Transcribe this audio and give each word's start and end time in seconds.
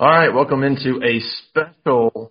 All 0.00 0.08
right, 0.08 0.32
welcome 0.32 0.62
into 0.62 1.02
a 1.02 1.18
special 1.48 2.30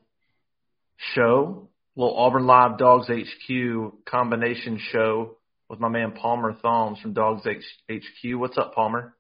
show, 1.14 1.68
little 1.98 2.16
Auburn 2.16 2.46
Live 2.48 2.78
Dawgs 2.78 3.10
HQ 3.10 4.06
combination 4.06 4.80
show 4.94 5.36
with 5.70 5.78
my 5.82 5.90
man 5.90 6.14
Palmer 6.14 6.54
Thombs 6.64 6.98
from 7.02 7.12
Dawgs 7.12 7.46
HQ. 7.46 8.40
What's 8.40 8.58
up, 8.58 8.74
Palmer? 8.74 9.18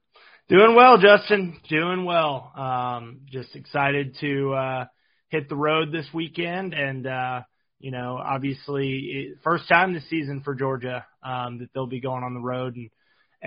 Doing 0.47 0.75
well, 0.75 0.97
Justin. 0.97 1.59
Doing 1.67 2.05
well. 2.05 2.53
Um, 2.55 3.19
just 3.29 3.53
excited 3.53 4.15
to 4.21 4.53
uh, 4.53 4.85
hit 5.27 5.49
the 5.49 5.57
road 5.57 5.91
this 5.91 6.07
weekend, 6.13 6.73
and 6.73 7.05
uh, 7.05 7.41
you 7.81 7.91
know, 7.91 8.15
obviously, 8.15 9.33
first 9.43 9.67
time 9.67 9.93
this 9.93 10.09
season 10.09 10.41
for 10.45 10.55
Georgia 10.55 11.05
um, 11.21 11.59
that 11.59 11.67
they'll 11.73 11.85
be 11.85 11.99
going 11.99 12.23
on 12.23 12.33
the 12.33 12.39
road, 12.39 12.77
and 12.77 12.89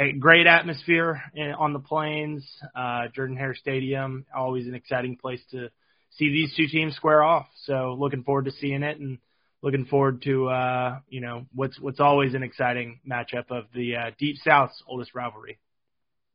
a 0.01 0.13
great 0.13 0.47
atmosphere 0.47 1.23
on 1.59 1.73
the 1.73 1.79
plains. 1.79 2.49
Uh, 2.75 3.09
Jordan 3.15 3.37
Hare 3.37 3.55
Stadium, 3.55 4.25
always 4.35 4.67
an 4.67 4.75
exciting 4.75 5.17
place 5.17 5.41
to 5.51 5.69
see 6.13 6.31
these 6.31 6.55
two 6.57 6.67
teams 6.67 6.97
square 6.97 7.23
off. 7.23 7.47
So, 7.65 7.97
looking 7.99 8.25
forward 8.25 8.47
to 8.47 8.53
seeing 8.53 8.83
it, 8.83 8.99
and 8.99 9.19
looking 9.63 9.85
forward 9.85 10.23
to 10.23 10.49
uh, 10.49 10.99
you 11.09 11.21
know 11.21 11.47
what's 11.55 11.79
what's 11.79 12.01
always 12.01 12.35
an 12.35 12.43
exciting 12.43 13.01
matchup 13.09 13.51
of 13.51 13.65
the 13.75 13.97
uh, 13.97 14.11
Deep 14.19 14.37
South's 14.39 14.83
oldest 14.89 15.15
rivalry. 15.15 15.59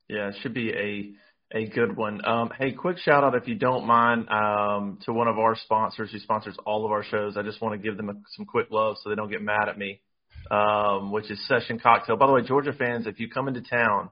Yeah, 0.07 0.29
it 0.29 0.35
should 0.41 0.53
be 0.53 0.71
a 0.71 1.57
a 1.57 1.67
good 1.67 1.95
one. 1.95 2.25
Um, 2.25 2.51
hey, 2.57 2.71
quick 2.71 2.97
shout 2.99 3.23
out 3.23 3.35
if 3.35 3.47
you 3.47 3.55
don't 3.55 3.85
mind 3.85 4.29
um, 4.29 4.99
to 5.05 5.13
one 5.13 5.27
of 5.27 5.39
our 5.39 5.55
sponsors 5.55 6.11
who 6.11 6.19
sponsors 6.19 6.55
all 6.65 6.85
of 6.85 6.91
our 6.91 7.03
shows. 7.03 7.37
I 7.37 7.43
just 7.43 7.61
want 7.61 7.73
to 7.73 7.87
give 7.87 7.97
them 7.97 8.09
a, 8.09 8.13
some 8.35 8.45
quick 8.45 8.67
love 8.69 8.97
so 9.01 9.09
they 9.09 9.15
don't 9.15 9.29
get 9.29 9.41
mad 9.41 9.69
at 9.69 9.77
me, 9.77 10.01
um, 10.51 11.11
which 11.11 11.29
is 11.31 11.39
Session 11.47 11.79
Cocktail. 11.79 12.17
By 12.17 12.27
the 12.27 12.33
way, 12.33 12.41
Georgia 12.41 12.73
fans, 12.73 13.07
if 13.07 13.19
you 13.19 13.29
come 13.29 13.47
into 13.47 13.61
town, 13.61 14.09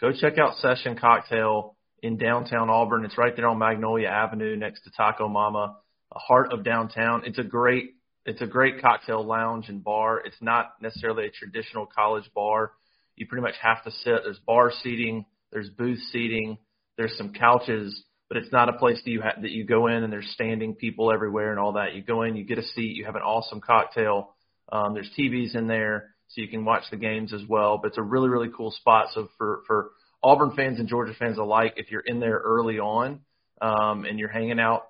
go 0.00 0.12
check 0.12 0.38
out 0.38 0.56
Session 0.58 0.96
Cocktail 0.96 1.76
in 2.02 2.16
downtown 2.16 2.70
Auburn. 2.70 3.04
It's 3.04 3.18
right 3.18 3.34
there 3.34 3.48
on 3.48 3.58
Magnolia 3.58 4.08
Avenue 4.08 4.56
next 4.56 4.82
to 4.84 4.90
Taco 4.90 5.28
Mama, 5.28 5.76
heart 6.12 6.52
of 6.52 6.64
downtown. 6.64 7.22
It's 7.24 7.38
a 7.38 7.44
great 7.44 7.94
it's 8.24 8.42
a 8.42 8.46
great 8.46 8.82
cocktail 8.82 9.24
lounge 9.24 9.70
and 9.70 9.82
bar. 9.82 10.20
It's 10.24 10.36
not 10.42 10.72
necessarily 10.82 11.26
a 11.26 11.30
traditional 11.30 11.86
college 11.86 12.30
bar. 12.34 12.72
You 13.16 13.26
pretty 13.26 13.42
much 13.42 13.54
have 13.62 13.82
to 13.84 13.90
sit. 13.90 14.20
There's 14.22 14.38
bar 14.46 14.70
seating, 14.82 15.24
there's 15.50 15.70
booth 15.70 16.00
seating 16.12 16.58
there's 16.98 17.16
some 17.16 17.32
couches, 17.32 18.04
but 18.28 18.36
it's 18.36 18.52
not 18.52 18.68
a 18.68 18.74
place 18.74 19.00
that 19.02 19.10
you 19.10 19.22
ha- 19.22 19.40
that 19.40 19.52
you 19.52 19.64
go 19.64 19.86
in 19.86 20.02
and 20.02 20.12
there's 20.12 20.28
standing 20.32 20.74
people 20.74 21.10
everywhere 21.10 21.50
and 21.50 21.58
all 21.58 21.72
that. 21.74 21.94
You 21.94 22.02
go 22.02 22.22
in, 22.22 22.36
you 22.36 22.44
get 22.44 22.58
a 22.58 22.62
seat, 22.62 22.96
you 22.96 23.06
have 23.06 23.14
an 23.14 23.22
awesome 23.22 23.60
cocktail. 23.60 24.34
Um, 24.70 24.94
there's 24.94 25.10
TVs 25.18 25.54
in 25.54 25.66
there, 25.66 26.14
so 26.28 26.40
you 26.40 26.48
can 26.48 26.64
watch 26.64 26.84
the 26.90 26.96
games 26.96 27.32
as 27.32 27.42
well. 27.48 27.78
But 27.78 27.88
it's 27.88 27.98
a 27.98 28.02
really 28.02 28.28
really 28.28 28.50
cool 28.54 28.70
spot. 28.70 29.08
So 29.14 29.28
for 29.38 29.62
for 29.66 29.90
Auburn 30.22 30.52
fans 30.56 30.78
and 30.78 30.88
Georgia 30.88 31.14
fans 31.18 31.38
alike, 31.38 31.74
if 31.76 31.90
you're 31.90 32.02
in 32.04 32.20
there 32.20 32.38
early 32.38 32.78
on 32.78 33.20
um, 33.60 34.04
and 34.04 34.18
you're 34.18 34.28
hanging 34.28 34.58
out 34.58 34.88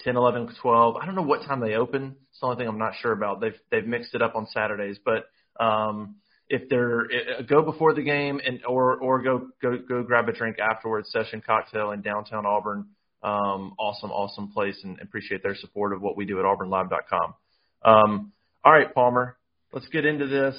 10, 0.00 0.16
11, 0.16 0.54
12, 0.60 0.96
I 0.96 1.06
don't 1.06 1.14
know 1.14 1.22
what 1.22 1.42
time 1.42 1.60
they 1.60 1.74
open. 1.74 2.16
It's 2.30 2.40
the 2.40 2.46
only 2.46 2.58
thing 2.58 2.68
I'm 2.68 2.78
not 2.78 2.94
sure 3.00 3.12
about. 3.12 3.40
They've 3.40 3.58
they've 3.70 3.86
mixed 3.86 4.14
it 4.14 4.22
up 4.22 4.34
on 4.36 4.46
Saturdays, 4.52 4.98
but 5.04 5.24
um, 5.62 6.16
if 6.48 6.68
they're 6.68 7.02
uh, 7.02 7.42
go 7.48 7.62
before 7.62 7.94
the 7.94 8.02
game 8.02 8.40
and 8.44 8.60
or 8.66 8.96
or 8.96 9.22
go 9.22 9.48
go 9.62 9.78
go 9.88 10.02
grab 10.02 10.28
a 10.28 10.32
drink 10.32 10.58
afterwards. 10.58 11.10
Session 11.10 11.42
cocktail 11.44 11.92
in 11.92 12.02
downtown 12.02 12.46
Auburn. 12.46 12.86
Um, 13.22 13.74
awesome, 13.78 14.10
awesome 14.10 14.52
place, 14.52 14.78
and 14.84 15.00
appreciate 15.00 15.42
their 15.42 15.54
support 15.54 15.94
of 15.94 16.02
what 16.02 16.14
we 16.14 16.26
do 16.26 16.38
at 16.38 16.44
AuburnLive.com. 16.44 17.34
Um, 17.82 18.32
all 18.64 18.72
right, 18.72 18.92
Palmer, 18.94 19.36
let's 19.72 19.88
get 19.88 20.06
into 20.06 20.26
this. 20.26 20.56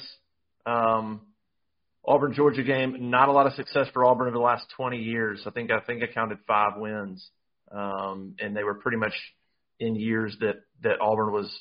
Um, 0.66 1.22
Auburn 2.08 2.34
Georgia 2.34 2.64
game. 2.64 3.10
Not 3.10 3.30
a 3.30 3.32
lot 3.32 3.48
of 3.48 3.54
success 3.54 3.88
for 3.94 4.06
Auburn 4.06 4.28
over 4.28 4.38
the 4.38 4.44
last 4.44 4.66
20 4.78 4.98
years. 4.98 5.42
I 5.46 5.50
think 5.50 5.72
I 5.72 5.80
think 5.80 6.04
I 6.04 6.14
counted 6.14 6.38
five 6.48 6.74
wins, 6.78 7.28
um, 7.72 8.36
and 8.40 8.56
they 8.56 8.64
were 8.64 8.76
pretty 8.76 8.98
much 8.98 9.14
in 9.80 9.96
years 9.96 10.38
that 10.40 10.58
that 10.84 11.02
Auburn 11.02 11.34
was, 11.34 11.52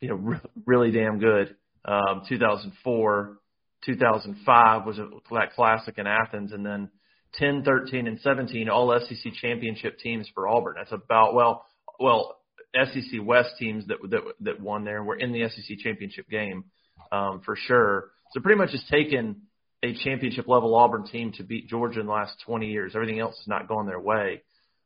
you 0.00 0.08
know, 0.08 0.16
re- 0.16 0.40
really 0.66 0.90
damn 0.90 1.20
good. 1.20 1.54
Um, 1.84 2.22
2004, 2.28 3.38
2005 3.84 4.86
was 4.86 4.98
a, 4.98 5.08
that 5.32 5.54
classic 5.54 5.98
in 5.98 6.06
Athens, 6.06 6.52
and 6.52 6.66
then 6.66 6.90
10, 7.34 7.62
13, 7.64 8.06
and 8.06 8.20
17 8.20 8.68
all 8.68 8.98
SEC 9.00 9.32
championship 9.40 9.98
teams 9.98 10.28
for 10.34 10.48
Auburn. 10.48 10.74
That's 10.76 10.92
about 10.92 11.34
well, 11.34 11.66
well 12.00 12.41
SEC 12.74 13.20
West 13.22 13.50
teams 13.58 13.86
that 13.86 13.98
that 14.10 14.20
that 14.40 14.60
won 14.60 14.84
there 14.84 14.98
and 14.98 15.06
were 15.06 15.16
in 15.16 15.32
the 15.32 15.48
SEC 15.48 15.78
championship 15.78 16.28
game 16.28 16.64
um, 17.10 17.42
for 17.44 17.56
sure. 17.56 18.10
So 18.32 18.40
pretty 18.40 18.58
much 18.58 18.70
has 18.72 18.84
taken 18.90 19.42
a 19.82 19.94
championship 19.94 20.48
level 20.48 20.74
Auburn 20.74 21.04
team 21.04 21.32
to 21.32 21.42
beat 21.42 21.68
Georgia 21.68 22.00
in 22.00 22.06
the 22.06 22.12
last 22.12 22.36
20 22.46 22.70
years. 22.70 22.92
Everything 22.94 23.18
else 23.18 23.36
has 23.38 23.48
not 23.48 23.68
gone 23.68 23.86
their 23.86 24.00
way. 24.00 24.42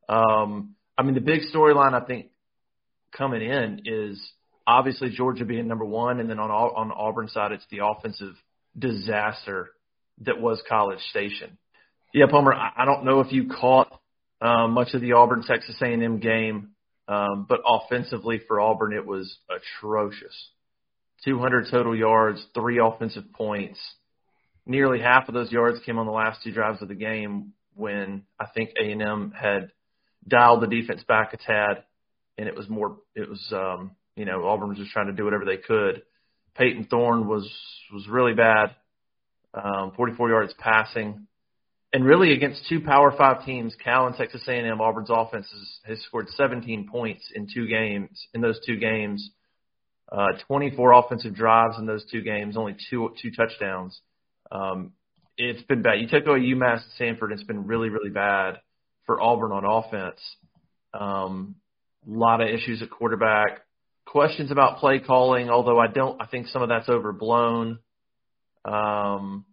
Um, 0.09 0.75
I 0.97 1.03
mean, 1.03 1.15
the 1.15 1.21
big 1.21 1.43
storyline 1.55 1.93
I 1.93 2.05
think 2.05 2.29
coming 3.17 3.43
in 3.43 3.83
is 3.85 4.33
obviously 4.67 5.11
Georgia 5.11 5.45
being 5.45 5.69
number 5.69 5.85
one, 5.85 6.21
and 6.21 6.29
then 6.29 6.39
on 6.39 6.51
on 6.51 6.93
Auburn 6.93 7.29
side, 7.29 7.53
it's 7.53 7.67
the 7.71 7.85
offensive 7.85 8.35
disaster 8.79 9.71
that 10.23 10.41
was 10.41 10.63
College 10.69 11.01
Station. 11.11 11.59
Yeah, 12.13 12.27
Palmer, 12.31 12.55
I, 12.55 12.73
I 12.79 12.85
don't 12.85 13.05
know 13.05 13.21
if 13.21 13.33
you 13.33 13.49
caught 13.49 14.01
uh, 14.41 14.67
much 14.67 14.95
of 14.95 15.01
the 15.01 15.13
Auburn 15.13 15.43
Texas 15.43 15.77
A&M 15.83 16.19
game, 16.19 16.71
um, 17.09 17.47
but 17.49 17.61
offensively 17.67 18.41
for 18.47 18.61
Auburn, 18.61 18.93
it 18.93 19.07
was 19.07 19.39
atrocious. 19.49 20.51
200 21.25 21.67
total 21.71 21.97
yards, 21.97 22.45
three 22.55 22.79
offensive 22.79 23.33
points. 23.33 23.79
Nearly 24.67 25.01
half 25.01 25.29
of 25.29 25.35
those 25.35 25.51
yards 25.53 25.79
came 25.85 25.99
on 25.99 26.07
the 26.07 26.13
last 26.13 26.43
two 26.43 26.53
drives 26.53 26.83
of 26.83 26.89
the 26.89 26.95
game 26.95 27.53
when 27.75 28.25
I 28.39 28.47
think 28.55 28.71
A&M 28.81 29.33
had 29.39 29.71
dialed 30.27 30.63
the 30.63 30.67
defense 30.67 31.03
back 31.07 31.33
a 31.33 31.37
tad, 31.37 31.85
and 32.37 32.49
it 32.49 32.57
was 32.57 32.69
more. 32.69 32.99
It 33.15 33.29
was 33.29 33.47
um, 33.53 33.93
you 34.17 34.25
know, 34.25 34.47
Auburn 34.47 34.71
was 34.71 34.79
just 34.79 34.91
trying 34.91 35.07
to 35.07 35.13
do 35.13 35.25
whatever 35.25 35.45
they 35.45 35.59
could. 35.59 36.03
Payton 36.57 36.89
Thorne 36.91 37.29
was 37.29 37.49
was 37.93 38.09
really 38.09 38.35
bad, 38.35 38.75
um, 39.55 39.93
44 39.97 40.31
yards 40.31 40.55
passing, 40.59 41.27
and 41.97 42.05
really 42.05 42.35
against 42.35 42.61
two 42.69 42.83
Power 42.83 43.11
Five 43.17 43.47
teams, 43.47 43.75
Cal 43.83 44.07
and 44.07 44.15
Texas 44.15 44.45
A&M, 44.47 44.83
Auburn's 44.83 45.09
offense 45.11 45.47
has, 45.51 45.97
has 45.97 46.05
scored 46.05 46.29
17 46.29 46.91
points 46.93 47.27
in 47.35 47.49
two 47.53 47.67
games. 47.67 48.11
In 48.35 48.43
those 48.43 48.61
two 48.67 48.77
games, 48.77 49.31
uh, 50.13 50.33
24 50.47 50.93
offensive 50.93 51.35
drives 51.35 51.79
in 51.79 51.87
those 51.87 52.05
two 52.13 52.21
games, 52.21 52.55
only 52.55 52.77
two 52.91 53.15
two 53.23 53.31
touchdowns. 53.31 53.99
Um, 54.53 54.93
it's 55.39 55.63
been 55.63 55.81
bad. 55.81 55.99
You 55.99 56.07
took 56.07 56.27
away 56.27 56.41
UMass 56.41 56.83
and 57.01 57.17
Samford, 57.19 57.33
it's 57.33 57.45
been 57.45 57.67
really 57.67 57.89
really 57.89 58.11
bad 58.11 58.61
for 59.07 59.19
Auburn 59.19 59.53
on 59.53 59.65
offense. 59.65 60.21
Um, 60.93 61.55
a 62.07 62.11
lot 62.11 62.43
of 62.43 62.51
issues 62.51 62.83
at 62.83 62.91
quarterback 62.91 63.63
questions 64.05 64.51
about 64.51 64.81
play 64.81 64.99
calling, 64.99 65.49
although 65.49 65.79
I 65.79 65.87
don't. 65.87 66.21
I 66.21 66.27
think 66.27 66.49
some 66.49 66.61
of 66.61 66.69
that's 66.69 66.91
overblown. 66.91 67.79
Um, 68.67 69.47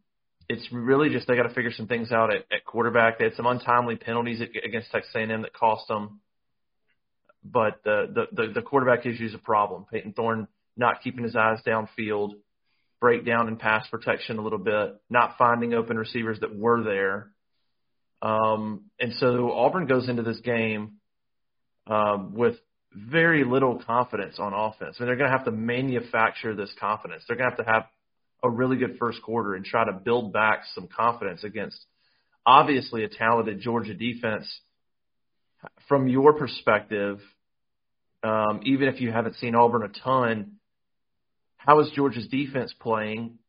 it's 0.49 0.67
really 0.71 1.09
just 1.09 1.27
they 1.27 1.35
got 1.35 1.43
to 1.43 1.53
figure 1.53 1.71
some 1.71 1.87
things 1.87 2.11
out 2.11 2.33
at, 2.33 2.45
at 2.51 2.65
quarterback. 2.65 3.17
They 3.17 3.25
had 3.25 3.35
some 3.35 3.45
untimely 3.45 3.95
penalties 3.95 4.41
against 4.41 4.91
Texas 4.91 5.13
A&M 5.15 5.41
that 5.41 5.53
cost 5.53 5.87
them, 5.87 6.19
but 7.43 7.81
the 7.83 8.07
the 8.13 8.43
the, 8.47 8.53
the 8.53 8.61
quarterback 8.61 9.05
issue 9.05 9.25
is 9.25 9.33
a 9.33 9.39
problem. 9.39 9.85
Payton 9.91 10.13
Thorne 10.13 10.47
not 10.75 11.01
keeping 11.03 11.23
his 11.23 11.35
eyes 11.35 11.59
downfield, 11.65 12.31
breakdown 12.99 13.47
in 13.47 13.57
pass 13.57 13.87
protection 13.87 14.39
a 14.39 14.41
little 14.41 14.59
bit, 14.59 14.99
not 15.09 15.35
finding 15.37 15.73
open 15.73 15.97
receivers 15.97 16.39
that 16.39 16.55
were 16.55 16.83
there. 16.83 17.29
Um, 18.21 18.85
and 18.99 19.13
so 19.15 19.51
Auburn 19.51 19.85
goes 19.85 20.07
into 20.07 20.23
this 20.23 20.39
game 20.39 20.93
um, 21.87 22.33
with 22.33 22.55
very 22.93 23.43
little 23.43 23.81
confidence 23.85 24.37
on 24.39 24.53
offense. 24.53 24.95
I 24.97 25.03
mean, 25.03 25.07
they're 25.07 25.17
going 25.17 25.29
to 25.29 25.37
have 25.37 25.45
to 25.45 25.51
manufacture 25.51 26.55
this 26.55 26.73
confidence. 26.79 27.23
They're 27.27 27.35
going 27.35 27.51
to 27.51 27.57
have 27.57 27.65
to 27.65 27.71
have 27.71 27.83
a 28.43 28.49
really 28.49 28.77
good 28.77 28.97
first 28.99 29.21
quarter 29.21 29.55
and 29.55 29.63
try 29.63 29.85
to 29.85 29.93
build 29.93 30.33
back 30.33 30.63
some 30.75 30.87
confidence 30.87 31.43
against 31.43 31.77
obviously 32.45 33.03
a 33.03 33.09
talented 33.09 33.61
Georgia 33.61 33.93
defense. 33.93 34.45
From 35.87 36.07
your 36.09 36.33
perspective, 36.33 37.19
um, 38.21 38.61
even 38.65 38.89
if 38.89 38.99
you 38.99 39.11
haven't 39.11 39.35
seen 39.35 39.55
Auburn 39.55 39.83
a 39.83 39.99
ton, 40.03 40.53
how 41.55 41.79
is 41.79 41.89
Georgia's 41.95 42.27
defense 42.27 42.73
playing 42.79 43.39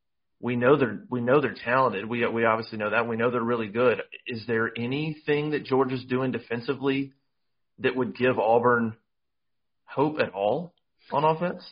we 0.45 0.57
know 0.57 0.77
they're 0.77 1.01
we 1.09 1.23
know 1.23 1.41
they're 1.41 1.57
talented. 1.65 2.07
We 2.07 2.27
we 2.27 2.45
obviously 2.45 2.77
know 2.77 2.91
that. 2.91 3.09
We 3.09 3.17
know 3.17 3.31
they're 3.31 3.43
really 3.43 3.69
good. 3.69 4.03
Is 4.27 4.45
there 4.47 4.71
anything 4.77 5.53
that 5.53 5.65
Georgia's 5.65 6.05
doing 6.05 6.33
defensively 6.33 7.15
that 7.79 7.97
would 7.97 8.15
give 8.15 8.39
Auburn 8.39 8.95
hope 9.87 10.21
at 10.21 10.35
all 10.35 10.75
on 11.11 11.25
offense? 11.25 11.65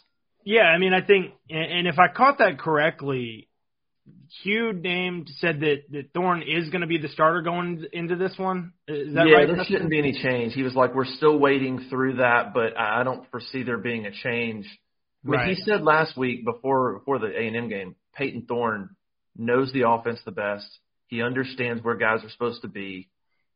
Yeah, 0.44 0.62
I 0.62 0.78
mean, 0.78 0.92
I 0.92 1.00
think, 1.02 1.32
and 1.50 1.86
if 1.86 1.98
I 1.98 2.08
caught 2.08 2.38
that 2.38 2.58
correctly, 2.58 3.48
Hugh 4.42 4.72
named 4.72 5.28
said 5.38 5.60
that 5.60 5.82
that 5.90 6.12
Thorne 6.14 6.42
is 6.42 6.70
going 6.70 6.80
to 6.80 6.86
be 6.86 6.98
the 6.98 7.08
starter 7.08 7.42
going 7.42 7.84
into 7.92 8.16
this 8.16 8.32
one. 8.36 8.72
Is 8.88 9.14
that 9.14 9.28
yeah, 9.28 9.36
right? 9.36 9.46
there 9.46 9.64
shouldn't 9.64 9.90
be 9.90 9.98
any 9.98 10.12
change. 10.20 10.54
He 10.54 10.62
was 10.62 10.74
like, 10.74 10.94
"We're 10.94 11.04
still 11.04 11.38
waiting 11.38 11.86
through 11.90 12.16
that, 12.16 12.54
but 12.54 12.76
I 12.76 13.04
don't 13.04 13.30
foresee 13.30 13.62
there 13.62 13.78
being 13.78 14.06
a 14.06 14.10
change." 14.10 14.66
I 15.24 15.28
mean, 15.28 15.38
Right. 15.40 15.56
he 15.56 15.62
said 15.62 15.82
last 15.82 16.16
week 16.16 16.44
before 16.44 16.98
before 16.98 17.18
the 17.18 17.28
A 17.28 17.46
and 17.46 17.56
M 17.56 17.68
game, 17.68 17.94
Payton 18.14 18.46
Thorne 18.46 18.90
knows 19.36 19.72
the 19.72 19.88
offense 19.88 20.20
the 20.24 20.32
best. 20.32 20.66
He 21.06 21.22
understands 21.22 21.82
where 21.84 21.94
guys 21.94 22.24
are 22.24 22.30
supposed 22.30 22.62
to 22.62 22.68
be, 22.68 23.08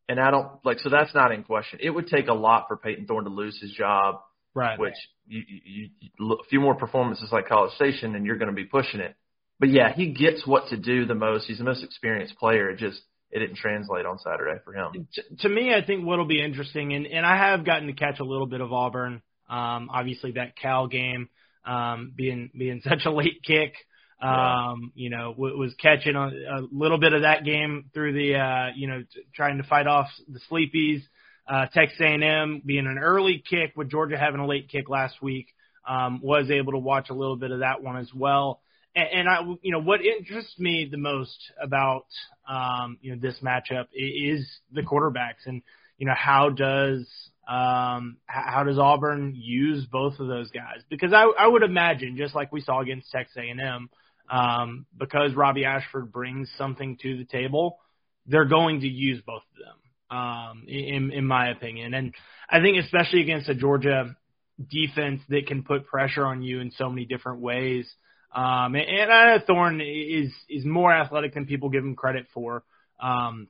and 0.08 0.20
I 0.20 0.30
don't 0.30 0.64
like. 0.64 0.78
So 0.80 0.90
that's 0.90 1.14
not 1.14 1.32
in 1.32 1.42
question. 1.42 1.80
It 1.82 1.90
would 1.90 2.06
take 2.06 2.28
a 2.28 2.34
lot 2.34 2.66
for 2.68 2.76
Payton 2.76 3.06
Thorne 3.06 3.24
to 3.24 3.30
lose 3.30 3.58
his 3.60 3.72
job, 3.72 4.20
Right. 4.56 4.78
which 4.78 4.94
you, 5.26 5.42
you, 5.46 5.88
you 6.00 6.32
a 6.32 6.44
few 6.48 6.60
more 6.60 6.74
performances 6.74 7.28
like 7.30 7.46
College 7.46 7.74
Station, 7.74 8.14
and 8.14 8.24
you're 8.24 8.38
going 8.38 8.48
to 8.48 8.54
be 8.54 8.64
pushing 8.64 9.00
it. 9.00 9.14
But 9.60 9.68
yeah, 9.68 9.92
he 9.92 10.12
gets 10.12 10.46
what 10.46 10.68
to 10.68 10.78
do 10.78 11.04
the 11.04 11.14
most. 11.14 11.46
He's 11.46 11.58
the 11.58 11.64
most 11.64 11.84
experienced 11.84 12.38
player. 12.38 12.70
It 12.70 12.78
just 12.78 13.02
it 13.30 13.40
didn't 13.40 13.56
translate 13.56 14.06
on 14.06 14.18
Saturday 14.18 14.58
for 14.64 14.72
him. 14.72 15.06
to, 15.12 15.22
to 15.40 15.48
me, 15.50 15.74
I 15.74 15.84
think 15.84 16.06
what'll 16.06 16.26
be 16.26 16.42
interesting, 16.42 16.94
and, 16.94 17.06
and 17.06 17.26
I 17.26 17.36
have 17.36 17.66
gotten 17.66 17.86
to 17.88 17.92
catch 17.92 18.18
a 18.18 18.24
little 18.24 18.46
bit 18.46 18.62
of 18.62 18.72
Auburn. 18.72 19.20
Um, 19.48 19.90
obviously, 19.92 20.32
that 20.32 20.56
Cal 20.56 20.86
game 20.86 21.28
um, 21.66 22.12
being 22.16 22.50
being 22.56 22.80
such 22.88 23.04
a 23.04 23.10
late 23.10 23.42
kick, 23.46 23.74
um, 24.22 24.92
you 24.94 25.10
know, 25.10 25.32
w- 25.32 25.58
was 25.58 25.74
catching 25.74 26.16
a, 26.16 26.28
a 26.28 26.60
little 26.72 26.98
bit 26.98 27.12
of 27.12 27.22
that 27.22 27.44
game 27.44 27.90
through 27.92 28.14
the, 28.14 28.36
uh, 28.36 28.68
you 28.74 28.88
know, 28.88 29.00
t- 29.00 29.22
trying 29.34 29.58
to 29.58 29.64
fight 29.64 29.86
off 29.86 30.06
the 30.28 30.40
sleepies. 30.50 31.02
Uh, 31.48 31.66
Texas 31.72 31.98
A&M 32.00 32.62
being 32.64 32.86
an 32.86 32.98
early 32.98 33.42
kick 33.48 33.72
with 33.76 33.90
Georgia 33.90 34.18
having 34.18 34.40
a 34.40 34.46
late 34.46 34.68
kick 34.68 34.88
last 34.88 35.22
week, 35.22 35.46
um, 35.88 36.20
was 36.20 36.50
able 36.50 36.72
to 36.72 36.78
watch 36.78 37.08
a 37.10 37.14
little 37.14 37.36
bit 37.36 37.52
of 37.52 37.60
that 37.60 37.82
one 37.82 37.96
as 37.96 38.10
well. 38.12 38.60
And, 38.96 39.08
and 39.12 39.28
I, 39.28 39.42
you 39.62 39.70
know, 39.70 39.80
what 39.80 40.00
interests 40.04 40.58
me 40.58 40.88
the 40.90 40.96
most 40.96 41.38
about, 41.62 42.06
um, 42.48 42.98
you 43.00 43.14
know, 43.14 43.20
this 43.20 43.38
matchup 43.42 43.86
is 43.92 44.44
the 44.72 44.82
quarterbacks 44.82 45.46
and, 45.46 45.62
you 45.98 46.06
know, 46.06 46.14
how 46.16 46.50
does, 46.50 47.08
um, 47.48 48.16
how 48.26 48.64
does 48.64 48.78
Auburn 48.78 49.34
use 49.36 49.86
both 49.86 50.18
of 50.18 50.26
those 50.26 50.50
guys? 50.50 50.82
Because 50.90 51.12
I, 51.12 51.30
I 51.38 51.46
would 51.46 51.62
imagine, 51.62 52.16
just 52.16 52.34
like 52.34 52.52
we 52.52 52.60
saw 52.60 52.80
against 52.80 53.12
Texas 53.12 53.36
A&M, 53.36 53.88
um, 54.28 54.86
because 54.98 55.32
Robbie 55.34 55.64
Ashford 55.64 56.10
brings 56.10 56.50
something 56.58 56.98
to 57.02 57.16
the 57.16 57.24
table, 57.24 57.78
they're 58.26 58.44
going 58.44 58.80
to 58.80 58.88
use 58.88 59.22
both 59.24 59.42
of 59.52 59.64
them 59.64 59.76
um, 60.10 60.64
in, 60.66 61.10
in 61.12 61.26
my 61.26 61.50
opinion. 61.50 61.94
And 61.94 62.14
I 62.48 62.60
think 62.60 62.78
especially 62.82 63.22
against 63.22 63.48
a 63.48 63.54
Georgia 63.54 64.16
defense 64.70 65.20
that 65.28 65.46
can 65.46 65.62
put 65.62 65.86
pressure 65.86 66.24
on 66.24 66.42
you 66.42 66.60
in 66.60 66.70
so 66.72 66.88
many 66.88 67.04
different 67.04 67.40
ways. 67.40 67.86
Um, 68.34 68.74
and, 68.74 69.12
I 69.12 69.36
know 69.36 69.42
Thorne 69.46 69.80
is 69.80 70.32
is 70.48 70.64
more 70.64 70.92
athletic 70.92 71.34
than 71.34 71.46
people 71.46 71.70
give 71.70 71.84
him 71.84 71.94
credit 71.94 72.26
for. 72.34 72.64
Um, 73.00 73.48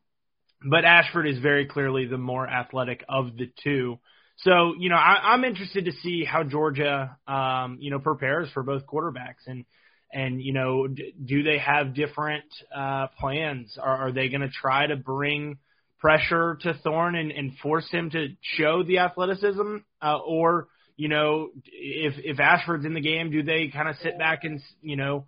but 0.69 0.85
Ashford 0.85 1.27
is 1.27 1.39
very 1.39 1.67
clearly 1.67 2.07
the 2.07 2.19
more 2.19 2.49
athletic 2.49 3.05
of 3.09 3.37
the 3.37 3.51
two. 3.63 3.99
So, 4.39 4.75
you 4.79 4.91
know, 4.91 4.97
I, 4.97 5.33
I'm 5.33 5.45
interested 5.45 5.87
to 5.87 5.93
see 5.93 6.25
how 6.25 6.43
Georgia, 6.43 7.17
um, 7.27 7.79
you 7.81 7.91
know, 7.91 7.99
prepares 7.99 8.49
for 8.53 8.63
both 8.63 8.87
quarterbacks 8.87 9.47
and, 9.47 9.65
and, 10.13 10.43
you 10.43 10.53
know, 10.53 10.87
d- 10.87 11.15
do 11.25 11.43
they 11.43 11.59
have 11.59 11.95
different, 11.95 12.45
uh, 12.75 13.07
plans? 13.19 13.79
Are, 13.81 14.09
are 14.09 14.13
they 14.13 14.29
going 14.29 14.43
to 14.43 14.51
try 14.51 14.87
to 14.87 14.97
bring 14.97 15.59
pressure 16.07 16.57
to 16.61 16.73
Thorne 16.85 17.17
and, 17.17 17.33
and 17.33 17.59
force 17.59 17.91
him 17.91 18.11
to 18.11 18.29
show 18.41 18.85
the 18.85 18.99
athleticism? 18.99 19.79
Uh, 20.01 20.19
or, 20.25 20.69
you 20.97 21.09
know, 21.09 21.49
if, 21.65 22.15
if 22.19 22.39
Ashford's 22.39 22.85
in 22.85 22.95
the 22.95 23.01
game, 23.01 23.33
do 23.33 23.43
they 23.43 23.73
kind 23.73 23.89
of 23.89 23.97
sit 23.97 24.17
back 24.17 24.45
and, 24.45 24.61
you 24.83 24.95
know, 24.95 25.27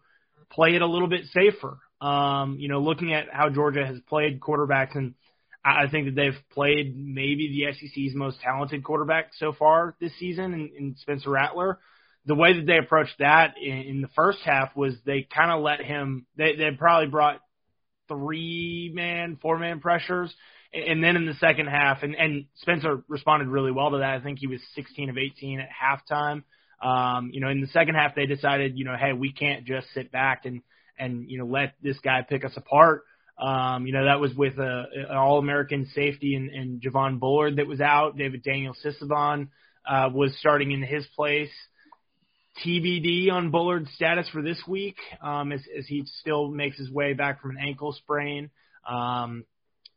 play 0.53 0.77
it 0.77 0.83
a 0.83 0.87
little 0.87 1.09
bit 1.09 1.25
safer? 1.33 1.79
Um, 2.01 2.59
you 2.61 2.69
know, 2.69 2.79
looking 2.79 3.13
at 3.13 3.27
how 3.33 3.49
Georgia 3.51 3.85
has 3.85 3.99
played 4.09 4.39
quarterbacks 4.39 4.95
and 4.95 5.15
I 5.65 5.87
I 5.87 5.91
think 5.91 6.07
that 6.07 6.15
they've 6.15 6.41
played 6.53 6.97
maybe 6.97 7.49
the 7.49 7.73
SEC's 7.73 8.15
most 8.15 8.41
talented 8.41 8.85
quarterback 8.85 9.31
so 9.37 9.53
far 9.53 9.97
this 10.01 10.17
season 10.21 10.55
in, 10.55 10.71
in 10.79 10.97
Spencer 10.99 11.31
Rattler. 11.31 11.81
The 12.27 12.37
way 12.37 12.53
that 12.53 12.67
they 12.67 12.79
approached 12.79 13.19
that 13.19 13.55
in, 13.61 13.79
in 13.79 14.01
the 14.01 14.09
first 14.15 14.39
half 14.45 14.77
was 14.77 14.95
they 15.05 15.27
kind 15.35 15.51
of 15.51 15.61
let 15.61 15.81
him. 15.81 16.27
They 16.37 16.55
they 16.55 16.71
probably 16.79 17.09
brought 17.09 17.41
three 18.07 18.93
man, 18.95 19.39
four 19.43 19.59
man 19.59 19.81
pressures, 19.81 20.33
and, 20.73 21.03
then 21.03 21.17
in 21.17 21.27
the 21.27 21.35
second 21.35 21.67
half, 21.67 22.03
and 22.03 22.15
and 22.15 22.47
Spencer 22.57 23.03
responded 23.09 23.49
really 23.49 23.73
well 23.73 23.91
to 23.93 23.99
that. 23.99 24.15
I 24.15 24.21
think 24.21 24.39
he 24.39 24.47
was 24.47 24.61
16 24.75 25.11
of 25.11 25.17
18 25.19 25.61
at 25.61 25.69
halftime. 25.69 26.43
Um, 26.83 27.31
you 27.33 27.41
know, 27.41 27.49
in 27.49 27.61
the 27.61 27.67
second 27.69 27.95
half, 27.97 28.15
they 28.15 28.27
decided, 28.27 28.79
you 28.79 28.85
know, 28.85 28.95
hey, 28.99 29.13
we 29.13 29.33
can't 29.33 29.65
just 29.65 29.89
sit 29.95 30.13
back 30.13 30.45
and 30.45 30.63
and 30.99 31.31
you 31.31 31.39
know 31.39 31.47
let 31.47 31.75
this 31.83 31.99
guy 32.01 32.23
pick 32.29 32.45
us 32.45 32.53
apart. 32.57 33.05
Um, 33.39 33.87
you 33.87 33.93
know, 33.93 34.05
that 34.07 34.21
was 34.21 34.35
with 34.35 34.59
a, 34.59 34.85
an 35.11 35.17
All-American 35.17 35.87
safety 35.95 36.35
and, 36.35 36.51
and 36.51 36.83
Javon 36.83 37.21
Bullard 37.21 37.57
that 37.57 37.69
was 37.69 37.81
out. 37.81 38.17
David 38.17 38.43
Daniel 38.43 38.75
Sisavath 38.85 39.47
uh, 39.89 40.09
was 40.13 40.37
starting 40.41 40.73
in 40.73 40.83
his 40.83 41.07
place. 41.15 41.51
TBD 42.65 43.31
on 43.31 43.53
Bullard's 43.53 43.93
status 43.95 44.29
for 44.31 44.43
this 44.43 44.61
week 44.67 44.97
um, 45.23 45.53
as, 45.53 45.61
as 45.79 45.87
he 45.87 46.05
still 46.21 46.49
makes 46.49 46.77
his 46.77 46.91
way 46.91 47.13
back 47.13 47.41
from 47.41 47.53
an 47.53 47.59
ankle 47.61 47.93
sprain. 47.93 48.51
Um, 48.89 49.45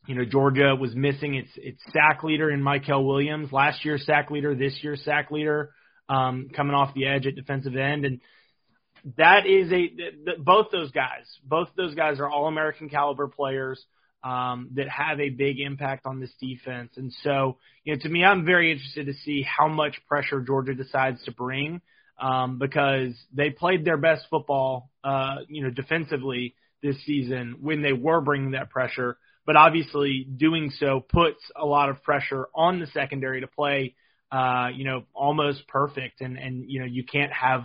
you 0.08 0.16
know, 0.16 0.26
Georgia 0.26 0.76
was 0.76 0.96
missing 0.96 1.36
its 1.36 1.52
its 1.58 1.82
sack 1.92 2.24
leader 2.24 2.50
in 2.50 2.62
Mykel 2.62 3.06
Williams, 3.06 3.52
last 3.52 3.86
year's 3.86 4.06
sack 4.06 4.32
leader, 4.32 4.56
this 4.56 4.78
year's 4.82 5.04
sack 5.04 5.32
leader, 5.32 5.72
um, 6.10 6.50
coming 6.56 6.74
off 6.74 6.94
the 6.94 7.08
edge 7.08 7.28
at 7.28 7.36
defensive 7.36 7.76
end, 7.76 8.06
and 8.06 8.20
that 9.18 9.46
is 9.46 9.68
a 9.68 9.88
th- 9.88 10.26
th- 10.26 10.38
both 10.40 10.68
those 10.72 10.92
guys, 10.92 11.26
both 11.44 11.70
those 11.76 11.96
guys 11.96 12.20
are 12.20 12.30
all 12.30 12.48
American 12.48 12.90
caliber 12.90 13.28
players 13.28 13.84
um, 14.24 14.70
that 14.76 14.88
have 14.88 15.20
a 15.20 15.30
big 15.30 15.60
impact 15.60 16.06
on 16.06 16.20
this 16.20 16.32
defense. 16.40 16.92
And 16.98 17.12
so, 17.24 17.58
you 17.84 17.94
know, 17.94 18.00
to 18.02 18.10
me, 18.10 18.24
I'm 18.24 18.46
very 18.46 18.72
interested 18.72 19.08
to 19.08 19.14
see 19.14 19.44
how 19.44 19.68
much 19.68 19.96
pressure 20.08 20.42
Georgia 20.42 20.76
decides 20.76 21.24
to 21.24 21.32
bring 21.32 21.82
um, 22.20 22.60
because 22.60 23.14
they 23.34 23.50
played 23.50 23.84
their 23.84 23.98
best 23.98 24.26
football, 24.30 24.90
uh, 25.04 25.38
you 25.48 25.64
know, 25.64 25.72
defensively 25.72 26.56
this 26.84 26.96
season 27.06 27.58
when 27.62 27.82
they 27.82 27.94
were 27.94 28.22
bringing 28.22 28.52
that 28.52 28.70
pressure. 28.70 29.18
But 29.46 29.56
obviously, 29.56 30.24
doing 30.24 30.72
so 30.80 31.00
puts 31.00 31.42
a 31.56 31.66
lot 31.66 31.90
of 31.90 32.04
pressure 32.04 32.48
on 32.54 32.80
the 32.80 32.88
secondary 32.88 33.42
to 33.42 33.48
play, 33.48 33.96
uh, 34.32 34.70
you 34.74 34.86
know, 34.86 35.04
almost 35.14 35.68
perfect. 35.68 36.22
And 36.22 36.38
and 36.38 36.70
you 36.70 36.80
know, 36.80 36.86
you 36.86 37.04
can't 37.04 37.34
have 37.34 37.64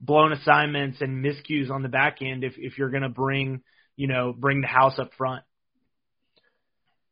blown 0.00 0.32
assignments 0.32 1.00
and 1.00 1.24
miscues 1.24 1.70
on 1.70 1.82
the 1.82 1.88
back 1.88 2.18
end 2.20 2.44
if 2.44 2.54
if 2.56 2.78
you're 2.78 2.90
going 2.90 3.02
to 3.02 3.08
bring 3.08 3.62
you 3.96 4.08
know 4.08 4.34
bring 4.36 4.60
the 4.60 4.66
house 4.66 4.98
up 4.98 5.10
front. 5.16 5.44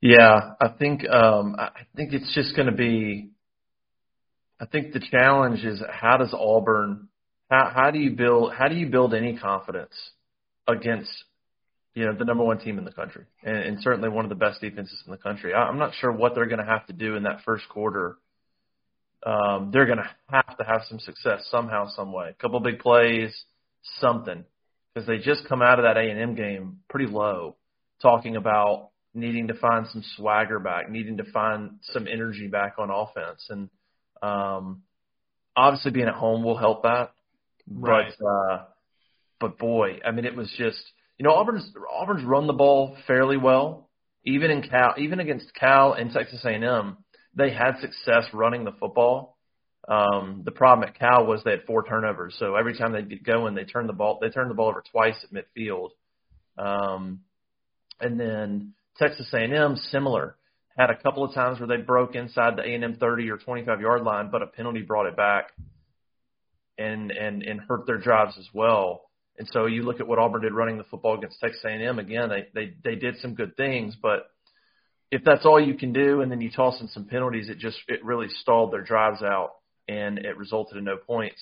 Yeah, 0.01 0.55
I 0.61 0.69
think 0.69 1.07
um, 1.09 1.57
I 1.59 1.83
think 1.95 2.13
it's 2.13 2.35
just 2.35 2.57
going 2.57 2.67
to 2.67 2.75
be. 2.75 3.31
I 4.59 4.67
think 4.67 4.93
the 4.93 5.01
challenge 5.01 5.65
is 5.65 5.83
how 5.91 6.17
does 6.17 6.35
Auburn, 6.35 7.09
how 7.51 7.71
how 7.75 7.91
do 7.91 7.99
you 7.99 8.13
build 8.13 8.55
how 8.55 8.69
do 8.69 8.77
you 8.77 8.89
build 8.89 9.15
any 9.15 9.37
confidence 9.37 9.95
against 10.67 11.11
you 11.95 12.07
know 12.07 12.15
the 12.17 12.25
number 12.25 12.45
one 12.45 12.59
team 12.59 12.79
in 12.79 12.85
the 12.85 12.93
country 12.93 13.25
and, 13.43 13.57
and 13.57 13.83
certainly 13.83 14.09
one 14.09 14.25
of 14.25 14.29
the 14.29 14.35
best 14.35 14.61
defenses 14.61 15.03
in 15.07 15.11
the 15.11 15.19
country. 15.19 15.53
I, 15.55 15.65
I'm 15.65 15.79
not 15.79 15.95
sure 16.01 16.13
what 16.13 16.35
they're 16.35 16.47
going 16.47 16.61
to 16.61 16.65
have 16.65 16.87
to 16.87 16.93
do 16.93 17.17
in 17.17 17.25
that 17.25 17.41
first 17.45 17.69
quarter. 17.69 18.17
Um, 19.25 19.71
they're 19.73 19.87
going 19.87 19.99
to 19.99 20.11
have 20.31 20.57
to 20.57 20.65
have 20.65 20.83
some 20.89 20.99
success 20.99 21.47
somehow, 21.51 21.89
some 21.89 22.13
way. 22.13 22.31
A 22.31 22.43
couple 22.43 22.59
big 22.61 22.79
plays, 22.79 23.45
something, 24.01 24.45
because 24.95 25.07
they 25.07 25.19
just 25.19 25.47
come 25.47 25.61
out 25.61 25.79
of 25.79 25.85
that 25.85 25.99
A 25.99 26.01
and 26.01 26.19
M 26.19 26.35
game 26.35 26.79
pretty 26.89 27.07
low, 27.07 27.57
talking 28.01 28.37
about 28.37 28.91
needing 29.13 29.49
to 29.49 29.55
find 29.55 29.87
some 29.89 30.03
swagger 30.17 30.59
back, 30.59 30.91
needing 30.91 31.19
to 31.19 31.25
find 31.33 31.81
some 31.83 32.07
energy 32.07 32.47
back 32.47 32.77
on 32.79 32.91
offense, 32.91 33.45
and 33.51 33.69
um, 34.23 34.83
obviously 35.57 35.91
being 35.91 36.09
at 36.09 36.15
home 36.15 36.43
will 36.45 36.57
help 36.57 36.85
that. 36.85 37.13
Right. 37.71 38.13
But 38.19 38.27
uh, 38.27 38.65
but 39.39 39.59
boy, 39.59 39.99
I 40.05 40.13
mean, 40.13 40.25
it 40.25 40.37
was 40.37 40.53
just 40.57 40.83
you 41.21 41.25
know 41.25 41.35
Auburn's 41.35 41.71
Auburn's 41.93 42.25
run 42.25 42.47
the 42.47 42.55
ball 42.55 42.97
fairly 43.07 43.37
well, 43.37 43.91
even 44.25 44.51
in 44.51 44.63
Cal, 44.63 44.95
even 44.97 45.21
against 45.21 45.53
Cal 45.55 45.93
and 45.93 46.11
Texas 46.11 46.43
A&M, 46.47 46.97
they 47.35 47.53
had 47.53 47.73
success 47.83 48.25
running 48.33 48.65
the 48.65 48.73
football. 48.81 49.37
Um, 49.87 50.41
the 50.47 50.51
problem 50.51 50.89
at 50.89 50.99
Cal 50.99 51.27
was 51.27 51.43
they 51.45 51.51
had 51.51 51.65
four 51.67 51.83
turnovers, 51.83 52.37
so 52.39 52.55
every 52.55 52.75
time 52.75 52.93
they'd 52.93 53.11
get 53.11 53.23
going, 53.23 53.55
they 53.55 53.65
turned 53.65 53.87
the 53.87 53.93
ball 53.93 54.19
they 54.19 54.31
turned 54.31 54.51
the 54.51 54.55
ball 54.55 54.71
over 54.71 54.83
twice 54.91 55.23
at 55.23 55.31
midfield. 55.31 55.91
Um, 56.57 57.21
and 58.01 58.19
then 58.19 58.73
Texas 58.97 59.29
A&M 59.35 59.77
similar 59.91 60.37
had 60.79 60.89
a 60.89 60.97
couple 60.97 61.23
of 61.23 61.35
times 61.35 61.61
where 61.61 61.69
they 61.69 61.83
broke 61.83 62.15
inside 62.15 62.57
the 62.57 62.63
A&M 62.63 62.97
30 62.99 63.29
or 63.29 63.37
25 63.37 63.79
yard 63.83 64.05
line, 64.05 64.31
but 64.33 64.41
a 64.41 64.47
penalty 64.47 64.81
brought 64.81 65.05
it 65.05 65.19
back 65.19 65.49
and 66.79 67.11
and 67.11 67.43
and 67.43 67.61
hurt 67.61 67.87
their 67.87 67.99
drives 67.99 68.39
as 68.39 68.49
well. 68.55 69.10
And 69.41 69.49
so 69.53 69.65
you 69.65 69.85
look 69.85 70.01
at 70.01 70.07
what 70.07 70.19
Auburn 70.19 70.43
did 70.43 70.53
running 70.53 70.77
the 70.77 70.85
football 70.85 71.17
against 71.17 71.41
Texas 71.41 71.63
A&M. 71.65 71.99
Again, 71.99 72.29
they 72.29 72.49
they 72.55 72.75
they 72.85 72.95
did 72.95 73.17
some 73.23 73.35
good 73.35 73.57
things, 73.57 73.97
but 74.01 74.27
if 75.11 75.25
that's 75.25 75.47
all 75.47 75.59
you 75.59 75.73
can 75.73 75.95
do, 75.95 76.21
and 76.21 76.31
then 76.31 76.43
you 76.43 76.51
toss 76.51 76.79
in 76.79 76.89
some 76.89 77.07
penalties, 77.07 77.49
it 77.49 77.57
just 77.57 77.79
it 77.89 78.05
really 78.05 78.29
stalled 78.29 78.71
their 78.71 78.83
drives 78.83 79.23
out, 79.23 79.53
and 79.89 80.19
it 80.19 80.37
resulted 80.37 80.77
in 80.77 80.85
no 80.85 80.99
points. 80.99 81.41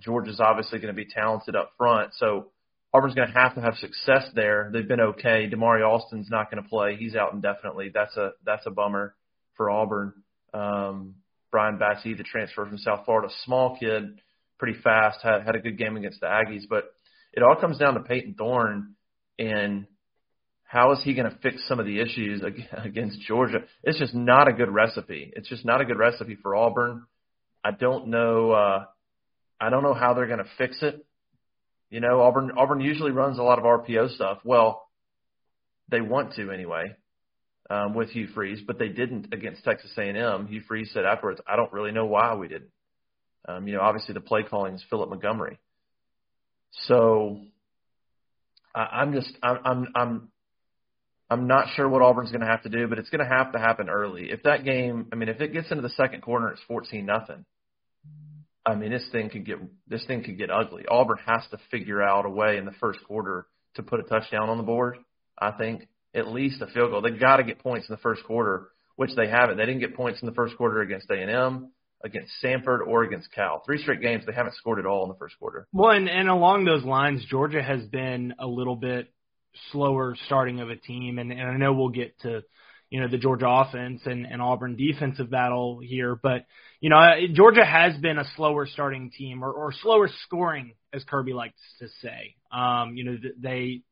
Georgia's 0.00 0.40
obviously 0.40 0.80
going 0.80 0.92
to 0.92 1.04
be 1.04 1.08
talented 1.08 1.54
up 1.54 1.70
front, 1.78 2.14
so 2.14 2.46
Auburn's 2.92 3.14
going 3.14 3.28
to 3.28 3.38
have 3.38 3.54
to 3.54 3.60
have 3.60 3.76
success 3.76 4.28
there. 4.34 4.70
They've 4.72 4.88
been 4.88 4.98
okay. 4.98 5.48
Damari 5.48 5.86
Alston's 5.86 6.28
not 6.28 6.50
going 6.50 6.64
to 6.64 6.68
play; 6.68 6.96
he's 6.96 7.14
out 7.14 7.32
indefinitely. 7.32 7.92
That's 7.94 8.16
a 8.16 8.32
that's 8.44 8.66
a 8.66 8.72
bummer 8.72 9.14
for 9.56 9.70
Auburn. 9.70 10.14
Um, 10.52 11.14
Brian 11.52 11.78
Battie, 11.78 12.16
the 12.16 12.24
transfer 12.24 12.66
from 12.66 12.78
South 12.78 13.04
Florida, 13.04 13.32
small 13.44 13.76
kid, 13.78 14.20
pretty 14.58 14.80
fast, 14.82 15.20
had 15.22 15.44
had 15.44 15.54
a 15.54 15.60
good 15.60 15.78
game 15.78 15.96
against 15.96 16.18
the 16.18 16.26
Aggies, 16.26 16.64
but 16.68 16.92
it 17.34 17.42
all 17.42 17.56
comes 17.60 17.78
down 17.78 17.94
to 17.94 18.00
Payton 18.00 18.34
Thorne 18.38 18.94
and 19.38 19.86
how 20.62 20.92
is 20.92 21.02
he 21.04 21.14
going 21.14 21.30
to 21.30 21.38
fix 21.38 21.66
some 21.68 21.78
of 21.78 21.86
the 21.86 22.00
issues 22.00 22.42
against 22.84 23.20
Georgia? 23.20 23.60
It's 23.82 23.98
just 23.98 24.14
not 24.14 24.48
a 24.48 24.52
good 24.52 24.70
recipe. 24.70 25.32
It's 25.34 25.48
just 25.48 25.64
not 25.64 25.80
a 25.80 25.84
good 25.84 25.98
recipe 25.98 26.36
for 26.40 26.54
Auburn. 26.54 27.06
I 27.62 27.70
don't 27.72 28.08
know. 28.08 28.52
Uh, 28.52 28.84
I 29.60 29.70
don't 29.70 29.82
know 29.82 29.94
how 29.94 30.14
they're 30.14 30.26
going 30.26 30.38
to 30.38 30.50
fix 30.58 30.78
it. 30.82 31.04
You 31.90 32.00
know, 32.00 32.22
Auburn 32.22 32.52
Auburn 32.56 32.80
usually 32.80 33.12
runs 33.12 33.38
a 33.38 33.42
lot 33.42 33.58
of 33.58 33.64
RPO 33.64 34.14
stuff. 34.14 34.38
Well, 34.44 34.88
they 35.90 36.00
want 36.00 36.34
to 36.34 36.50
anyway 36.50 36.96
um, 37.70 37.94
with 37.94 38.10
Hugh 38.10 38.28
Freeze, 38.34 38.60
but 38.66 38.78
they 38.78 38.88
didn't 38.88 39.32
against 39.32 39.64
Texas 39.64 39.92
A&M. 39.96 40.46
Hugh 40.48 40.62
Freeze 40.66 40.90
said 40.92 41.04
afterwards, 41.04 41.40
"I 41.46 41.56
don't 41.56 41.72
really 41.72 41.92
know 41.92 42.06
why 42.06 42.34
we 42.34 42.48
didn't." 42.48 42.70
Um, 43.46 43.68
you 43.68 43.74
know, 43.74 43.80
obviously 43.80 44.14
the 44.14 44.20
play 44.20 44.42
calling 44.42 44.74
is 44.74 44.84
Philip 44.90 45.10
Montgomery. 45.10 45.58
So 46.82 47.40
I, 48.74 48.80
I'm 48.80 49.12
just 49.12 49.30
I'm 49.42 49.58
I'm 49.64 49.86
I'm 49.94 50.28
I'm 51.30 51.46
not 51.46 51.68
sure 51.74 51.88
what 51.88 52.02
Auburn's 52.02 52.30
going 52.30 52.42
to 52.42 52.46
have 52.46 52.62
to 52.64 52.68
do, 52.68 52.86
but 52.86 52.98
it's 52.98 53.08
going 53.08 53.26
to 53.26 53.34
have 53.34 53.52
to 53.52 53.58
happen 53.58 53.88
early. 53.88 54.30
If 54.30 54.42
that 54.42 54.64
game, 54.64 55.08
I 55.12 55.16
mean, 55.16 55.28
if 55.28 55.40
it 55.40 55.52
gets 55.52 55.70
into 55.70 55.82
the 55.82 55.88
second 55.90 56.20
quarter, 56.20 56.48
it's 56.48 56.60
14 56.68 57.04
nothing. 57.04 57.44
I 58.66 58.74
mean, 58.74 58.90
this 58.90 59.06
thing 59.12 59.30
could 59.30 59.44
get 59.44 59.58
this 59.88 60.04
thing 60.06 60.22
could 60.22 60.38
get 60.38 60.50
ugly. 60.50 60.84
Auburn 60.88 61.18
has 61.26 61.42
to 61.50 61.58
figure 61.70 62.02
out 62.02 62.26
a 62.26 62.30
way 62.30 62.56
in 62.56 62.64
the 62.64 62.72
first 62.72 62.98
quarter 63.04 63.46
to 63.74 63.82
put 63.82 64.00
a 64.00 64.04
touchdown 64.04 64.48
on 64.48 64.56
the 64.56 64.62
board. 64.62 64.98
I 65.38 65.50
think 65.52 65.88
at 66.14 66.28
least 66.28 66.62
a 66.62 66.66
field 66.68 66.90
goal. 66.90 67.02
They 67.02 67.10
got 67.10 67.38
to 67.38 67.44
get 67.44 67.58
points 67.58 67.88
in 67.88 67.94
the 67.94 68.00
first 68.00 68.24
quarter, 68.24 68.68
which 68.96 69.14
they 69.16 69.28
haven't. 69.28 69.58
They 69.58 69.66
didn't 69.66 69.80
get 69.80 69.96
points 69.96 70.22
in 70.22 70.26
the 70.26 70.34
first 70.34 70.56
quarter 70.56 70.80
against 70.80 71.10
A 71.10 71.14
and 71.14 71.30
M 71.30 71.72
against 72.04 72.32
Samford 72.42 72.86
or 72.86 73.02
against 73.02 73.32
Cal. 73.32 73.62
Three 73.64 73.80
straight 73.80 74.02
games 74.02 74.24
they 74.26 74.32
haven't 74.32 74.54
scored 74.56 74.78
at 74.78 74.86
all 74.86 75.04
in 75.04 75.08
the 75.08 75.16
first 75.16 75.38
quarter. 75.38 75.66
Well, 75.72 75.90
and, 75.90 76.08
and 76.08 76.28
along 76.28 76.64
those 76.64 76.84
lines, 76.84 77.24
Georgia 77.28 77.62
has 77.62 77.82
been 77.86 78.34
a 78.38 78.46
little 78.46 78.76
bit 78.76 79.10
slower 79.72 80.16
starting 80.26 80.60
of 80.60 80.68
a 80.68 80.76
team, 80.76 81.18
and, 81.18 81.32
and 81.32 81.42
I 81.42 81.56
know 81.56 81.72
we'll 81.72 81.88
get 81.88 82.18
to 82.20 82.42
you 82.90 83.00
know 83.00 83.08
the 83.08 83.18
Georgia 83.18 83.48
offense 83.48 84.02
and, 84.04 84.26
and 84.26 84.40
Auburn 84.40 84.76
defensive 84.76 85.30
battle 85.30 85.80
here, 85.82 86.14
but 86.14 86.44
you 86.80 86.90
know 86.90 87.00
Georgia 87.32 87.64
has 87.64 87.96
been 87.96 88.18
a 88.18 88.24
slower 88.36 88.66
starting 88.66 89.10
team 89.10 89.42
or, 89.42 89.50
or 89.50 89.72
slower 89.72 90.08
scoring, 90.24 90.74
as 90.92 91.02
Kirby 91.04 91.32
likes 91.32 91.60
to 91.80 91.88
say. 92.02 92.36
Um, 92.52 92.96
you 92.96 93.04
know 93.04 93.16
they 93.38 93.82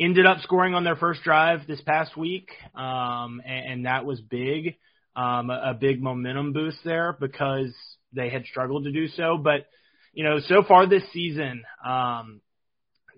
ended 0.00 0.26
up 0.26 0.38
scoring 0.40 0.74
on 0.74 0.82
their 0.82 0.96
first 0.96 1.22
drive 1.22 1.66
this 1.66 1.80
past 1.82 2.16
week, 2.16 2.48
um, 2.74 3.42
and, 3.44 3.72
and 3.72 3.86
that 3.86 4.04
was 4.04 4.20
big 4.20 4.76
um, 5.20 5.50
a, 5.50 5.74
big 5.74 6.02
momentum 6.02 6.52
boost 6.52 6.78
there 6.84 7.16
because 7.18 7.74
they 8.12 8.28
had 8.30 8.44
struggled 8.44 8.84
to 8.84 8.92
do 8.92 9.08
so. 9.08 9.36
But 9.36 9.66
you 10.12 10.24
know, 10.24 10.38
so 10.40 10.62
far 10.66 10.86
this 10.86 11.04
season, 11.12 11.62
um, 11.84 12.40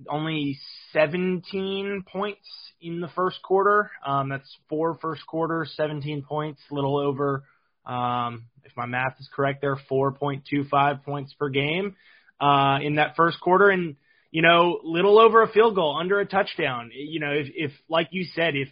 only 0.09 0.59
17 0.92 2.04
points 2.11 2.47
in 2.80 3.00
the 3.00 3.09
first 3.09 3.40
quarter. 3.42 3.90
Um, 4.04 4.28
that's 4.28 4.56
four 4.68 4.99
first 5.00 5.26
quarter, 5.26 5.66
17 5.76 6.23
points, 6.23 6.61
a 6.71 6.75
little 6.75 6.99
over, 6.99 7.44
um, 7.85 8.44
if 8.64 8.73
my 8.76 8.87
math 8.87 9.16
is 9.18 9.28
correct, 9.35 9.61
there 9.61 9.76
4.25 9.90 11.04
points 11.04 11.35
per 11.35 11.49
game 11.49 11.97
uh, 12.40 12.78
in 12.82 12.97
that 12.97 13.16
first 13.16 13.40
quarter, 13.40 13.71
and 13.71 13.97
you 14.30 14.42
know, 14.42 14.80
little 14.82 15.18
over 15.18 15.42
a 15.42 15.49
field 15.49 15.75
goal, 15.75 15.97
under 15.99 16.18
a 16.21 16.26
touchdown. 16.26 16.90
You 16.94 17.21
know, 17.21 17.32
if, 17.32 17.49
if 17.54 17.73
like 17.88 18.09
you 18.12 18.25
said, 18.35 18.54
if 18.54 18.68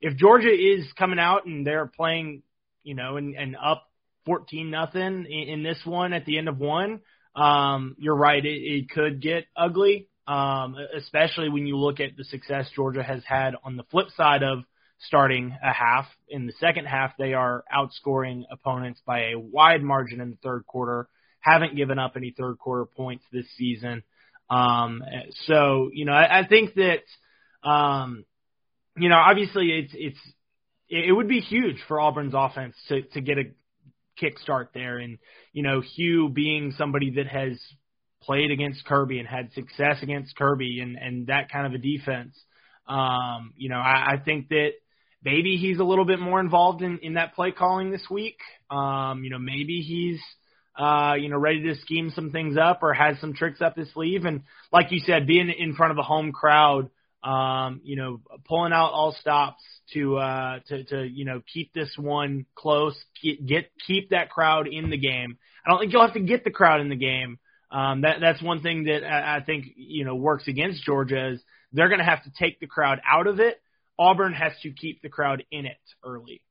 if 0.00 0.16
Georgia 0.16 0.50
is 0.50 0.86
coming 0.98 1.18
out 1.18 1.46
and 1.46 1.66
they're 1.66 1.86
playing 1.86 2.42
you 2.84 2.94
know, 2.94 3.16
and, 3.16 3.34
and 3.34 3.56
up 3.56 3.84
14 4.26 4.70
nothing 4.70 5.26
in, 5.28 5.48
in 5.48 5.62
this 5.62 5.80
one 5.84 6.12
at 6.12 6.24
the 6.24 6.38
end 6.38 6.48
of 6.48 6.58
one, 6.58 7.00
um, 7.34 7.96
you're 7.98 8.16
right. 8.16 8.44
It, 8.44 8.48
it 8.48 8.90
could 8.90 9.20
get 9.20 9.46
ugly, 9.56 10.08
um, 10.28 10.76
especially 10.96 11.48
when 11.48 11.66
you 11.66 11.76
look 11.76 12.00
at 12.00 12.16
the 12.16 12.24
success 12.24 12.68
Georgia 12.74 13.02
has 13.02 13.22
had 13.26 13.54
on 13.64 13.76
the 13.76 13.84
flip 13.84 14.08
side 14.16 14.42
of 14.42 14.60
starting 15.00 15.56
a 15.62 15.72
half. 15.72 16.06
In 16.28 16.46
the 16.46 16.54
second 16.60 16.86
half, 16.86 17.12
they 17.18 17.34
are 17.34 17.64
outscoring 17.74 18.44
opponents 18.50 19.00
by 19.04 19.30
a 19.30 19.38
wide 19.38 19.82
margin 19.82 20.20
in 20.20 20.30
the 20.30 20.38
third 20.42 20.66
quarter. 20.66 21.08
Haven't 21.40 21.76
given 21.76 21.98
up 21.98 22.12
any 22.16 22.34
third 22.36 22.58
quarter 22.58 22.86
points 22.86 23.24
this 23.32 23.46
season. 23.58 24.02
Um, 24.48 25.02
so 25.46 25.90
you 25.92 26.04
know, 26.04 26.12
I, 26.12 26.40
I 26.40 26.46
think 26.46 26.74
that 26.74 27.02
um, 27.68 28.24
you 28.96 29.08
know, 29.08 29.16
obviously 29.16 29.70
it's 29.72 29.92
it's 29.94 30.33
it 30.98 31.12
would 31.12 31.28
be 31.28 31.40
huge 31.40 31.76
for 31.88 32.00
Auburn's 32.00 32.34
offense 32.36 32.76
to 32.88 33.02
to 33.02 33.20
get 33.20 33.38
a 33.38 33.44
kick 34.18 34.38
start 34.38 34.70
there. 34.74 34.98
And 34.98 35.18
you 35.52 35.62
know, 35.62 35.80
Hugh 35.80 36.28
being 36.28 36.72
somebody 36.76 37.10
that 37.16 37.26
has 37.26 37.60
played 38.22 38.50
against 38.50 38.84
Kirby 38.84 39.18
and 39.18 39.28
had 39.28 39.52
success 39.52 39.98
against 40.02 40.36
Kirby 40.36 40.80
and 40.80 40.96
and 40.96 41.26
that 41.28 41.50
kind 41.50 41.66
of 41.66 41.72
a 41.72 41.78
defense. 41.78 42.38
Um, 42.86 43.54
you 43.56 43.68
know, 43.70 43.78
I, 43.78 44.14
I 44.14 44.16
think 44.24 44.48
that 44.48 44.72
maybe 45.24 45.56
he's 45.56 45.78
a 45.78 45.84
little 45.84 46.04
bit 46.04 46.20
more 46.20 46.40
involved 46.40 46.82
in 46.82 46.98
in 46.98 47.14
that 47.14 47.34
play 47.34 47.50
calling 47.50 47.90
this 47.90 48.06
week. 48.10 48.38
Um, 48.70 49.24
you 49.24 49.30
know, 49.30 49.38
maybe 49.38 49.80
he's 49.80 50.20
uh, 50.78 51.14
you 51.14 51.28
know, 51.28 51.38
ready 51.38 51.62
to 51.62 51.76
scheme 51.76 52.10
some 52.14 52.30
things 52.30 52.56
up 52.56 52.82
or 52.82 52.92
has 52.92 53.18
some 53.20 53.32
tricks 53.32 53.60
up 53.60 53.76
his 53.76 53.92
sleeve. 53.92 54.24
And 54.24 54.42
like 54.72 54.90
you 54.90 54.98
said, 54.98 55.26
being 55.26 55.52
in 55.56 55.74
front 55.76 55.92
of 55.92 55.98
a 55.98 56.02
home 56.02 56.32
crowd 56.32 56.90
um, 57.24 57.80
you 57.84 57.96
know, 57.96 58.20
pulling 58.46 58.72
out 58.72 58.92
all 58.92 59.16
stops 59.18 59.62
to 59.94 60.18
uh, 60.18 60.58
to 60.68 60.84
to 60.84 61.04
you 61.04 61.24
know 61.24 61.40
keep 61.52 61.72
this 61.72 61.90
one 61.96 62.44
close, 62.54 62.96
get, 63.22 63.46
get 63.46 63.70
keep 63.86 64.10
that 64.10 64.30
crowd 64.30 64.68
in 64.68 64.90
the 64.90 64.98
game. 64.98 65.38
I 65.64 65.70
don't 65.70 65.80
think 65.80 65.92
you'll 65.92 66.04
have 66.04 66.14
to 66.14 66.20
get 66.20 66.44
the 66.44 66.50
crowd 66.50 66.80
in 66.80 66.90
the 66.90 66.96
game. 66.96 67.38
Um, 67.70 68.02
that 68.02 68.18
that's 68.20 68.42
one 68.42 68.60
thing 68.60 68.84
that 68.84 69.04
I, 69.04 69.38
I 69.38 69.40
think 69.42 69.66
you 69.76 70.04
know 70.04 70.14
works 70.14 70.46
against 70.48 70.84
Georgia 70.84 71.30
is 71.32 71.42
they're 71.72 71.88
going 71.88 71.98
to 71.98 72.04
have 72.04 72.22
to 72.24 72.32
take 72.38 72.60
the 72.60 72.66
crowd 72.66 73.00
out 73.10 73.26
of 73.26 73.40
it. 73.40 73.60
Auburn 73.98 74.34
has 74.34 74.52
to 74.62 74.70
keep 74.70 75.00
the 75.02 75.08
crowd 75.08 75.44
in 75.50 75.66
it 75.66 75.78
early. 76.04 76.42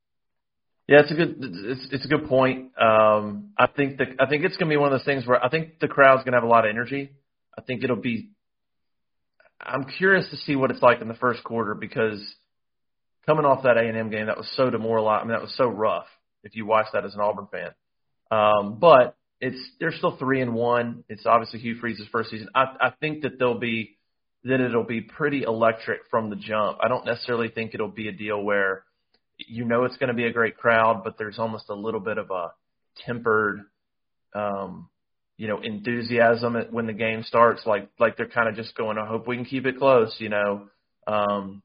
Yeah, 0.88 1.02
it's 1.02 1.12
a 1.12 1.16
good 1.16 1.36
it's 1.40 1.88
it's 1.92 2.06
a 2.06 2.08
good 2.08 2.28
point. 2.28 2.72
Um, 2.82 3.52
I 3.58 3.68
think 3.68 3.98
the 3.98 4.06
I 4.20 4.28
think 4.28 4.44
it's 4.44 4.58
going 4.58 4.70
to 4.70 4.74
be 4.74 4.78
one 4.78 4.92
of 4.92 5.00
those 5.00 5.06
things 5.06 5.26
where 5.28 5.44
I 5.44 5.50
think 5.50 5.80
the 5.80 5.88
crowd's 5.88 6.24
going 6.24 6.34
to 6.34 6.38
have 6.38 6.44
a 6.44 6.52
lot 6.52 6.66
of 6.66 6.72
energy. 6.72 7.12
I 7.58 7.62
think 7.62 7.84
it'll 7.84 7.96
be 7.96 8.32
I'm 9.66 9.86
curious 9.86 10.30
to 10.30 10.38
see 10.38 10.56
what 10.56 10.72
it's 10.72 10.82
like 10.82 11.02
in 11.02 11.08
the 11.08 11.14
first 11.14 11.44
quarter 11.44 11.74
because 11.74 12.22
coming 13.26 13.46
off 13.46 13.64
that 13.64 13.78
A&M 13.78 14.10
game, 14.10 14.28
that 14.28 14.38
was 14.38 14.52
so 14.56 14.70
demoralizing. 14.70 15.22
I 15.22 15.24
mean, 15.26 15.34
that 15.34 15.42
was 15.42 15.56
so 15.56 15.68
rough. 15.68 16.08
If 16.44 16.56
you 16.56 16.66
watch 16.66 16.88
that 16.94 17.06
as 17.06 17.14
an 17.14 17.22
Auburn 17.22 17.48
fan, 17.52 17.72
um, 18.30 18.78
but 18.80 19.16
it's 19.40 19.60
they're 19.80 19.94
still 19.94 20.18
three 20.18 20.42
and 20.42 20.54
one. 20.54 21.04
It's 21.08 21.26
obviously 21.26 21.60
Hugh 21.60 21.76
Freeze's 21.76 22.08
first 22.12 22.32
season. 22.32 22.50
I, 22.54 22.66
I 22.82 22.94
think 23.00 23.24
that 23.24 23.40
they'll 23.40 23.60
be 23.60 23.98
that 24.44 24.60
it'll 24.60 24.84
be 24.84 25.02
pretty 25.02 25.44
electric 25.44 26.02
from 26.12 26.30
the 26.30 26.36
jump. 26.36 26.80
I 26.82 26.90
don't 26.90 27.06
necessarily 27.06 27.48
think 27.48 27.74
it'll 27.74 27.88
be 27.88 28.10
a 28.10 28.12
deal 28.12 28.42
where 28.44 28.84
you 29.38 29.64
know 29.64 29.86
it's 29.86 29.98
going 29.98 30.10
to 30.10 30.14
be 30.14 30.26
a 30.26 30.34
great 30.34 30.58
crowd, 30.58 31.04
but 31.04 31.18
there's 31.18 31.40
almost 31.40 31.70
a 31.70 31.74
little 31.74 32.02
bit 32.02 32.18
of 32.18 32.30
a 32.30 32.52
tempered 33.06 33.62
um, 34.36 34.90
you 35.44 35.50
know, 35.50 35.60
enthusiasm 35.60 36.56
when 36.72 36.88
the 36.88 36.94
game 36.94 37.22
starts, 37.22 37.64
like 37.66 37.90
like 38.00 38.16
they're 38.16 38.30
kind 38.30 38.48
of 38.48 38.56
just 38.56 38.78
going, 38.78 38.98
I 38.98 39.06
hope 39.06 39.28
we 39.28 39.36
can 39.36 39.44
keep 39.44 39.66
it 39.66 39.78
close, 39.78 40.16
you 40.18 40.30
know. 40.30 40.70
Um, 41.06 41.62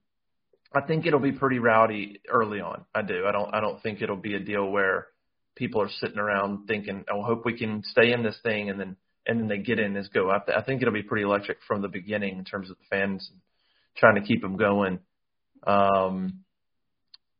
I 0.74 0.80
think 0.80 1.06
it'll 1.06 1.20
be 1.20 1.30
pretty 1.30 1.60
rowdy 1.60 2.20
early 2.28 2.60
on. 2.60 2.86
I 2.92 3.02
do. 3.02 3.24
I 3.24 3.30
don't. 3.30 3.54
I 3.54 3.60
don't 3.60 3.80
think 3.80 4.02
it'll 4.02 4.16
be 4.16 4.34
a 4.34 4.40
deal 4.40 4.68
where 4.68 5.06
people 5.54 5.80
are 5.80 5.90
sitting 6.00 6.18
around 6.18 6.66
thinking, 6.66 7.04
"Oh, 7.08 7.22
hope 7.22 7.44
we 7.44 7.56
can 7.56 7.84
stay 7.84 8.10
in 8.10 8.24
this 8.24 8.36
thing," 8.42 8.68
and 8.68 8.80
then 8.80 8.96
and 9.28 9.38
then 9.38 9.46
they 9.46 9.58
get 9.58 9.78
in 9.78 9.96
and 9.96 10.12
go. 10.12 10.28
I, 10.28 10.40
th- 10.44 10.58
I 10.58 10.62
think 10.62 10.82
it'll 10.82 10.92
be 10.92 11.04
pretty 11.04 11.22
electric 11.22 11.58
from 11.68 11.80
the 11.80 11.86
beginning 11.86 12.36
in 12.36 12.44
terms 12.44 12.70
of 12.70 12.78
the 12.78 12.84
fans 12.90 13.30
trying 13.96 14.16
to 14.16 14.26
keep 14.26 14.42
them 14.42 14.56
going. 14.56 14.98
Um, 15.64 16.40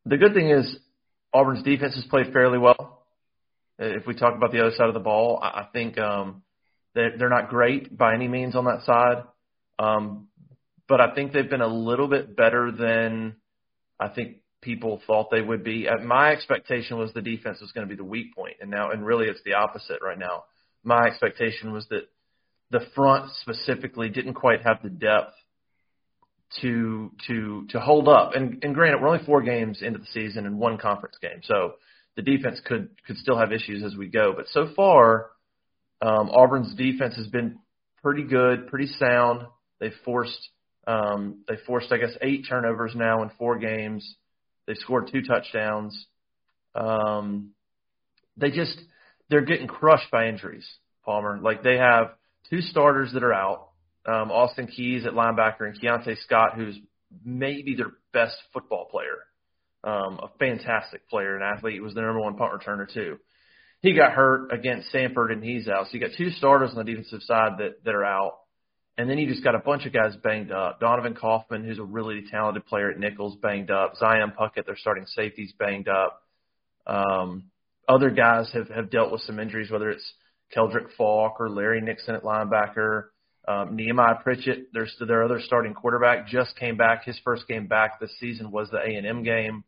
the 0.05 0.15
good 0.15 0.33
thing 0.33 0.51
is 0.51 0.73
Auburn's 1.33 1.63
defense 1.63 1.95
has 1.95 2.05
played 2.05 2.31
fairly 2.31 2.59
well. 2.59 2.98
If 3.79 4.05
we 4.05 4.13
talk 4.13 4.35
about 4.35 4.51
the 4.51 4.59
other 4.59 4.75
side 4.75 4.89
of 4.89 4.93
the 4.93 4.99
ball, 4.99 5.39
I 5.41 5.67
think 5.71 5.97
um, 5.97 6.43
they're, 6.93 7.17
they're 7.17 7.29
not 7.29 7.49
great 7.49 7.97
by 7.97 8.13
any 8.13 8.27
means 8.27 8.55
on 8.55 8.65
that 8.65 8.83
side. 8.85 9.23
Um, 9.79 10.27
but 10.87 10.99
I 10.99 11.15
think 11.15 11.31
they've 11.31 11.49
been 11.49 11.61
a 11.61 11.67
little 11.67 12.07
bit 12.07 12.35
better 12.35 12.71
than 12.71 13.35
I 13.99 14.09
think 14.09 14.37
people 14.61 15.01
thought 15.07 15.29
they 15.31 15.41
would 15.41 15.63
be. 15.63 15.87
Uh, 15.87 16.03
my 16.03 16.31
expectation 16.31 16.97
was 16.97 17.13
the 17.13 17.21
defense 17.21 17.61
was 17.61 17.71
going 17.71 17.87
to 17.87 17.89
be 17.89 17.95
the 17.95 18.03
weak 18.03 18.35
point, 18.35 18.57
and 18.59 18.69
now, 18.69 18.91
and 18.91 19.05
really, 19.05 19.27
it's 19.27 19.41
the 19.45 19.53
opposite 19.53 19.99
right 20.01 20.19
now. 20.19 20.43
My 20.83 21.05
expectation 21.07 21.71
was 21.71 21.85
that 21.89 22.09
the 22.71 22.81
front 22.95 23.31
specifically 23.41 24.09
didn't 24.09 24.33
quite 24.33 24.61
have 24.63 24.81
the 24.83 24.89
depth 24.89 25.33
to 26.61 27.11
to 27.27 27.67
to 27.69 27.79
hold 27.79 28.07
up. 28.07 28.31
And, 28.35 28.63
and 28.63 28.73
granted, 28.73 29.01
we're 29.01 29.09
only 29.09 29.25
four 29.25 29.41
games 29.41 29.81
into 29.81 29.99
the 29.99 30.07
season 30.07 30.45
and 30.45 30.57
one 30.57 30.77
conference 30.77 31.15
game, 31.21 31.41
so 31.43 31.73
the 32.19 32.37
defense 32.37 32.59
could 32.65 32.89
could 33.07 33.15
still 33.17 33.37
have 33.37 33.53
issues 33.53 33.81
as 33.83 33.95
we 33.95 34.07
go. 34.07 34.33
But 34.35 34.47
so 34.49 34.67
far, 34.75 35.27
um, 36.01 36.29
Auburn's 36.29 36.75
defense 36.75 37.15
has 37.15 37.27
been 37.27 37.59
pretty 38.03 38.23
good, 38.23 38.67
pretty 38.67 38.87
sound. 38.99 39.43
They 39.79 39.91
forced 40.03 40.49
um, 40.85 41.45
they 41.47 41.55
forced 41.65 41.93
I 41.93 41.97
guess 41.97 42.11
eight 42.21 42.45
turnovers 42.49 42.91
now 42.93 43.23
in 43.23 43.29
four 43.37 43.57
games. 43.57 44.15
They 44.67 44.73
scored 44.73 45.09
two 45.11 45.21
touchdowns. 45.21 46.07
Um, 46.75 47.51
they 48.35 48.51
just 48.51 48.77
they're 49.29 49.45
getting 49.45 49.67
crushed 49.67 50.11
by 50.11 50.27
injuries, 50.27 50.67
Palmer. 51.05 51.39
Like 51.41 51.63
they 51.63 51.77
have 51.77 52.15
two 52.49 52.59
starters 52.59 53.13
that 53.13 53.23
are 53.23 53.33
out. 53.33 53.69
Um, 54.05 54.29
Austin 54.29 54.67
Keys 54.67 55.05
at 55.05 55.13
linebacker 55.13 55.61
and 55.61 55.79
Keionte 55.79 56.17
Scott, 56.23 56.55
who's 56.55 56.77
maybe 57.23 57.75
their 57.75 57.91
best 58.11 58.35
football 58.51 58.89
player, 58.91 59.19
um, 59.83 60.19
a 60.21 60.29
fantastic 60.39 61.07
player, 61.09 61.35
an 61.35 61.41
athlete, 61.41 61.81
was 61.81 61.93
the 61.93 62.01
number 62.01 62.19
one 62.19 62.35
punt 62.35 62.51
returner 62.53 62.91
too. 62.91 63.17
He 63.81 63.93
got 63.93 64.11
hurt 64.11 64.51
against 64.51 64.93
Samford 64.93 65.31
and 65.31 65.43
he's 65.43 65.67
out. 65.69 65.85
So 65.85 65.91
you 65.93 66.01
got 66.01 66.11
two 66.17 66.31
starters 66.31 66.71
on 66.71 66.75
the 66.75 66.83
defensive 66.83 67.21
side 67.23 67.53
that, 67.59 67.83
that 67.85 67.95
are 67.95 68.03
out. 68.03 68.39
And 68.97 69.09
then 69.09 69.17
you 69.17 69.29
just 69.29 69.43
got 69.43 69.55
a 69.55 69.59
bunch 69.59 69.85
of 69.85 69.93
guys 69.93 70.13
banged 70.21 70.51
up. 70.51 70.81
Donovan 70.81 71.15
Kaufman, 71.15 71.63
who's 71.63 71.79
a 71.79 71.83
really 71.83 72.23
talented 72.29 72.65
player 72.65 72.91
at 72.91 72.99
nickel, 72.99 73.37
banged 73.41 73.71
up. 73.71 73.93
Zion 73.95 74.33
Puckett, 74.37 74.65
their 74.65 74.75
starting 74.75 75.05
safeties, 75.05 75.53
banged 75.57 75.87
up. 75.87 76.21
Um, 76.85 77.45
other 77.87 78.09
guys 78.09 78.51
have, 78.53 78.67
have 78.67 78.91
dealt 78.91 79.13
with 79.13 79.21
some 79.21 79.39
injuries, 79.39 79.71
whether 79.71 79.89
it's 79.89 80.13
Keldric 80.53 80.87
Faulk 80.97 81.39
or 81.39 81.49
Larry 81.49 81.79
Nixon 81.79 82.15
at 82.15 82.23
linebacker. 82.23 83.05
Um, 83.47 83.77
Nehemiah 83.77 84.15
Pritchett, 84.21 84.73
their, 84.73 84.87
their 85.07 85.23
other 85.23 85.39
starting 85.39 85.73
quarterback, 85.73 86.27
just 86.27 86.57
came 86.57 86.75
back. 86.75 87.05
His 87.05 87.19
first 87.23 87.47
game 87.47 87.67
back 87.67 88.01
this 88.01 88.11
season 88.19 88.51
was 88.51 88.69
the 88.69 88.77
A&M 88.77 89.23
game. 89.23 89.63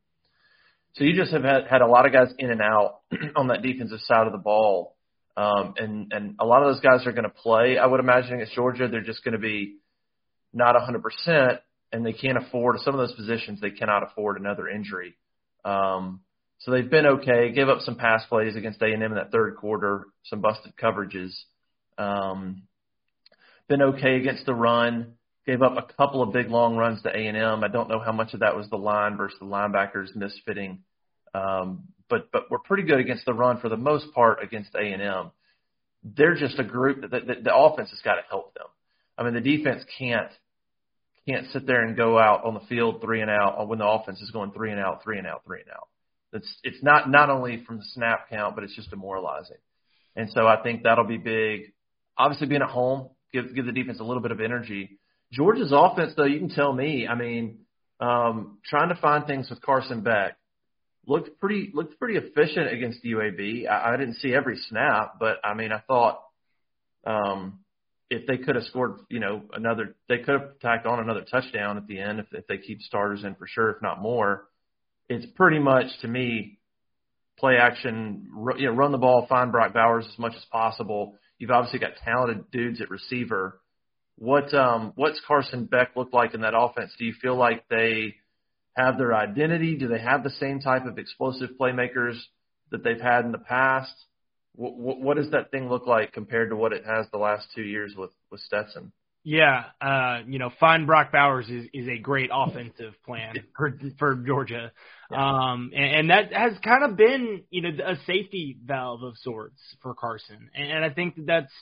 So 0.94 1.04
you 1.04 1.16
just 1.16 1.32
have 1.32 1.44
had, 1.44 1.68
had 1.70 1.82
a 1.82 1.88
lot 1.88 2.06
of 2.06 2.12
guys 2.12 2.34
in 2.38 2.52
and 2.52 2.62
out 2.62 3.02
on 3.36 3.48
that 3.48 3.62
defensive 3.62 4.00
side 4.02 4.28
of 4.28 4.34
the 4.34 4.40
ball. 4.40 4.96
Um, 5.38 5.76
and, 5.78 6.12
and 6.12 6.36
a 6.40 6.46
lot 6.46 6.62
of 6.62 6.74
those 6.74 6.82
guys 6.82 7.08
are 7.08 7.14
going 7.14 7.24
to 7.24 7.30
play, 7.30 7.78
I 7.78 7.86
would 7.86 8.02
imagine, 8.02 8.34
against 8.34 8.54
Georgia. 8.54 8.88
They're 8.90 9.02
just 9.02 9.24
going 9.24 9.34
to 9.34 9.40
be 9.40 9.78
not 10.54 10.76
100%, 10.76 11.60
and 11.94 12.06
they 12.06 12.14
can't 12.14 12.38
afford 12.38 12.80
some 12.80 12.94
of 12.94 13.00
those 13.00 13.16
positions. 13.16 13.62
They 13.62 13.72
cannot 13.72 14.04
afford 14.04 14.40
another 14.40 14.68
injury. 14.68 15.16
Um, 15.64 16.22
so 16.60 16.72
they've 16.72 16.90
been 16.90 17.06
okay. 17.06 17.52
Gave 17.54 17.70
up 17.70 17.80
some 17.82 17.96
pass 17.96 18.24
plays 18.28 18.56
against 18.56 18.82
A&M 18.82 19.02
in 19.02 19.16
that 19.16 19.32
third 19.32 19.56
quarter, 19.56 20.06
some 20.26 20.42
busted 20.42 20.74
coverages. 20.76 21.32
Um, 21.98 22.64
been 23.68 23.82
okay 23.82 24.18
against 24.18 24.46
the 24.46 24.54
run. 24.54 25.14
Gave 25.46 25.62
up 25.62 25.76
a 25.78 25.94
couple 25.94 26.22
of 26.22 26.34
big 26.34 26.50
long 26.50 26.78
runs 26.78 27.02
to 27.02 27.10
A&M. 27.10 27.64
I 27.64 27.68
don't 27.68 27.90
know 27.90 28.00
how 28.00 28.12
much 28.12 28.34
of 28.34 28.42
that 28.42 28.56
was 28.56 28.70
the 28.70 28.78
line 28.78 29.18
versus 29.18 29.40
the 29.40 29.46
linebackers 29.46 30.16
misfitting. 30.16 30.80
Um, 31.34 31.86
but 32.10 32.32
but 32.32 32.52
we're 32.52 32.60
pretty 32.60 32.84
good 32.84 33.00
against 33.00 33.26
the 33.26 33.34
run 33.34 33.60
for 33.60 33.70
the 33.70 33.78
most 33.78 34.14
part 34.14 34.44
against 34.44 34.76
A&M. 34.76 35.32
They're 36.04 36.36
just 36.36 36.60
a 36.60 36.64
group 36.64 37.02
that, 37.02 37.28
that 37.28 37.44
the 37.44 37.56
offense 37.56 37.90
has 37.90 38.02
got 38.02 38.16
to 38.16 38.22
help 38.30 38.54
them. 38.54 38.68
I 39.18 39.24
mean, 39.24 39.34
the 39.34 39.42
defense 39.42 39.84
can't 39.98 40.32
can't 41.28 41.48
sit 41.52 41.66
there 41.68 41.86
and 41.86 41.96
go 41.96 42.18
out 42.18 42.44
on 42.44 42.54
the 42.54 42.60
field 42.62 43.02
three 43.02 43.22
and 43.22 43.30
out 43.30 43.68
when 43.68 43.80
the 43.80 43.88
offense 43.88 44.20
is 44.22 44.32
going 44.32 44.52
three 44.52 44.72
and 44.72 44.80
out, 44.80 45.04
three 45.04 45.18
and 45.18 45.28
out, 45.28 45.44
three 45.46 45.62
and 45.62 45.70
out. 45.70 45.88
It's 46.34 46.60
it's 46.64 46.84
not 46.84 47.10
not 47.10 47.30
only 47.30 47.64
from 47.66 47.78
the 47.78 47.86
snap 47.94 48.30
count, 48.30 48.56
but 48.56 48.64
it's 48.64 48.76
just 48.76 48.90
demoralizing. 48.90 49.58
And 50.16 50.30
so 50.32 50.48
I 50.48 50.62
think 50.62 50.84
that'll 50.84 51.06
be 51.06 51.18
big. 51.18 51.74
Obviously, 52.18 52.48
being 52.48 52.62
at 52.62 52.70
home 52.70 53.10
give 53.34 53.54
give 53.56 53.66
the 53.66 53.72
defense 53.72 54.00
a 54.00 54.04
little 54.04 54.22
bit 54.22 54.32
of 54.32 54.42
energy. 54.42 55.00
Georgia's 55.34 55.72
offense, 55.74 56.14
though, 56.16 56.26
you 56.26 56.40
can 56.40 56.50
tell 56.50 56.74
me. 56.74 57.08
I 57.08 57.16
mean, 57.16 57.60
um, 58.00 58.60
trying 58.66 58.90
to 58.90 58.96
find 58.96 59.26
things 59.26 59.50
with 59.50 59.62
Carson 59.62 60.02
Beck 60.02 60.38
looked 61.08 61.40
pretty 61.40 61.72
looked 61.74 61.98
pretty 62.00 62.18
efficient 62.18 62.72
against 62.72 63.04
UAB. 63.04 63.68
I, 63.68 63.94
I 63.94 63.98
didn't 63.98 64.16
see 64.16 64.34
every 64.34 64.58
snap, 64.70 65.16
but 65.20 65.38
I 65.44 65.54
mean, 65.54 65.72
I 65.72 65.80
thought 65.88 66.22
um, 67.06 67.60
if 68.12 68.28
they 68.28 68.38
could 68.38 68.56
have 68.56 68.66
scored, 68.66 69.00
you 69.10 69.20
know, 69.20 69.44
another, 69.54 69.96
they 70.10 70.18
could 70.18 70.40
have 70.40 70.60
tacked 70.60 70.86
on 70.86 71.00
another 71.00 71.22
touchdown 71.22 71.78
at 71.78 71.88
the 71.88 72.00
end 72.00 72.20
if, 72.20 72.26
if 72.34 72.46
they 72.46 72.58
keep 72.58 72.82
starters 72.82 73.24
in 73.24 73.36
for 73.36 73.48
sure, 73.48 73.70
if 73.70 73.82
not 73.82 74.02
more. 74.02 74.48
It's 75.08 75.26
pretty 75.36 75.60
much 75.60 75.86
to 76.02 76.10
me 76.10 76.60
play 77.40 77.56
action, 77.56 78.28
you 78.58 78.68
know, 78.68 78.74
run 78.74 78.92
the 78.92 78.98
ball, 78.98 79.26
find 79.28 79.52
Brock 79.52 79.74
Bowers 79.74 80.06
as 80.12 80.20
much 80.20 80.34
as 80.36 80.44
possible. 80.52 81.16
You've 81.40 81.52
obviously 81.52 81.80
got 81.80 81.92
talented 82.04 82.52
dudes 82.52 82.82
at 82.82 82.90
receiver. 82.90 83.61
What 84.22 84.54
um, 84.54 84.94
what's 84.98 85.20
Carson 85.28 85.66
Beck 85.66 85.96
look 85.96 86.14
like 86.14 86.36
in 86.36 86.42
that 86.42 86.54
offense? 86.56 86.92
Do 87.00 87.06
you 87.06 87.14
feel 87.20 87.36
like 87.36 87.68
they 87.70 88.18
have 88.78 89.00
their 89.00 89.16
identity? 89.16 89.76
Do 89.76 89.88
they 89.88 90.00
have 90.00 90.24
the 90.24 90.30
same 90.30 90.60
type 90.60 90.86
of 90.86 91.00
explosive 91.00 91.50
playmakers 91.60 92.20
that 92.70 92.84
they've 92.84 93.02
had 93.02 93.26
in 93.26 93.32
the 93.32 93.40
past? 93.40 93.92
What, 94.54 95.00
what 95.00 95.18
does 95.18 95.32
that 95.32 95.50
thing 95.50 95.70
look 95.70 95.88
like 95.88 96.14
compared 96.14 96.52
to 96.52 96.56
what 96.56 96.72
it 96.72 96.86
has 96.86 97.08
the 97.12 97.18
last 97.18 97.48
two 97.56 97.64
years 97.64 97.96
with 97.98 98.12
with 98.30 98.42
Stetson? 98.42 98.92
Yeah, 99.24 99.64
uh, 99.82 100.20
you 100.28 100.38
know, 100.38 100.52
find 100.60 100.86
Brock 100.86 101.12
Bowers 101.12 101.50
is, 101.50 101.66
is 101.74 101.88
a 101.88 101.98
great 101.98 102.30
offensive 102.32 102.94
plan 103.04 103.34
for 103.58 103.74
for 103.98 104.16
Georgia, 104.18 104.72
um, 105.12 105.72
and, 105.74 105.96
and 105.96 106.10
that 106.12 106.32
has 106.32 106.54
kind 106.64 106.84
of 106.84 106.96
been 106.96 107.42
you 107.50 107.64
know 107.64 107.70
a 107.88 107.96
safety 108.06 108.56
valve 108.64 109.02
of 109.02 109.18
sorts 109.18 109.60
for 109.82 109.96
Carson, 109.96 110.52
and 110.54 110.86
I 110.86 110.92
think 110.92 111.16
that 111.16 111.26
that's 111.26 111.54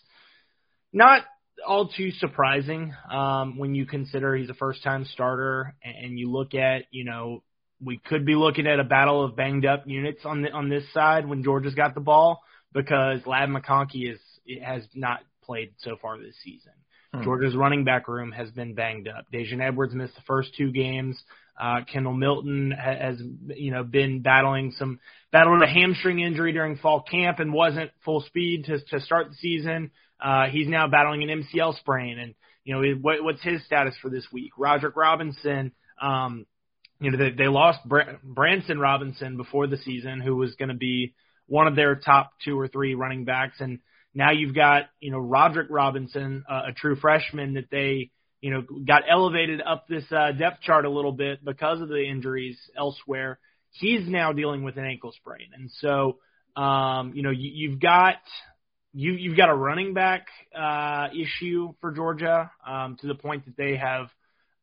not 0.92 1.24
all 1.66 1.88
too 1.88 2.12
surprising 2.12 2.94
um, 3.12 3.58
when 3.58 3.76
you 3.76 3.86
consider 3.86 4.36
he's 4.36 4.50
a 4.50 4.54
first 4.54 4.84
time 4.84 5.06
starter, 5.06 5.76
and 5.84 6.18
you 6.18 6.32
look 6.32 6.54
at 6.54 6.84
you 6.92 7.06
know 7.06 7.44
we 7.84 7.98
could 7.98 8.26
be 8.26 8.36
looking 8.36 8.68
at 8.68 8.80
a 8.80 8.84
battle 8.84 9.24
of 9.24 9.36
banged 9.36 9.66
up 9.66 9.84
units 9.86 10.22
on 10.26 10.42
the, 10.42 10.52
on 10.52 10.70
this 10.70 10.84
side 10.94 11.28
when 11.28 11.44
Georgia's 11.44 11.76
got 11.76 11.96
the 11.96 12.02
ball 12.02 12.42
because 12.74 13.20
Ladd 13.26 13.50
McConkey 13.50 14.12
is 14.14 14.20
has 14.64 14.84
not 14.94 15.22
played 15.44 15.74
so 15.80 15.96
far 16.02 16.18
this 16.18 16.36
season. 16.44 16.74
Hmm. 17.14 17.24
Georgia's 17.24 17.56
running 17.56 17.84
back 17.84 18.08
room 18.08 18.32
has 18.32 18.52
been 18.52 18.76
banged 18.76 19.08
up. 19.08 19.26
Daijun 19.34 19.62
Edwards 19.62 19.94
missed 19.94 20.16
the 20.16 20.22
first 20.28 20.56
two 20.56 20.72
games. 20.72 21.22
Uh, 21.60 21.82
Kendall 21.92 22.14
Milton 22.14 22.72
has, 22.72 23.22
you 23.48 23.72
know, 23.72 23.84
been 23.84 24.22
battling 24.22 24.72
some 24.78 25.00
battling 25.32 25.62
a 25.62 25.68
hamstring 25.68 26.20
injury 26.20 26.54
during 26.54 26.78
fall 26.78 27.02
camp 27.02 27.40
and 27.40 27.52
wasn't 27.52 27.92
full 28.06 28.22
speed 28.22 28.66
to 28.66 28.80
to 28.92 29.00
start 29.02 29.30
the 29.30 29.36
season. 29.36 29.92
Uh, 30.22 30.48
he's 30.48 30.68
now 30.68 30.88
battling 30.88 31.24
an 31.24 31.44
MCL 31.44 31.78
sprain, 31.80 32.20
and 32.20 32.36
you 32.64 32.76
know 32.76 33.00
what, 33.02 33.24
what's 33.24 33.42
his 33.42 33.64
status 33.66 33.96
for 34.02 34.10
this 34.10 34.26
week? 34.32 34.52
Roderick 34.58 34.96
Robinson, 34.96 35.72
um, 36.02 36.46
you 37.00 37.12
know 37.12 37.18
they, 37.18 37.32
they 37.32 37.48
lost 37.48 37.80
Br- 37.86 38.18
Branson 38.24 38.80
Robinson 38.80 39.38
before 39.38 39.68
the 39.68 39.78
season, 39.78 40.20
who 40.20 40.36
was 40.36 40.56
going 40.56 40.70
to 40.70 40.76
be 40.76 41.14
one 41.48 41.68
of 41.68 41.76
their 41.76 41.96
top 41.96 42.32
two 42.44 42.60
or 42.60 42.68
three 42.68 42.96
running 42.96 43.26
backs, 43.26 43.60
and 43.60 43.80
now 44.14 44.32
you've 44.32 44.56
got, 44.56 44.84
you 45.00 45.12
know, 45.12 45.20
Roderick 45.20 45.68
Robinson, 45.70 46.44
uh, 46.50 46.64
a 46.70 46.74
true 46.74 46.96
freshman 46.96 47.54
that 47.54 47.70
they, 47.72 48.12
you 48.42 48.52
know, 48.52 48.64
got 48.86 49.04
elevated 49.10 49.62
up 49.62 49.88
this 49.88 50.06
uh, 50.12 50.32
depth 50.32 50.62
chart 50.62 50.86
a 50.86 50.90
little 50.90 51.12
bit 51.12 51.44
because 51.44 51.82
of 51.82 51.90
the 51.90 52.04
injuries 52.04 52.58
elsewhere. 52.78 53.40
He's 53.72 54.08
now 54.08 54.34
dealing 54.34 54.64
with 54.64 54.78
an 54.78 54.86
ankle 54.86 55.12
sprain, 55.12 55.50
and 55.54 55.70
so, 55.80 56.18
um, 56.60 57.14
you 57.16 57.22
know, 57.22 57.30
you, 57.30 57.52
you've 57.54 57.80
got 57.80 58.16
you 58.94 59.14
you've 59.14 59.38
got 59.38 59.50
a 59.50 59.56
running 59.56 59.94
back 59.94 60.28
uh, 60.58 61.08
issue 61.14 61.74
for 61.82 61.92
Georgia 61.92 62.52
um, 62.68 62.98
to 63.02 63.08
the 63.08 63.16
point 63.16 63.46
that 63.46 63.58
they 63.58 63.78
have 63.78 64.08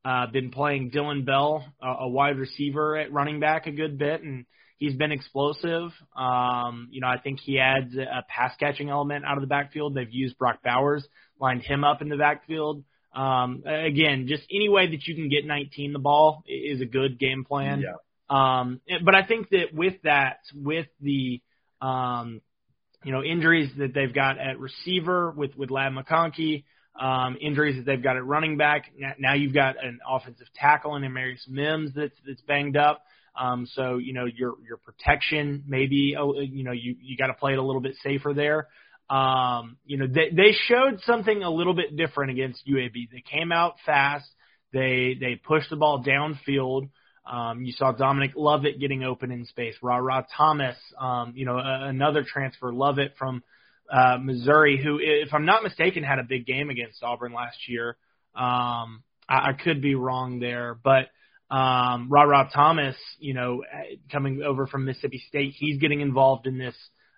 uh, 0.05 0.27
been 0.31 0.51
playing 0.51 0.91
Dillon 0.91 1.25
Bell, 1.25 1.65
a, 1.83 1.87
a 1.87 2.09
wide 2.09 2.39
receiver 2.39 2.97
at 2.97 3.13
running 3.13 3.41
back, 3.41 3.67
a 3.67 3.73
good 3.73 3.99
bit, 3.99 4.23
and 4.23 4.47
He's 4.79 4.95
been 4.95 5.13
explosive. 5.13 5.91
Um, 6.15 6.89
you 6.91 7.01
know, 7.01 7.07
I 7.07 7.19
think 7.19 7.41
he 7.41 7.59
adds 7.59 7.97
a 7.97 8.23
pass 8.29 8.55
catching 8.59 8.91
element 8.91 9.25
out 9.25 9.39
of 9.39 9.41
the 9.41 9.47
backfield. 9.47 9.95
They've 9.95 10.11
used 10.11 10.37
Brock 10.37 10.59
Bowers, 10.63 11.07
lined 11.41 11.63
him 11.63 11.83
up 11.83 12.03
in 12.03 12.11
the 12.11 12.17
backfield. 12.17 12.85
Um, 13.15 13.63
again, 13.65 14.27
just 14.29 14.43
any 14.55 14.69
way 14.69 14.91
that 14.91 15.07
you 15.07 15.15
can 15.15 15.31
get 15.31 15.47
19 15.47 15.95
the 15.95 15.99
ball 15.99 16.43
is 16.47 16.83
a 16.83 16.85
good 16.85 17.19
game 17.19 17.45
plan. 17.45 17.83
Yeah. 17.83 17.95
Um, 18.29 18.83
but 19.03 19.15
I 19.15 19.25
think 19.25 19.49
that 19.51 19.73
with 19.73 19.95
that, 20.03 20.41
with 20.55 20.89
the, 21.01 21.41
um, 21.81 22.43
you 23.07 23.13
know, 23.13 23.23
injuries 23.23 23.71
that 23.79 23.95
they've 23.95 24.13
got 24.13 24.37
at 24.37 24.59
receiver 24.59 25.31
with, 25.31 25.57
with 25.57 25.71
Ladd 25.71 25.93
McConkey, 25.93 26.65
um, 27.01 27.37
injuries 27.41 27.77
that 27.77 27.87
they've 27.87 28.03
got 28.03 28.17
at 28.17 28.27
running 28.27 28.57
back. 28.57 28.91
Now 29.21 29.35
you've 29.35 29.55
got 29.55 29.77
an 29.81 30.01
offensive 30.11 30.49
tackle 30.57 30.97
in 30.97 31.05
Amarius 31.05 31.49
Mims 31.49 31.93
that's, 31.95 32.17
that's 32.27 32.41
banged 32.43 32.77
up. 32.77 33.05
Um, 33.41 33.69
so 33.75 33.99
you 33.99 34.13
know 34.15 34.25
your 34.25 34.55
your 34.67 34.79
protection 34.79 35.63
maybe 35.69 36.17
oh, 36.19 36.41
you 36.41 36.65
know 36.65 36.73
you 36.73 36.97
you 37.03 37.19
got 37.19 37.27
to 37.27 37.35
play 37.35 37.53
it 37.53 37.59
a 37.59 37.63
little 37.63 37.83
bit 37.83 37.95
safer 38.03 38.33
there. 38.35 38.67
Um, 39.11 39.77
you 39.85 39.99
know 39.99 40.07
they 40.07 40.31
they 40.35 40.53
showed 40.67 41.01
something 41.05 41.43
a 41.43 41.51
little 41.51 41.75
bit 41.75 41.97
different 41.97 42.31
against 42.33 42.67
UAB. 42.67 43.11
They 43.13 43.23
came 43.31 43.53
out 43.53 43.75
fast. 43.85 44.27
They 44.73 45.17
they 45.21 45.37
pushed 45.37 45.69
the 45.69 45.77
ball 45.77 46.03
downfield. 46.03 46.89
Um, 47.27 47.65
you 47.65 47.73
saw 47.73 47.93
Dominic 47.93 48.33
Lovett 48.37 48.79
getting 48.79 49.03
open 49.03 49.33
in 49.33 49.47
space. 49.47 49.75
Ra 49.83 49.97
Ra 49.97 50.23
Thomas, 50.37 50.77
um, 50.99 51.33
you 51.35 51.45
know, 51.45 51.59
a, 51.59 51.89
another 51.89 52.25
transfer, 52.25 52.73
Lovett 52.73 53.15
from 53.19 53.43
uh, 53.93 54.19
Missouri, 54.21 54.81
who, 54.83 54.99
if 55.01 55.35
I'm 55.35 55.45
not 55.45 55.63
mistaken, 55.63 56.05
had 56.05 56.19
a 56.19 56.25
big 56.25 56.47
game 56.47 56.71
against 56.71 57.03
Auburn 57.03 57.33
last 57.33 57.69
year. 57.69 57.97
Um, 58.35 59.03
I, 59.29 59.51
I 59.51 59.53
could 59.63 59.83
be 59.83 59.95
wrong 59.95 60.39
there, 60.39 60.75
but 60.75 61.09
um, 61.51 62.09
Rob 62.11 62.29
Rob 62.29 62.49
Thomas, 62.53 62.97
you 63.19 63.35
know, 63.35 63.63
coming 64.11 64.43
over 64.43 64.67
from 64.67 64.85
Mississippi 64.85 65.23
State, 65.29 65.55
he's 65.57 65.79
getting 65.79 66.01
involved 66.01 66.47
in 66.47 66.59
this 66.59 66.75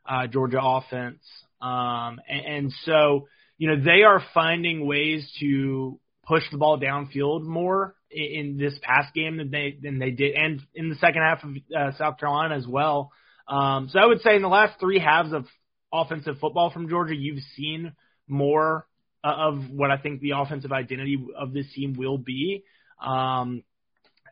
uh, 0.06 0.26
Georgia 0.26 0.60
offense, 0.62 1.22
um, 1.60 2.20
and, 2.28 2.46
and 2.46 2.72
so 2.84 3.28
you 3.56 3.68
know 3.68 3.82
they 3.82 4.02
are 4.02 4.22
finding 4.34 4.86
ways 4.86 5.30
to 5.40 5.98
push 6.26 6.42
the 6.50 6.58
ball 6.58 6.78
downfield 6.78 7.42
more 7.44 7.94
in, 8.10 8.56
this 8.58 8.78
past 8.82 9.14
game 9.14 9.36
than 9.36 9.50
they 9.50 9.76
than 9.80 9.98
they 9.98 10.10
did, 10.10 10.34
and 10.34 10.60
in 10.74 10.88
the 10.88 10.96
second 10.96 11.22
half 11.22 11.44
of 11.44 11.50
uh, 11.76 11.96
South 11.98 12.18
Carolina 12.18 12.56
as 12.56 12.66
well. 12.66 13.12
Um, 13.46 13.88
so 13.90 13.98
I 13.98 14.06
would 14.06 14.20
say 14.20 14.36
in 14.36 14.42
the 14.42 14.48
last 14.48 14.78
three 14.78 14.98
halves 14.98 15.32
of 15.32 15.46
offensive 15.92 16.36
football 16.40 16.70
from 16.70 16.88
Georgia, 16.88 17.14
you've 17.14 17.42
seen 17.56 17.92
more 18.26 18.86
uh, 19.24 19.32
of 19.32 19.70
what 19.70 19.90
I 19.90 19.96
think 19.96 20.20
the 20.20 20.32
offensive 20.36 20.72
identity 20.72 21.18
of 21.36 21.52
this 21.52 21.66
team 21.74 21.94
will 21.96 22.18
be. 22.18 22.64
Um, 23.00 23.62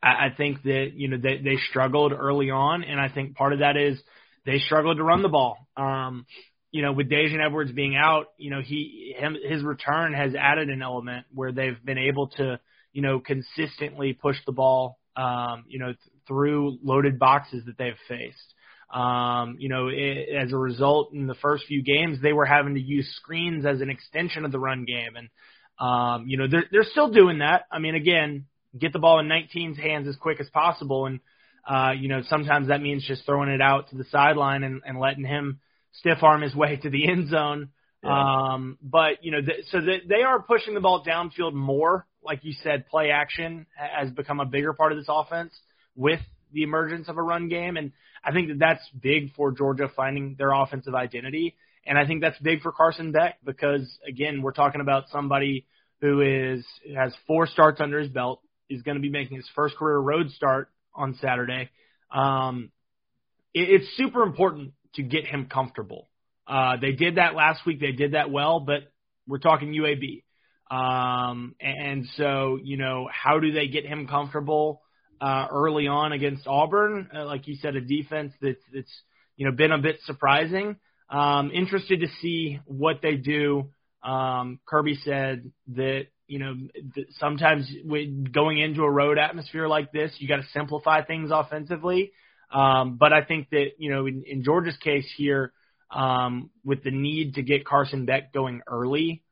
I, 0.02 0.26
I 0.26 0.28
think 0.36 0.62
that 0.62 0.92
you 0.94 1.08
know 1.08 1.16
they, 1.16 1.38
they 1.38 1.56
struggled 1.70 2.12
early 2.12 2.50
on, 2.50 2.82
and 2.84 3.00
I 3.00 3.08
think 3.08 3.36
part 3.36 3.52
of 3.52 3.60
that 3.60 3.76
is 3.76 4.00
they 4.44 4.58
struggled 4.58 4.98
to 4.98 5.04
run 5.04 5.22
the 5.22 5.28
ball. 5.28 5.58
Um, 5.76 6.26
you 6.70 6.82
know, 6.82 6.92
with 6.92 7.10
Daijun 7.10 7.44
Edwards 7.44 7.72
being 7.72 7.96
out, 7.96 8.26
you 8.38 8.50
know 8.50 8.60
he 8.60 9.14
him, 9.16 9.36
his 9.48 9.62
return 9.62 10.12
has 10.12 10.34
added 10.34 10.68
an 10.68 10.82
element 10.82 11.26
where 11.32 11.52
they've 11.52 11.82
been 11.84 11.98
able 11.98 12.28
to 12.36 12.60
you 12.96 13.02
know 13.02 13.20
consistently 13.20 14.14
push 14.14 14.36
the 14.46 14.52
ball, 14.52 14.98
um, 15.16 15.64
you 15.68 15.78
know, 15.78 15.88
th- 15.88 15.98
through 16.26 16.78
loaded 16.82 17.18
boxes 17.18 17.62
that 17.66 17.76
they've 17.76 17.98
faced. 18.08 18.54
Um, 18.90 19.56
you 19.58 19.68
know, 19.68 19.88
it, 19.88 20.34
as 20.34 20.50
a 20.50 20.56
result, 20.56 21.12
in 21.12 21.26
the 21.26 21.34
first 21.34 21.66
few 21.66 21.82
games, 21.82 22.22
they 22.22 22.32
were 22.32 22.46
having 22.46 22.74
to 22.74 22.80
use 22.80 23.06
screens 23.16 23.66
as 23.66 23.82
an 23.82 23.90
extension 23.90 24.46
of 24.46 24.50
the 24.50 24.58
run 24.58 24.86
game, 24.86 25.14
and 25.14 25.28
um, 25.78 26.26
you 26.26 26.38
know 26.38 26.46
they're 26.50 26.64
they're 26.72 26.90
still 26.90 27.10
doing 27.10 27.40
that. 27.40 27.66
I 27.70 27.80
mean, 27.80 27.94
again, 27.94 28.46
get 28.78 28.94
the 28.94 28.98
ball 28.98 29.20
in 29.20 29.26
19's 29.26 29.78
hands 29.78 30.08
as 30.08 30.16
quick 30.16 30.40
as 30.40 30.48
possible, 30.48 31.04
and 31.04 31.20
uh, 31.68 31.92
you 31.92 32.08
know 32.08 32.22
sometimes 32.30 32.68
that 32.68 32.80
means 32.80 33.06
just 33.06 33.26
throwing 33.26 33.50
it 33.50 33.60
out 33.60 33.90
to 33.90 33.96
the 33.96 34.04
sideline 34.04 34.62
and, 34.62 34.80
and 34.86 34.98
letting 34.98 35.26
him 35.26 35.60
stiff 35.92 36.22
arm 36.22 36.40
his 36.40 36.54
way 36.62 36.76
to 36.76 36.88
the 36.88 37.06
end 37.06 37.28
zone. 37.28 37.68
Yeah. 38.02 38.52
Um, 38.54 38.78
but 38.82 39.22
you 39.22 39.32
know, 39.32 39.40
th- 39.42 39.66
so 39.70 39.80
th- 39.80 40.04
they 40.08 40.22
are 40.22 40.40
pushing 40.40 40.72
the 40.72 40.80
ball 40.80 41.04
downfield 41.04 41.52
more. 41.52 42.06
Like 42.26 42.44
you 42.44 42.52
said, 42.62 42.88
play 42.88 43.10
action 43.10 43.66
has 43.74 44.10
become 44.10 44.40
a 44.40 44.44
bigger 44.44 44.72
part 44.72 44.92
of 44.92 44.98
this 44.98 45.06
offense 45.08 45.54
with 45.94 46.20
the 46.52 46.62
emergence 46.62 47.08
of 47.08 47.16
a 47.16 47.22
run 47.22 47.48
game. 47.48 47.76
And 47.76 47.92
I 48.24 48.32
think 48.32 48.48
that 48.48 48.58
that's 48.58 48.82
big 49.00 49.34
for 49.34 49.52
Georgia 49.52 49.88
finding 49.94 50.34
their 50.36 50.52
offensive 50.52 50.94
identity. 50.94 51.56
And 51.86 51.96
I 51.96 52.06
think 52.06 52.20
that's 52.20 52.38
big 52.40 52.62
for 52.62 52.72
Carson 52.72 53.12
Beck 53.12 53.38
because, 53.44 53.98
again, 54.06 54.42
we're 54.42 54.52
talking 54.52 54.80
about 54.80 55.04
somebody 55.10 55.66
who 56.00 56.20
is 56.20 56.66
has 56.94 57.14
four 57.26 57.46
starts 57.46 57.80
under 57.80 58.00
his 58.00 58.10
belt, 58.10 58.40
is 58.68 58.82
going 58.82 58.96
to 58.96 59.00
be 59.00 59.08
making 59.08 59.36
his 59.36 59.48
first 59.54 59.76
career 59.76 59.98
road 59.98 60.30
start 60.30 60.68
on 60.94 61.14
Saturday. 61.20 61.70
Um, 62.12 62.70
it, 63.54 63.68
it's 63.70 63.96
super 63.96 64.22
important 64.22 64.72
to 64.94 65.02
get 65.02 65.26
him 65.26 65.46
comfortable. 65.46 66.08
Uh, 66.46 66.76
they 66.80 66.92
did 66.92 67.16
that 67.16 67.34
last 67.34 67.64
week. 67.66 67.80
They 67.80 67.92
did 67.92 68.12
that 68.12 68.30
well, 68.30 68.60
but 68.60 68.92
we're 69.26 69.38
talking 69.38 69.72
UAB. 69.72 70.22
Um, 70.70 71.54
and 71.60 72.06
so, 72.16 72.58
you 72.62 72.76
know, 72.76 73.08
how 73.10 73.38
do 73.38 73.52
they 73.52 73.68
get 73.68 73.86
him 73.86 74.06
comfortable? 74.08 74.82
uh, 75.20 75.46
early 75.50 75.86
on 75.86 76.12
against 76.12 76.46
Auburn. 76.46 77.08
Uh, 77.14 77.24
like 77.24 77.46
you 77.46 77.56
said, 77.56 77.76
a 77.76 77.80
defense 77.80 78.32
that's 78.40 78.62
that's 78.72 78.92
you 79.36 79.46
know 79.46 79.52
been 79.52 79.72
a 79.72 79.78
bit 79.78 79.98
surprising. 80.04 80.76
Um, 81.08 81.50
interested 81.52 82.00
to 82.00 82.08
see 82.20 82.60
what 82.64 83.00
they 83.02 83.16
do. 83.16 83.70
Um, 84.02 84.60
Kirby 84.66 84.98
said 85.04 85.50
that 85.74 86.06
you 86.26 86.38
know 86.38 86.54
that 86.94 87.06
sometimes 87.18 87.70
going 88.32 88.58
into 88.58 88.82
a 88.82 88.90
road 88.90 89.18
atmosphere 89.18 89.68
like 89.68 89.92
this, 89.92 90.12
you 90.18 90.28
got 90.28 90.36
to 90.36 90.46
simplify 90.52 91.02
things 91.02 91.30
offensively. 91.32 92.12
Um, 92.52 92.96
but 92.96 93.12
I 93.12 93.24
think 93.24 93.50
that 93.50 93.72
you 93.78 93.90
know 93.90 94.06
in, 94.06 94.24
in 94.26 94.44
Georgia's 94.44 94.76
case 94.76 95.10
here, 95.16 95.52
um, 95.90 96.50
with 96.64 96.82
the 96.82 96.90
need 96.90 97.34
to 97.34 97.42
get 97.42 97.64
Carson 97.64 98.04
Beck 98.04 98.32
going 98.32 98.62
early 98.66 99.22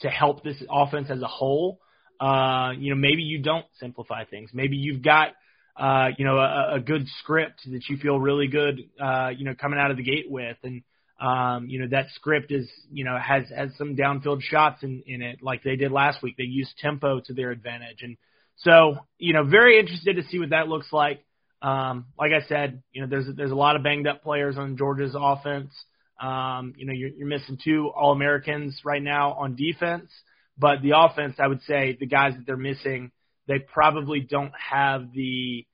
to 0.00 0.08
help 0.08 0.44
this 0.44 0.62
offense 0.70 1.08
as 1.10 1.22
a 1.22 1.26
whole, 1.26 1.80
uh, 2.20 2.72
you 2.78 2.90
know, 2.90 3.00
maybe 3.00 3.22
you 3.22 3.42
don't 3.42 3.66
simplify 3.78 4.24
things. 4.24 4.50
Maybe 4.52 4.76
you've 4.76 5.02
got, 5.02 5.28
uh, 5.76 6.08
you 6.16 6.24
know, 6.24 6.38
a, 6.38 6.76
a 6.76 6.80
good 6.80 7.06
script 7.20 7.60
that 7.70 7.82
you 7.88 7.96
feel 7.98 8.18
really 8.18 8.48
good, 8.48 8.80
uh, 9.00 9.28
you 9.36 9.44
know, 9.44 9.54
coming 9.54 9.78
out 9.78 9.90
of 9.90 9.96
the 9.96 10.02
gate 10.02 10.26
with. 10.28 10.56
And, 10.62 10.82
um, 11.20 11.68
you 11.68 11.80
know, 11.80 11.88
that 11.90 12.06
script 12.14 12.52
is, 12.52 12.70
you 12.90 13.04
know, 13.04 13.18
has, 13.18 13.44
has 13.54 13.70
some 13.76 13.96
downfield 13.96 14.42
shots 14.42 14.82
in, 14.82 15.02
in 15.06 15.22
it 15.22 15.38
like 15.42 15.62
they 15.62 15.76
did 15.76 15.92
last 15.92 16.22
week. 16.22 16.36
They 16.36 16.44
used 16.44 16.76
tempo 16.78 17.20
to 17.20 17.34
their 17.34 17.50
advantage. 17.50 18.02
And 18.02 18.16
so, 18.56 18.98
you 19.18 19.32
know, 19.32 19.44
very 19.44 19.78
interested 19.78 20.16
to 20.16 20.22
see 20.24 20.38
what 20.38 20.50
that 20.50 20.68
looks 20.68 20.92
like. 20.92 21.22
Um, 21.62 22.06
like 22.18 22.32
I 22.32 22.46
said, 22.46 22.82
you 22.92 23.02
know, 23.02 23.08
there's, 23.08 23.26
there's 23.34 23.50
a 23.50 23.56
lot 23.56 23.76
of 23.76 23.82
banged 23.82 24.06
up 24.06 24.22
players 24.22 24.56
on 24.56 24.76
Georgia's 24.76 25.16
offense. 25.18 25.72
Um, 26.20 26.74
you 26.76 26.86
know, 26.86 26.92
you're, 26.92 27.10
you're 27.10 27.26
missing 27.26 27.58
two 27.62 27.90
All 27.94 28.12
Americans 28.12 28.80
right 28.84 29.02
now 29.02 29.32
on 29.32 29.56
defense. 29.56 30.10
But 30.58 30.80
the 30.82 30.92
offense, 30.96 31.36
I 31.38 31.46
would 31.46 31.62
say 31.62 31.96
the 31.98 32.06
guys 32.06 32.32
that 32.34 32.46
they're 32.46 32.56
missing, 32.56 33.12
they 33.46 33.58
probably 33.58 34.20
don't 34.20 34.52
have 34.70 35.12
the 35.12 35.66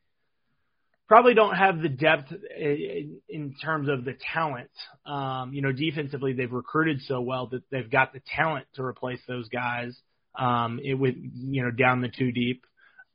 probably 1.07 1.35
don't 1.35 1.55
have 1.55 1.83
the 1.83 1.89
depth 1.89 2.33
in, 2.59 3.21
in 3.29 3.55
terms 3.63 3.89
of 3.89 4.05
the 4.05 4.15
talent. 4.33 4.71
Um, 5.05 5.53
you 5.53 5.63
know, 5.63 5.71
defensively 5.71 6.33
they've 6.33 6.51
recruited 6.51 7.03
so 7.03 7.21
well 7.21 7.49
that 7.49 7.63
they've 7.71 7.91
got 7.91 8.13
the 8.13 8.23
talent 8.35 8.67
to 8.75 8.83
replace 8.83 9.21
those 9.29 9.49
guys. 9.49 9.95
Um, 10.39 10.81
it 10.83 10.95
with 10.95 11.15
you 11.17 11.63
know 11.63 11.71
down 11.71 12.01
the 12.01 12.09
two 12.09 12.33
deep. 12.33 12.65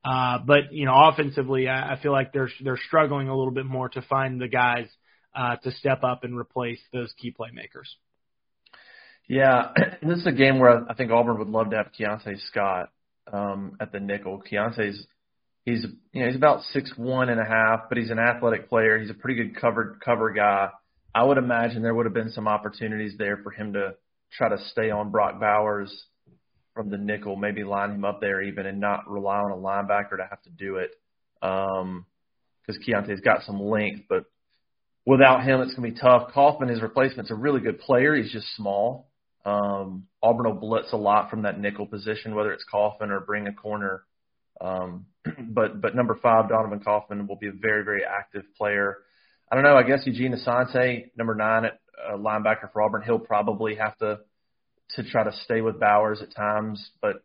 Uh, 0.06 0.38
but 0.46 0.72
you 0.72 0.86
know, 0.86 0.94
offensively, 0.96 1.68
I, 1.68 1.94
I 1.94 2.00
feel 2.02 2.12
like 2.12 2.32
they're 2.32 2.52
they're 2.64 2.80
struggling 2.88 3.28
a 3.28 3.36
little 3.36 3.52
bit 3.52 3.66
more 3.66 3.90
to 3.90 4.02
find 4.04 4.40
the 4.40 4.48
guys 4.48 4.88
uh, 5.38 5.56
to 5.58 5.72
step 5.72 6.04
up 6.04 6.24
and 6.24 6.38
replace 6.38 6.80
those 6.92 7.14
key 7.18 7.32
playmakers. 7.32 7.88
Yeah, 9.28 9.72
this 10.02 10.20
is 10.20 10.28
a 10.28 10.32
game 10.32 10.60
where 10.60 10.90
I 10.90 10.94
think 10.96 11.12
Auburn 11.12 11.38
would 11.40 11.50
love 11.50 11.70
to 11.70 11.78
have 11.78 11.92
Keionte 11.98 12.40
Scott 12.48 12.90
um, 13.32 13.78
at 13.80 13.92
the 13.92 14.00
nickel. 14.00 14.42
Keionte's 14.52 15.06
he's 15.64 15.86
you 16.12 16.22
know 16.22 16.28
he's 16.28 16.36
about 16.36 16.64
six 16.72 16.92
one 16.98 17.30
and 17.30 17.40
a 17.40 17.46
half, 17.46 17.90
but 17.90 17.98
he's 17.98 18.10
an 18.10 18.20
athletic 18.20 18.70
player. 18.70 18.98
He's 19.00 19.12
a 19.12 19.14
pretty 19.14 19.44
good 19.44 19.60
covered 19.60 20.00
cover 20.04 20.32
guy. 20.32 20.70
I 21.14 21.24
would 21.24 21.38
imagine 21.38 21.82
there 21.82 21.94
would 21.94 22.06
have 22.06 22.14
been 22.14 22.32
some 22.32 22.48
opportunities 22.48 23.16
there 23.18 23.38
for 23.38 23.52
him 23.52 23.74
to 23.74 23.96
try 24.32 24.50
to 24.50 24.58
stay 24.72 24.90
on 24.90 25.12
Brock 25.12 25.40
Bowers 25.40 26.06
from 26.74 26.90
the 26.90 26.98
nickel, 26.98 27.36
maybe 27.36 27.64
line 27.64 27.92
him 27.92 28.06
up 28.06 28.22
there 28.22 28.42
even, 28.42 28.66
and 28.66 28.80
not 28.80 29.10
rely 29.10 29.38
on 29.38 29.52
a 29.52 29.56
linebacker 29.56 30.18
to 30.18 30.28
have 30.30 30.42
to 30.44 30.50
do 30.50 30.78
it. 30.78 30.92
Um, 31.42 32.06
because 32.66 32.84
Keionte's 32.86 33.22
got 33.22 33.44
some 33.44 33.62
length, 33.62 34.04
but 34.10 34.26
without 35.08 35.44
him, 35.44 35.62
it's 35.62 35.74
going 35.74 35.90
to 35.90 35.96
be 35.96 36.00
tough. 36.00 36.34
Kaufman, 36.34 36.68
his 36.68 36.82
replacement's 36.82 37.32
a 37.32 37.36
really 37.36 37.62
good 37.62 37.80
player. 37.80 38.14
He's 38.14 38.32
just 38.32 38.54
small. 38.56 39.08
Um, 39.46 40.08
Auburn 40.22 40.46
will 40.46 40.60
blitz 40.60 40.92
a 40.92 40.98
lot 40.98 41.30
from 41.30 41.44
that 41.44 41.58
nickel 41.58 41.88
position, 41.88 42.36
whether 42.36 42.52
it's 42.52 42.66
Kaufman 42.70 43.12
or 43.12 43.22
bring 43.22 43.48
a 43.48 43.54
corner. 43.54 44.04
Um, 44.60 45.06
but 45.50 45.82
but 45.82 45.96
number 45.96 46.20
five, 46.22 46.50
Donovan 46.50 46.82
Kaufman, 46.82 47.26
will 47.26 47.38
be 47.38 47.48
a 47.48 47.54
very 47.54 47.86
very 47.86 48.02
active 48.04 48.44
player. 48.58 48.98
I 49.50 49.56
don't 49.56 49.64
know. 49.64 49.78
I 49.78 49.84
guess 49.84 50.06
Eugene 50.06 50.36
Asante, 50.36 51.12
number 51.16 51.34
nine 51.34 51.64
at 51.64 51.80
uh, 52.06 52.18
linebacker 52.18 52.74
for 52.74 52.82
Auburn, 52.82 53.04
he'll 53.04 53.18
probably 53.18 53.76
have 53.76 53.98
to 54.00 54.20
to 54.96 55.10
try 55.10 55.24
to 55.24 55.32
stay 55.46 55.62
with 55.62 55.80
Bowers 55.80 56.22
at 56.22 56.36
times. 56.36 56.86
But 57.02 57.24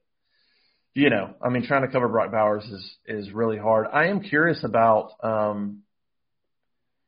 you 0.94 1.10
know, 1.10 1.34
I 1.42 1.48
mean, 1.48 1.66
trying 1.66 1.82
to 1.82 1.88
cover 1.88 2.06
Brock 2.06 2.30
Bowers 2.30 2.64
is 2.64 2.96
is 3.06 3.32
really 3.32 3.58
hard. 3.58 3.88
I 3.92 4.06
am 4.06 4.20
curious 4.20 4.62
about 4.62 5.10
um, 5.24 5.82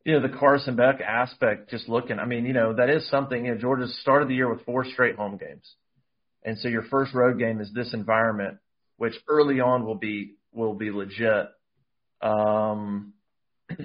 you 0.05 0.13
know, 0.13 0.21
the 0.21 0.37
Carson 0.37 0.77
Beck 0.77 1.01
aspect, 1.01 1.71
just 1.71 1.89
looking, 1.89 2.19
I 2.19 2.27
mean, 2.27 2.45
you 2.45 2.53
know, 2.53 2.75
that 2.75 2.91
is 2.91 3.09
something, 3.09 3.47
you 3.47 3.55
know, 3.55 3.61
Georgia 3.61 3.87
started 4.03 4.29
the 4.29 4.35
year 4.35 4.53
with 4.53 4.65
four 4.67 4.85
straight 4.85 5.17
home 5.17 5.39
games. 5.39 5.75
And 6.45 6.59
so 6.59 6.69
your 6.69 6.83
first 6.83 7.15
road 7.15 7.39
game 7.39 7.61
is 7.61 7.73
this 7.73 7.95
environment, 7.95 8.59
which 8.99 9.15
early 9.27 9.61
on 9.61 9.87
will 9.87 9.95
be, 9.95 10.35
will 10.53 10.75
be 10.75 10.91
legit. 10.91 11.47
Um, 12.21 13.15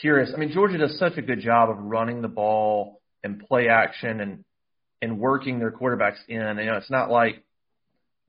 curious. 0.00 0.30
I 0.32 0.38
mean, 0.38 0.52
Georgia 0.52 0.78
does 0.78 0.96
such 1.00 1.16
a 1.16 1.22
good 1.22 1.40
job 1.40 1.68
of 1.68 1.78
running 1.78 2.22
the 2.22 2.28
ball 2.28 3.00
and 3.24 3.40
play 3.40 3.68
action 3.68 4.20
and, 4.20 4.44
and 5.02 5.18
working 5.18 5.58
their 5.58 5.72
quarterbacks 5.72 6.18
in. 6.28 6.58
You 6.58 6.66
know, 6.66 6.76
it's 6.76 6.90
not 6.90 7.10
like, 7.10 7.42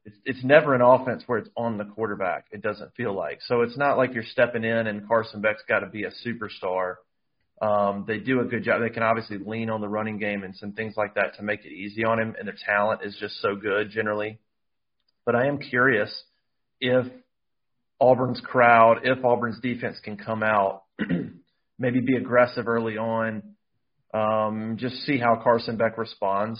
it's, 0.05 0.17
it's 0.25 0.43
never 0.43 0.73
an 0.73 0.81
offense 0.81 1.21
where 1.27 1.37
it's 1.37 1.49
on 1.55 1.77
the 1.77 1.85
quarterback. 1.85 2.47
It 2.51 2.63
doesn't 2.63 2.95
feel 2.95 3.13
like. 3.13 3.41
So 3.45 3.61
it's 3.61 3.77
not 3.77 3.97
like 3.97 4.15
you're 4.15 4.23
stepping 4.23 4.63
in 4.63 4.87
and 4.87 5.07
Carson 5.07 5.41
Beck's 5.41 5.61
got 5.69 5.81
to 5.81 5.87
be 5.87 6.05
a 6.05 6.11
superstar. 6.25 6.95
Um, 7.61 8.05
they 8.07 8.17
do 8.17 8.41
a 8.41 8.45
good 8.45 8.63
job. 8.63 8.81
They 8.81 8.89
can 8.89 9.03
obviously 9.03 9.37
lean 9.37 9.69
on 9.69 9.81
the 9.81 9.87
running 9.87 10.17
game 10.17 10.43
and 10.43 10.55
some 10.55 10.73
things 10.73 10.95
like 10.97 11.13
that 11.15 11.35
to 11.37 11.43
make 11.43 11.63
it 11.63 11.71
easy 11.71 12.03
on 12.03 12.19
him, 12.19 12.35
and 12.37 12.47
their 12.47 12.55
talent 12.65 13.01
is 13.03 13.15
just 13.19 13.39
so 13.41 13.55
good 13.55 13.91
generally. 13.91 14.39
But 15.25 15.35
I 15.35 15.45
am 15.45 15.59
curious 15.59 16.11
if 16.79 17.05
Auburn's 17.99 18.41
crowd, 18.41 19.01
if 19.03 19.23
Auburn's 19.23 19.59
defense 19.59 19.99
can 20.03 20.17
come 20.17 20.41
out, 20.41 20.83
maybe 21.77 21.99
be 22.01 22.17
aggressive 22.17 22.67
early 22.67 22.97
on, 22.97 23.43
Um, 24.13 24.75
just 24.77 24.95
see 25.05 25.17
how 25.19 25.39
Carson 25.41 25.77
Beck 25.77 25.97
responds. 25.97 26.59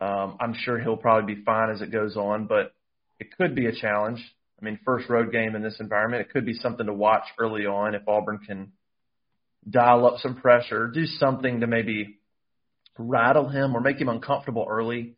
Um, 0.00 0.36
I'm 0.40 0.54
sure 0.54 0.78
he'll 0.78 0.96
probably 0.96 1.34
be 1.34 1.42
fine 1.42 1.70
as 1.70 1.80
it 1.80 1.90
goes 1.90 2.16
on, 2.16 2.46
but 2.46 2.72
it 3.18 3.28
could 3.36 3.54
be 3.54 3.66
a 3.66 3.72
challenge. 3.72 4.20
I 4.60 4.64
mean, 4.64 4.78
first 4.84 5.08
road 5.08 5.32
game 5.32 5.54
in 5.54 5.62
this 5.62 5.76
environment, 5.80 6.22
it 6.22 6.30
could 6.32 6.46
be 6.46 6.54
something 6.54 6.86
to 6.86 6.92
watch 6.92 7.24
early 7.38 7.66
on 7.66 7.94
if 7.94 8.02
Auburn 8.06 8.38
can 8.38 8.72
dial 9.68 10.06
up 10.06 10.18
some 10.18 10.36
pressure, 10.36 10.88
do 10.88 11.06
something 11.06 11.60
to 11.60 11.66
maybe 11.66 12.18
rattle 12.98 13.48
him 13.48 13.76
or 13.76 13.80
make 13.80 14.00
him 14.00 14.08
uncomfortable 14.08 14.66
early, 14.68 15.14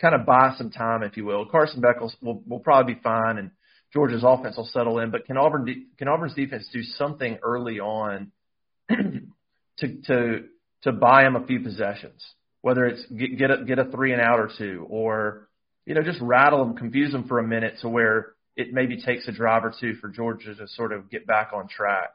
kind 0.00 0.14
of 0.14 0.26
buy 0.26 0.54
some 0.56 0.70
time, 0.70 1.02
if 1.02 1.16
you 1.16 1.24
will. 1.24 1.46
Carson 1.46 1.80
Beck 1.80 2.00
will, 2.00 2.42
will 2.46 2.60
probably 2.60 2.94
be 2.94 3.00
fine, 3.00 3.38
and 3.38 3.50
Georgia's 3.92 4.24
offense 4.24 4.56
will 4.56 4.66
settle 4.72 4.98
in. 5.00 5.10
But 5.10 5.26
can 5.26 5.36
Auburn 5.36 5.86
can 5.98 6.08
Auburn's 6.08 6.34
defense 6.34 6.68
do 6.72 6.82
something 6.82 7.38
early 7.42 7.80
on 7.80 8.32
to 8.88 10.02
to 10.06 10.44
to 10.82 10.92
buy 10.92 11.26
him 11.26 11.36
a 11.36 11.46
few 11.46 11.60
possessions? 11.60 12.24
Whether 12.62 12.86
it's 12.86 13.04
get, 13.06 13.38
get 13.38 13.50
a 13.50 13.64
get 13.64 13.78
a 13.78 13.84
three 13.84 14.12
and 14.12 14.20
out 14.20 14.38
or 14.38 14.50
two, 14.56 14.86
or 14.88 15.48
you 15.86 15.94
know 15.94 16.02
just 16.02 16.20
rattle 16.20 16.64
them, 16.64 16.76
confuse 16.76 17.12
them 17.12 17.26
for 17.26 17.38
a 17.38 17.46
minute 17.46 17.74
to 17.82 17.88
where 17.88 18.34
it 18.56 18.72
maybe 18.72 19.00
takes 19.00 19.26
a 19.28 19.32
drive 19.32 19.64
or 19.64 19.74
two 19.78 19.94
for 19.94 20.08
Georgia 20.08 20.54
to 20.54 20.68
sort 20.68 20.92
of 20.92 21.10
get 21.10 21.26
back 21.26 21.50
on 21.54 21.68
track. 21.68 22.10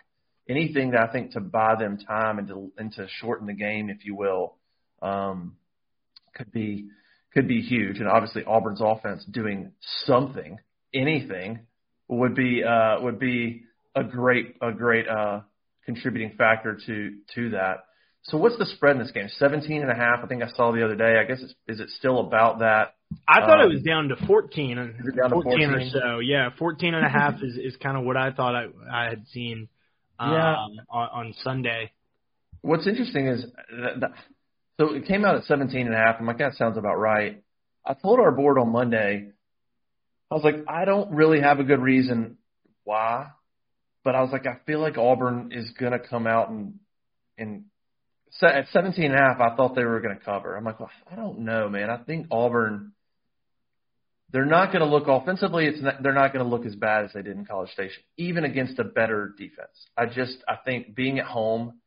Anything 0.47 0.91
that 0.91 1.09
I 1.09 1.11
think 1.11 1.31
to 1.31 1.39
buy 1.39 1.75
them 1.75 1.97
time 1.97 2.37
and 2.37 2.47
to 2.49 2.71
and 2.77 2.91
to 2.93 3.07
shorten 3.19 3.47
the 3.47 3.53
game, 3.53 3.89
if 3.89 4.05
you 4.05 4.15
will, 4.15 4.55
um, 5.01 5.55
could 6.35 6.51
be 6.51 6.89
could 7.33 7.47
be 7.47 7.61
huge. 7.61 7.99
And 7.99 8.07
obviously 8.07 8.43
Auburn's 8.43 8.81
offense 8.81 9.25
doing 9.25 9.71
something, 10.05 10.59
anything, 10.93 11.59
would 12.07 12.35
be 12.35 12.63
uh, 12.63 13.01
would 13.01 13.19
be 13.19 13.63
a 13.95 14.03
great 14.03 14.55
a 14.61 14.71
great 14.71 15.07
uh, 15.07 15.41
contributing 15.85 16.33
factor 16.37 16.77
to 16.85 17.17
to 17.33 17.49
that. 17.51 17.85
So 18.27 18.37
what's 18.37 18.57
the 18.57 18.65
spread 18.65 18.95
in 18.95 19.01
this 19.01 19.11
game? 19.11 19.27
17 19.37 19.83
and 19.83 19.91
a 19.91 19.95
half. 19.95 20.19
I 20.23 20.27
think 20.27 20.41
I 20.41 20.47
saw 20.49 20.71
the 20.71 20.83
other 20.83 20.95
day. 20.95 21.19
I 21.19 21.25
guess 21.25 21.41
it's 21.41 21.53
is 21.67 21.79
it 21.79 21.89
still 21.91 22.19
about 22.19 22.59
that? 22.59 22.95
I 23.27 23.41
thought 23.41 23.61
um, 23.61 23.69
it 23.69 23.73
was 23.73 23.83
down 23.83 24.07
to 24.09 24.15
14 24.25 24.77
and 24.79 24.95
down 25.15 25.29
14, 25.29 25.43
14 25.43 25.69
or 25.69 25.89
so. 25.89 26.19
Yeah, 26.19 26.49
14 26.57 26.95
and 26.95 27.05
a 27.05 27.09
half 27.09 27.35
is 27.43 27.55
is 27.55 27.75
kind 27.77 27.95
of 27.95 28.03
what 28.03 28.17
I 28.17 28.31
thought 28.31 28.55
I 28.55 28.65
I 28.91 29.09
had 29.09 29.27
seen 29.27 29.69
um, 30.19 30.33
yeah. 30.33 30.55
on, 30.89 31.09
on 31.09 31.35
Sunday. 31.43 31.91
What's 32.61 32.87
interesting 32.87 33.27
is 33.27 33.45
that, 33.69 33.99
that 33.99 34.11
so 34.79 34.95
it 34.95 35.05
came 35.05 35.23
out 35.23 35.35
at 35.35 35.43
17 35.43 35.85
and 35.85 35.93
a 35.93 35.97
half. 35.97 36.15
I'm 36.19 36.25
like 36.25 36.39
that 36.39 36.55
sounds 36.55 36.77
about 36.77 36.97
right. 36.97 37.43
I 37.85 37.93
told 37.93 38.19
our 38.19 38.31
board 38.31 38.57
on 38.57 38.71
Monday 38.71 39.29
I 40.31 40.35
was 40.35 40.43
like 40.43 40.65
I 40.67 40.85
don't 40.85 41.11
really 41.11 41.41
have 41.41 41.59
a 41.59 41.63
good 41.63 41.79
reason 41.79 42.37
why, 42.85 43.27
but 44.03 44.15
I 44.15 44.21
was 44.21 44.31
like 44.31 44.47
I 44.47 44.57
feel 44.65 44.79
like 44.79 44.97
Auburn 44.97 45.51
is 45.51 45.69
going 45.79 45.91
to 45.91 45.99
come 45.99 46.25
out 46.25 46.49
and 46.49 46.79
and 47.37 47.65
at 48.41 48.67
17 48.71 49.05
and 49.05 49.13
a 49.13 49.17
half, 49.17 49.39
I 49.39 49.55
thought 49.55 49.75
they 49.75 49.85
were 49.85 50.01
going 50.01 50.17
to 50.17 50.23
cover. 50.23 50.55
I'm 50.55 50.63
like, 50.63 50.79
well, 50.79 50.91
I 51.11 51.15
don't 51.15 51.39
know, 51.39 51.69
man. 51.69 51.89
I 51.89 51.97
think 51.97 52.27
Auburn, 52.31 52.91
they're 54.31 54.45
not 54.45 54.73
going 54.73 54.81
to 54.81 54.89
look 54.89 55.07
offensively. 55.07 55.67
It's 55.67 55.81
not, 55.81 56.03
they're 56.03 56.13
not 56.13 56.33
going 56.33 56.43
to 56.43 56.49
look 56.49 56.65
as 56.65 56.75
bad 56.75 57.05
as 57.05 57.11
they 57.13 57.21
did 57.21 57.37
in 57.37 57.45
College 57.45 57.71
Station, 57.71 58.01
even 58.17 58.43
against 58.43 58.79
a 58.79 58.83
better 58.83 59.33
defense. 59.37 59.71
I 59.97 60.07
just, 60.07 60.37
I 60.47 60.57
think 60.65 60.95
being 60.95 61.19
at 61.19 61.25
home 61.25 61.79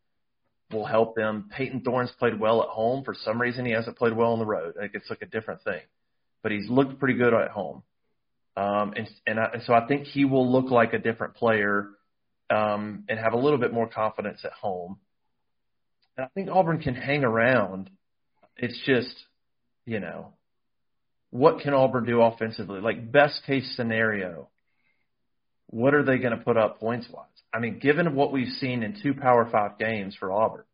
will 0.72 0.86
help 0.86 1.16
them. 1.16 1.50
Payton 1.54 1.82
Thorne's 1.82 2.12
played 2.18 2.38
well 2.38 2.62
at 2.62 2.68
home. 2.68 3.04
For 3.04 3.14
some 3.14 3.40
reason, 3.40 3.64
he 3.64 3.72
hasn't 3.72 3.96
played 3.96 4.14
well 4.14 4.32
on 4.32 4.38
the 4.38 4.46
road. 4.46 4.74
Think 4.78 4.92
it's 4.94 5.10
like 5.10 5.22
a 5.22 5.26
different 5.26 5.62
thing, 5.62 5.80
but 6.42 6.52
he's 6.52 6.68
looked 6.68 6.98
pretty 6.98 7.18
good 7.18 7.34
at 7.34 7.50
home. 7.50 7.82
Um, 8.56 8.92
and 8.96 9.08
and, 9.26 9.38
I, 9.38 9.50
and 9.54 9.62
so 9.64 9.72
I 9.72 9.86
think 9.86 10.06
he 10.06 10.24
will 10.24 10.50
look 10.50 10.70
like 10.70 10.92
a 10.92 10.98
different 10.98 11.34
player 11.34 11.90
um, 12.50 13.04
and 13.08 13.18
have 13.18 13.32
a 13.32 13.38
little 13.38 13.58
bit 13.58 13.72
more 13.72 13.88
confidence 13.88 14.40
at 14.44 14.52
home. 14.52 14.98
And 16.18 16.26
I 16.26 16.28
think 16.34 16.50
Auburn 16.50 16.80
can 16.80 16.96
hang 16.96 17.22
around. 17.22 17.90
It's 18.56 18.78
just, 18.84 19.14
you 19.86 20.00
know, 20.00 20.34
what 21.30 21.60
can 21.60 21.74
Auburn 21.74 22.04
do 22.04 22.20
offensively? 22.20 22.80
Like 22.80 23.12
best 23.12 23.42
case 23.46 23.72
scenario, 23.76 24.48
what 25.68 25.94
are 25.94 26.02
they 26.02 26.18
going 26.18 26.36
to 26.36 26.44
put 26.44 26.56
up 26.56 26.80
points 26.80 27.06
wise? 27.08 27.26
I 27.54 27.60
mean, 27.60 27.78
given 27.78 28.16
what 28.16 28.32
we've 28.32 28.52
seen 28.54 28.82
in 28.82 29.00
two 29.00 29.14
Power 29.14 29.48
Five 29.50 29.78
games 29.78 30.16
for 30.18 30.32
Auburn, 30.32 30.64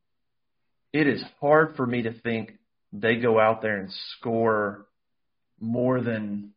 it 0.95 1.07
is 1.07 1.23
hard 1.41 1.77
for 1.77 1.87
me 1.87 2.03
to 2.03 2.19
think 2.21 2.55
they 2.93 3.17
go 3.17 3.39
out 3.39 3.61
there 3.61 3.77
and 3.77 3.91
score 4.17 4.87
more 5.61 6.01
than 6.01 6.53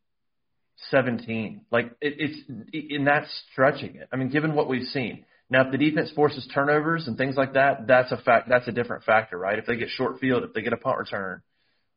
17. 0.90 1.62
Like 1.70 1.86
it, 2.00 2.14
it's, 2.18 2.94
and 2.94 3.06
that's 3.06 3.28
stretching 3.52 3.96
it. 3.96 4.08
I 4.12 4.16
mean, 4.16 4.30
given 4.30 4.54
what 4.54 4.68
we've 4.68 4.86
seen, 4.88 5.24
now, 5.50 5.62
if 5.62 5.72
the 5.72 5.78
defense 5.78 6.10
forces 6.14 6.46
turnovers 6.52 7.06
and 7.06 7.16
things 7.16 7.34
like 7.36 7.54
that, 7.54 7.86
that's 7.86 8.12
a 8.12 8.18
fact. 8.18 8.48
That's 8.50 8.68
a 8.68 8.72
different 8.72 9.04
factor, 9.04 9.38
right? 9.38 9.58
If 9.58 9.64
they 9.64 9.76
get 9.76 9.88
short 9.88 10.20
field, 10.20 10.44
if 10.44 10.52
they 10.52 10.60
get 10.60 10.74
a 10.74 10.76
punt 10.76 10.98
return, 10.98 11.40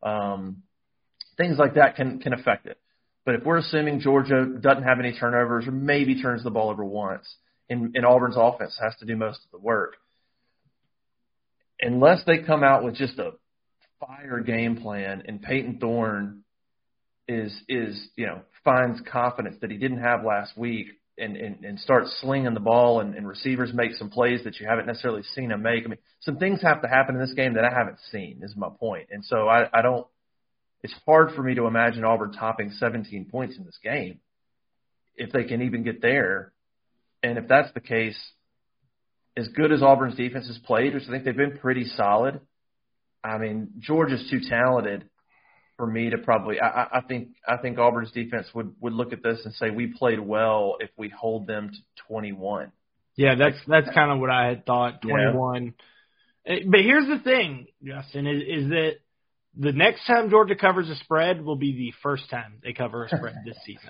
um, 0.02 0.64
things 1.36 1.58
like 1.58 1.76
that 1.76 1.98
can 1.98 2.20
can 2.20 2.34
affect 2.34 2.66
it. 2.66 2.78
But 3.26 3.36
if 3.36 3.44
we're 3.44 3.58
assuming 3.58 4.00
Georgia 4.00 4.46
doesn't 4.46 4.84
have 4.84 5.00
any 5.00 5.18
turnovers 5.18 5.68
or 5.68 5.72
maybe 5.72 6.22
turns 6.22 6.44
the 6.44 6.50
ball 6.50 6.70
over 6.70 6.84
once, 6.84 7.28
and, 7.70 7.96
and 7.96 8.06
Auburn's 8.06 8.38
offense 8.38 8.76
has 8.82 8.96
to 9.00 9.06
do 9.06 9.18
most 9.18 9.40
of 9.44 9.52
the 9.52 9.60
work, 9.60 9.98
unless 11.82 12.24
they 12.26 12.40
come 12.40 12.64
out 12.64 12.86
with 12.86 12.96
just 12.96 13.20
a 13.20 13.34
fire 14.00 14.40
game 14.40 14.78
plan 14.82 15.24
and 15.26 15.42
Payton 15.42 15.78
Thorne 15.80 16.44
is 17.28 17.54
is 17.68 18.10
you 18.16 18.28
know 18.28 18.42
finds 18.64 19.02
confidence 19.12 19.58
that 19.60 19.72
he 19.72 19.78
didn't 19.78 20.00
have 20.00 20.24
last 20.24 20.58
week 20.58 20.88
and, 21.22 21.38
and, 21.38 21.64
and 21.64 21.80
start 21.80 22.06
slinging 22.20 22.54
the 22.54 22.60
ball 22.60 23.00
and, 23.00 23.16
and 23.16 23.28
receivers 23.28 23.72
make 23.74 23.94
some 23.94 24.10
plays 24.10 24.44
that 24.44 24.60
you 24.60 24.68
haven't 24.68 24.88
necessarily 24.88 25.24
seen 25.36 25.50
them 25.50 25.62
make. 25.62 25.86
I 25.86 25.88
mean, 25.88 26.00
some 26.22 26.38
things 26.38 26.62
have 26.62 26.82
to 26.82 26.88
happen 26.88 27.16
in 27.16 27.22
this 27.22 27.34
game 27.34 27.54
that 27.54 27.64
I 27.64 27.74
haven't 27.74 27.98
seen 28.12 28.40
is 28.42 28.56
my 28.56 28.70
point. 28.70 29.10
And 29.12 29.24
so 29.24 29.48
I, 29.48 29.68
I 29.72 29.82
don't, 29.82 30.08
it's 30.84 30.96
hard 31.06 31.32
for 31.36 31.44
me 31.44 31.56
to 31.56 31.68
imagine 31.68 32.04
Auburn 32.04 32.34
topping 32.34 32.72
17 32.72 33.26
points 33.26 33.58
in 33.58 33.66
this 33.66 33.78
game 33.84 34.20
if 35.16 35.32
they 35.32 35.44
can 35.44 35.62
even 35.62 35.84
get 35.84 36.02
there. 36.02 36.54
And 37.22 37.38
if 37.38 37.48
that's 37.48 37.72
the 37.74 37.82
case, 37.82 38.18
as 39.38 39.48
good 39.50 39.72
as 39.72 39.84
Auburn's 39.84 40.16
defense 40.16 40.48
has 40.48 40.58
played, 40.66 40.94
which 40.94 41.04
I 41.08 41.12
think 41.12 41.24
they've 41.24 41.36
been 41.36 41.60
pretty 41.60 41.86
solid, 41.86 42.42
I 43.24 43.38
mean, 43.38 43.70
Georgia's 43.80 44.28
too 44.32 44.40
talented 44.50 45.06
for 45.82 45.88
me 45.88 46.12
to 46.12 46.20
probably. 46.20 46.62
I, 46.62 47.00
I 47.00 47.02
think 47.02 47.30
I 47.48 47.58
think 47.58 47.80
Auburn's 47.80 48.12
defense 48.12 48.46
would 48.54 48.76
would 48.82 48.94
look 48.94 49.14
at 49.14 49.24
this 49.24 49.40
and 49.46 49.54
say 49.56 49.72
we 49.72 49.88
played 49.88 50.20
well 50.20 50.76
if 50.80 50.92
we 50.96 51.10
hold 51.10 51.48
them 51.48 51.72
to 51.72 52.04
21. 52.08 52.72
Yeah, 53.16 53.34
that's 53.34 53.58
that's 53.68 53.90
kind 53.92 54.12
of 54.12 54.20
what 54.20 54.30
I 54.30 54.46
had 54.46 54.64
thought. 54.64 55.02
21. 55.02 55.74
Yeah. 56.46 56.56
But 56.68 56.82
here's 56.82 57.08
the 57.08 57.18
thing, 57.24 57.66
Justin, 57.84 58.28
is, 58.28 58.44
is 58.48 58.70
that 58.70 58.92
the 59.58 59.72
next 59.72 60.06
time 60.06 60.30
Georgia 60.30 60.56
covers 60.56 60.88
a 60.88 60.96
spread 60.98 61.44
will 61.44 61.56
be 61.56 61.74
the 61.74 61.94
first 62.04 62.30
time 62.30 62.60
they 62.64 62.74
cover 62.74 63.06
a 63.06 63.10
spread 63.10 63.38
this 63.44 63.58
season. 63.66 63.90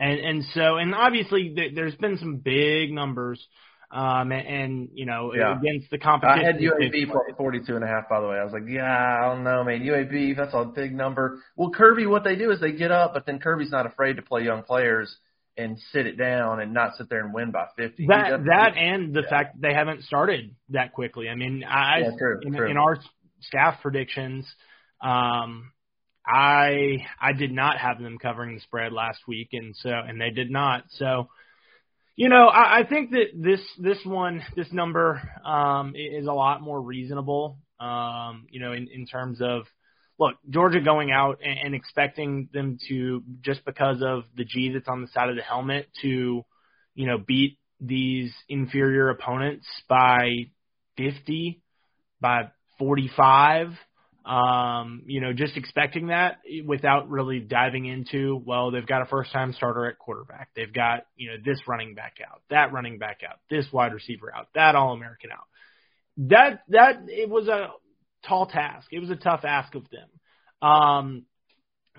And 0.00 0.18
and 0.18 0.44
so 0.52 0.78
and 0.78 0.96
obviously 0.96 1.54
there's 1.76 1.94
been 1.94 2.18
some 2.18 2.38
big 2.38 2.90
numbers 2.90 3.46
um, 3.92 4.32
and, 4.32 4.46
and 4.46 4.88
you 4.94 5.04
know 5.04 5.32
yeah. 5.36 5.58
against 5.58 5.90
the 5.90 5.98
competition. 5.98 6.40
I 6.40 6.46
had 6.46 6.56
UAB 6.56 7.10
plus 7.10 7.36
42 7.36 7.74
and 7.74 7.84
a 7.84 7.86
half, 7.86 8.08
by 8.08 8.20
the 8.20 8.26
way. 8.26 8.36
I 8.36 8.44
was 8.44 8.52
like, 8.52 8.62
yeah, 8.68 8.82
I 8.82 9.28
don't 9.28 9.44
know, 9.44 9.62
man. 9.62 9.80
UAB, 9.80 10.36
that's 10.36 10.54
a 10.54 10.64
big 10.64 10.94
number. 10.94 11.40
Well, 11.56 11.70
Kirby, 11.70 12.06
what 12.06 12.24
they 12.24 12.34
do 12.34 12.50
is 12.50 12.60
they 12.60 12.72
get 12.72 12.90
up, 12.90 13.12
but 13.12 13.26
then 13.26 13.38
Kirby's 13.38 13.70
not 13.70 13.86
afraid 13.86 14.16
to 14.16 14.22
play 14.22 14.42
young 14.42 14.62
players 14.62 15.14
and 15.58 15.78
sit 15.92 16.06
it 16.06 16.16
down 16.16 16.60
and 16.60 16.72
not 16.72 16.96
sit 16.96 17.10
there 17.10 17.22
and 17.22 17.34
win 17.34 17.50
by 17.50 17.66
50. 17.76 18.06
That 18.06 18.44
that 18.46 18.76
and 18.78 19.14
the 19.14 19.20
yeah. 19.20 19.28
fact 19.28 19.60
that 19.60 19.68
they 19.68 19.74
haven't 19.74 20.04
started 20.04 20.54
that 20.70 20.94
quickly. 20.94 21.28
I 21.28 21.34
mean, 21.34 21.62
I 21.62 21.98
yeah, 21.98 22.10
true, 22.18 22.40
in, 22.42 22.54
true. 22.54 22.70
in 22.70 22.78
our 22.78 22.96
staff 23.42 23.82
predictions, 23.82 24.46
um, 25.02 25.70
I 26.26 27.04
I 27.20 27.34
did 27.34 27.52
not 27.52 27.76
have 27.76 28.00
them 28.00 28.16
covering 28.18 28.54
the 28.54 28.60
spread 28.62 28.92
last 28.92 29.20
week, 29.28 29.50
and 29.52 29.76
so 29.76 29.90
and 29.90 30.18
they 30.18 30.30
did 30.30 30.50
not. 30.50 30.84
So 30.92 31.28
you 32.16 32.28
know, 32.28 32.46
I, 32.46 32.80
I 32.80 32.84
think 32.88 33.10
that 33.10 33.26
this 33.34 33.60
this 33.78 33.98
one, 34.04 34.42
this 34.56 34.72
number, 34.72 35.22
um, 35.44 35.94
is 35.96 36.26
a 36.26 36.32
lot 36.32 36.60
more 36.62 36.80
reasonable. 36.80 37.58
Um, 37.80 38.46
you 38.50 38.60
know, 38.60 38.72
in, 38.72 38.88
in 38.92 39.06
terms 39.06 39.40
of 39.40 39.64
look, 40.18 40.36
Georgia 40.48 40.80
going 40.80 41.10
out 41.10 41.40
and, 41.44 41.58
and 41.58 41.74
expecting 41.74 42.48
them 42.52 42.78
to 42.88 43.22
just 43.40 43.64
because 43.64 44.02
of 44.02 44.24
the 44.36 44.44
G 44.44 44.70
that's 44.72 44.88
on 44.88 45.02
the 45.02 45.08
side 45.08 45.28
of 45.28 45.36
the 45.36 45.42
helmet 45.42 45.88
to, 46.02 46.44
you 46.94 47.06
know, 47.06 47.18
beat 47.18 47.58
these 47.80 48.32
inferior 48.48 49.10
opponents 49.10 49.66
by 49.88 50.46
50, 50.96 51.60
by 52.20 52.50
45. 52.78 53.68
Um, 54.24 55.02
you 55.06 55.20
know, 55.20 55.32
just 55.32 55.56
expecting 55.56 56.08
that 56.08 56.38
without 56.64 57.10
really 57.10 57.40
diving 57.40 57.86
into, 57.86 58.40
well, 58.44 58.70
they've 58.70 58.86
got 58.86 59.02
a 59.02 59.06
first 59.06 59.32
time 59.32 59.52
starter 59.52 59.86
at 59.86 59.98
quarterback. 59.98 60.50
They've 60.54 60.72
got, 60.72 61.06
you 61.16 61.30
know, 61.30 61.36
this 61.44 61.58
running 61.66 61.94
back 61.94 62.18
out, 62.24 62.42
that 62.50 62.72
running 62.72 62.98
back 62.98 63.20
out, 63.28 63.38
this 63.50 63.66
wide 63.72 63.92
receiver 63.92 64.32
out, 64.34 64.48
that 64.54 64.76
All 64.76 64.92
American 64.92 65.30
out. 65.32 65.46
That, 66.28 66.62
that, 66.68 67.04
it 67.08 67.28
was 67.28 67.48
a 67.48 67.70
tall 68.28 68.46
task. 68.46 68.88
It 68.92 69.00
was 69.00 69.10
a 69.10 69.16
tough 69.16 69.44
ask 69.44 69.74
of 69.74 69.84
them. 69.90 70.68
Um, 70.68 71.24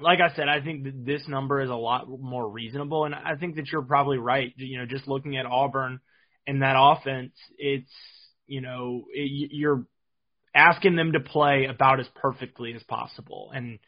like 0.01 0.19
I 0.19 0.35
said, 0.35 0.47
I 0.47 0.61
think 0.61 0.85
that 0.85 1.05
this 1.05 1.27
number 1.27 1.61
is 1.61 1.69
a 1.69 1.75
lot 1.75 2.07
more 2.07 2.49
reasonable, 2.49 3.05
and 3.05 3.13
I 3.13 3.35
think 3.35 3.55
that 3.55 3.71
you're 3.71 3.83
probably 3.83 4.17
right. 4.17 4.53
You 4.55 4.79
know, 4.79 4.85
just 4.85 5.07
looking 5.07 5.37
at 5.37 5.45
Auburn 5.45 5.99
and 6.47 6.61
that 6.61 6.75
offense, 6.77 7.33
it's 7.57 7.91
you 8.47 8.61
know 8.61 9.03
it, 9.13 9.49
you're 9.51 9.85
asking 10.53 10.95
them 10.95 11.13
to 11.13 11.19
play 11.19 11.65
about 11.65 11.99
as 11.99 12.07
perfectly 12.15 12.73
as 12.73 12.83
possible. 12.83 13.51
And 13.53 13.79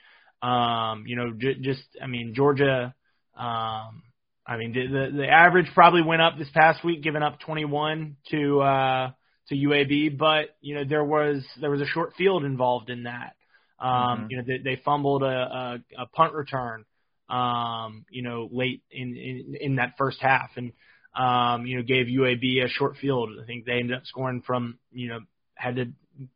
um, 0.42 1.06
you 1.08 1.16
know, 1.16 1.32
j- 1.38 1.60
just 1.62 1.84
I 2.02 2.08
mean, 2.08 2.34
Georgia. 2.36 2.94
Um, 3.38 4.04
I 4.48 4.58
mean, 4.58 4.74
the 4.74 5.18
the 5.18 5.28
average 5.28 5.68
probably 5.74 6.04
went 6.04 6.22
up 6.22 6.38
this 6.38 6.50
past 6.54 6.84
week, 6.84 7.02
giving 7.02 7.24
up 7.24 7.40
21 7.40 8.18
to 8.30 8.62
uh, 8.62 9.12
to 9.50 9.56
UAB, 9.56 10.18
but 10.18 10.56
you 10.62 10.76
know 10.76 10.84
there 10.88 11.04
was 11.04 11.44
there 11.60 11.72
was 11.72 11.82
a 11.82 11.88
short 11.88 12.14
field 12.16 12.44
involved 12.44 12.90
in 12.90 13.04
that. 13.04 13.36
Um, 13.80 13.90
mm-hmm. 13.92 14.26
You 14.30 14.38
know, 14.38 14.44
they, 14.48 14.58
they 14.60 14.82
fumbled 14.84 15.24
a, 15.24 15.26
a, 15.26 15.80
a 15.98 16.06
punt 16.08 16.34
return, 16.34 16.86
um, 17.30 18.06
you 18.10 18.22
know, 18.22 18.48
late 18.52 18.84
in, 18.90 19.16
in 19.16 19.56
in 19.60 19.76
that 19.76 19.96
first 19.98 20.22
half, 20.22 20.52
and 20.56 20.72
um, 21.16 21.66
you 21.66 21.78
know, 21.78 21.84
gave 21.84 22.08
UAB 22.08 22.64
a 22.64 22.70
short 22.70 22.98
field. 22.98 23.30
I 23.42 23.46
think 23.46 23.66
they 23.66 23.74
ended 23.80 23.98
up 23.98 24.06
scoring 24.06 24.44
from, 24.46 24.78
you 24.92 25.10
know, 25.10 25.20
had 25.56 25.78
to 25.78 25.86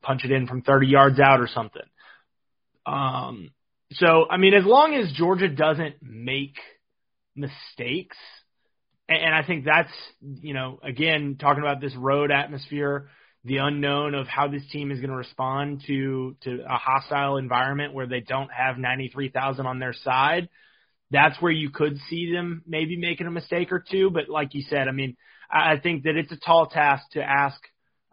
punch 0.02 0.26
it 0.26 0.32
in 0.32 0.48
from 0.48 0.62
30 0.62 0.88
yards 0.88 1.20
out 1.20 1.40
or 1.40 1.48
something. 1.48 1.82
Um, 2.86 3.52
so, 3.94 4.26
I 4.30 4.38
mean, 4.38 4.54
as 4.54 4.66
long 4.66 4.94
as 4.94 5.12
Georgia 5.14 5.48
doesn't 5.48 5.96
make 6.02 6.56
mistakes, 7.36 8.18
and, 9.08 9.24
and 9.26 9.36
I 9.36 9.44
think 9.44 9.66
that's, 9.66 9.92
you 10.22 10.54
know, 10.54 10.80
again, 10.84 11.38
talking 11.40 11.62
about 11.62 11.82
this 11.82 11.96
road 11.96 12.32
atmosphere, 12.32 13.10
the 13.46 13.58
unknown 13.58 14.16
of 14.16 14.28
how 14.28 14.48
this 14.48 14.64
team 14.72 14.92
is 14.92 15.00
going 15.00 15.12
to 15.12 15.16
respond 15.16 15.82
to 15.88 16.36
to 16.42 16.60
a 16.70 16.78
hostile 16.78 17.38
environment 17.38 17.94
where 17.94 18.06
they 18.08 18.20
don't 18.20 18.52
have 18.52 18.78
93,000 18.78 19.66
on 19.66 19.80
their 19.80 19.94
side. 19.94 20.50
That's 21.12 21.42
where 21.42 21.52
you 21.52 21.70
could 21.70 21.98
see 22.10 22.32
them 22.32 22.64
maybe 22.68 22.98
making 22.98 23.28
a 23.28 23.32
mistake 23.32 23.72
or 23.72 23.84
two, 23.90 24.12
but 24.12 24.30
like 24.30 24.54
you 24.54 24.62
said, 24.70 24.88
I 24.88 24.92
mean, 24.92 25.16
I 25.50 25.78
think 25.78 26.04
that 26.04 26.16
it's 26.16 26.32
a 26.32 26.38
tall 26.38 26.68
task 26.68 27.04
to 27.14 27.24
ask 27.24 27.60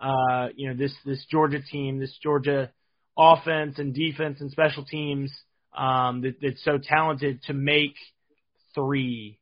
uh, 0.00 0.48
you 0.54 0.68
know, 0.68 0.76
this 0.76 0.94
this 1.04 1.24
Georgia 1.30 1.60
team, 1.60 1.98
this 1.98 2.16
Georgia 2.22 2.70
offense 3.16 3.78
and 3.78 3.94
defense 3.94 4.40
and 4.40 4.50
special 4.50 4.84
teams 4.84 5.32
um, 5.76 6.22
that, 6.22 6.36
that's 6.40 6.62
so 6.64 6.78
talented 6.78 7.42
to 7.44 7.54
make 7.54 7.94
three, 8.74 9.38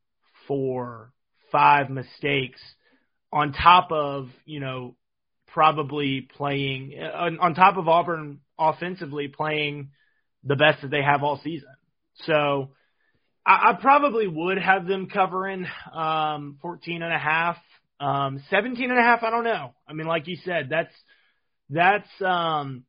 four, 0.47 1.13
five 1.51 1.91
mistakes 1.91 2.61
on 3.33 3.53
top 3.53 3.91
of 3.91 4.29
you 4.45 4.61
know 4.61 4.97
probably 5.49 6.29
playing 6.37 6.99
on, 7.01 7.39
on 7.39 7.55
top 7.55 7.77
of 7.77 7.89
Auburn 7.89 8.41
offensively 8.59 9.29
playing 9.29 9.91
the 10.45 10.57
best 10.57 10.83
that 10.83 10.91
they 10.91 11.03
have 11.03 11.23
all 11.23 11.41
season. 11.43 11.69
So 12.27 12.71
I, 13.47 13.71
I 13.71 13.79
probably 13.81 14.29
would 14.29 14.59
have 14.59 14.87
them 14.87 15.09
covering 15.09 15.67
um, 15.93 16.59
14 16.63 17.03
and 17.03 17.13
a 17.13 17.19
half 17.19 17.57
um, 18.01 18.43
17 18.51 18.91
and 18.91 18.99
a 18.99 19.03
half, 19.03 19.23
I 19.23 19.31
don't 19.31 19.45
know. 19.45 19.75
I 19.89 19.93
mean, 19.93 20.07
like 20.07 20.27
you 20.27 20.37
said, 20.45 20.69
that's, 20.71 20.95
that's, 21.71 22.09
um, 22.21 22.85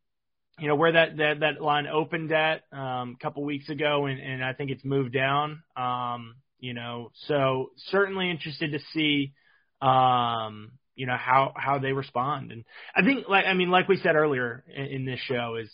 you 0.59 0.67
know, 0.67 0.75
where 0.75 0.93
that, 0.93 1.17
that, 1.17 1.39
that 1.41 1.61
line 1.61 1.87
opened 1.87 2.31
at, 2.31 2.63
um, 2.71 3.17
a 3.19 3.23
couple 3.23 3.43
weeks 3.43 3.69
ago 3.69 4.05
and, 4.05 4.19
and 4.19 4.43
I 4.43 4.53
think 4.53 4.71
it's 4.71 4.85
moved 4.85 5.13
down. 5.13 5.63
Um, 5.75 6.35
you 6.59 6.73
know, 6.73 7.11
so 7.27 7.71
certainly 7.89 8.31
interested 8.31 8.71
to 8.71 8.79
see, 8.93 9.33
um, 9.81 10.71
you 10.95 11.05
know, 11.05 11.17
how, 11.17 11.53
how 11.55 11.79
they 11.79 11.91
respond. 11.91 12.51
And 12.51 12.63
I 12.95 13.03
think, 13.03 13.27
like, 13.27 13.45
I 13.45 13.53
mean, 13.53 13.69
like 13.69 13.87
we 13.87 13.97
said 13.97 14.15
earlier 14.15 14.63
in, 14.73 14.85
in 14.85 15.05
this 15.05 15.19
show 15.19 15.57
is, 15.61 15.69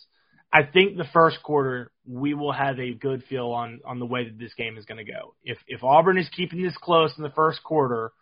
I 0.52 0.64
think 0.64 0.96
the 0.96 1.06
first 1.12 1.42
quarter 1.42 1.90
we 2.06 2.34
will 2.34 2.52
have 2.52 2.78
a 2.78 2.92
good 2.92 3.24
feel 3.24 3.52
on 3.52 3.80
on 3.86 3.98
the 3.98 4.06
way 4.06 4.24
that 4.24 4.38
this 4.38 4.52
game 4.54 4.76
is 4.76 4.84
going 4.84 5.04
to 5.04 5.10
go. 5.10 5.34
If 5.42 5.56
if 5.66 5.82
Auburn 5.82 6.18
is 6.18 6.28
keeping 6.36 6.62
this 6.62 6.76
close 6.76 7.12
in 7.16 7.22
the 7.22 7.30
first 7.30 7.62
quarter, 7.62 8.12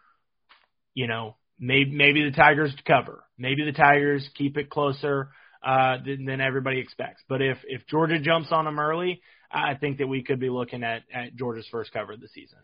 you 1.00 1.06
know, 1.06 1.36
maybe 1.58 1.90
maybe 1.92 2.28
the 2.28 2.36
Tigers 2.36 2.74
cover. 2.86 3.24
Maybe 3.38 3.64
the 3.64 3.72
Tigers 3.72 4.28
keep 4.34 4.58
it 4.58 4.68
closer 4.68 5.30
uh, 5.64 5.96
than, 6.04 6.26
than 6.26 6.42
everybody 6.42 6.78
expects. 6.78 7.22
But 7.26 7.40
if 7.40 7.56
if 7.64 7.86
Georgia 7.86 8.20
jumps 8.20 8.48
on 8.52 8.66
them 8.66 8.78
early, 8.78 9.22
I 9.50 9.76
think 9.80 9.96
that 9.96 10.06
we 10.06 10.22
could 10.22 10.38
be 10.38 10.50
looking 10.50 10.84
at 10.84 11.04
at 11.12 11.34
Georgia's 11.36 11.66
first 11.70 11.90
cover 11.94 12.12
of 12.12 12.20
the 12.20 12.28
season. 12.28 12.58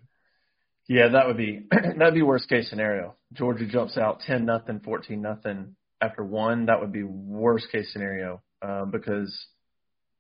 Yeah, 0.87 1.09
that 1.15 1.27
would 1.27 1.39
be 1.39 1.67
that'd 1.71 2.13
be 2.13 2.21
worst 2.21 2.51
case 2.51 2.69
scenario. 2.69 3.15
Georgia 3.33 3.67
jumps 3.67 3.97
out 3.97 4.21
ten 4.27 4.45
nothing, 4.45 4.81
fourteen 4.81 5.23
nothing 5.23 5.75
after 6.03 6.23
one. 6.23 6.67
That 6.67 6.83
would 6.83 6.93
be 6.93 7.05
worst 7.05 7.73
case 7.73 7.91
scenario 7.91 8.43
uh, 8.61 8.85
because 8.85 9.35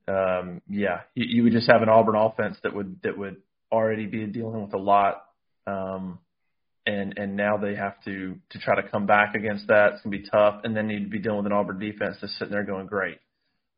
um, 0.08 0.62
yeah, 0.70 1.00
you, 1.14 1.26
you 1.28 1.42
would 1.42 1.52
just 1.52 1.70
have 1.70 1.82
an 1.82 1.90
Auburn 1.90 2.16
offense 2.16 2.56
that 2.62 2.74
would 2.74 2.96
that 3.02 3.18
would 3.18 3.36
already 3.70 4.06
be 4.06 4.24
dealing 4.24 4.62
with 4.62 4.72
a 4.72 4.78
lot. 4.78 5.22
Um, 5.66 6.20
and 6.86 7.18
and 7.18 7.36
now 7.36 7.56
they 7.56 7.74
have 7.74 8.00
to 8.04 8.36
to 8.50 8.58
try 8.58 8.80
to 8.80 8.88
come 8.88 9.06
back 9.06 9.34
against 9.34 9.66
that. 9.68 9.94
It's 9.94 10.02
gonna 10.02 10.16
be 10.16 10.28
tough, 10.28 10.60
and 10.64 10.76
then 10.76 10.86
need 10.86 11.04
to 11.04 11.10
be 11.10 11.18
dealing 11.18 11.38
with 11.38 11.46
an 11.46 11.52
Auburn 11.52 11.78
defense 11.78 12.16
that's 12.20 12.38
sitting 12.38 12.52
there 12.52 12.64
going, 12.64 12.86
great. 12.86 13.18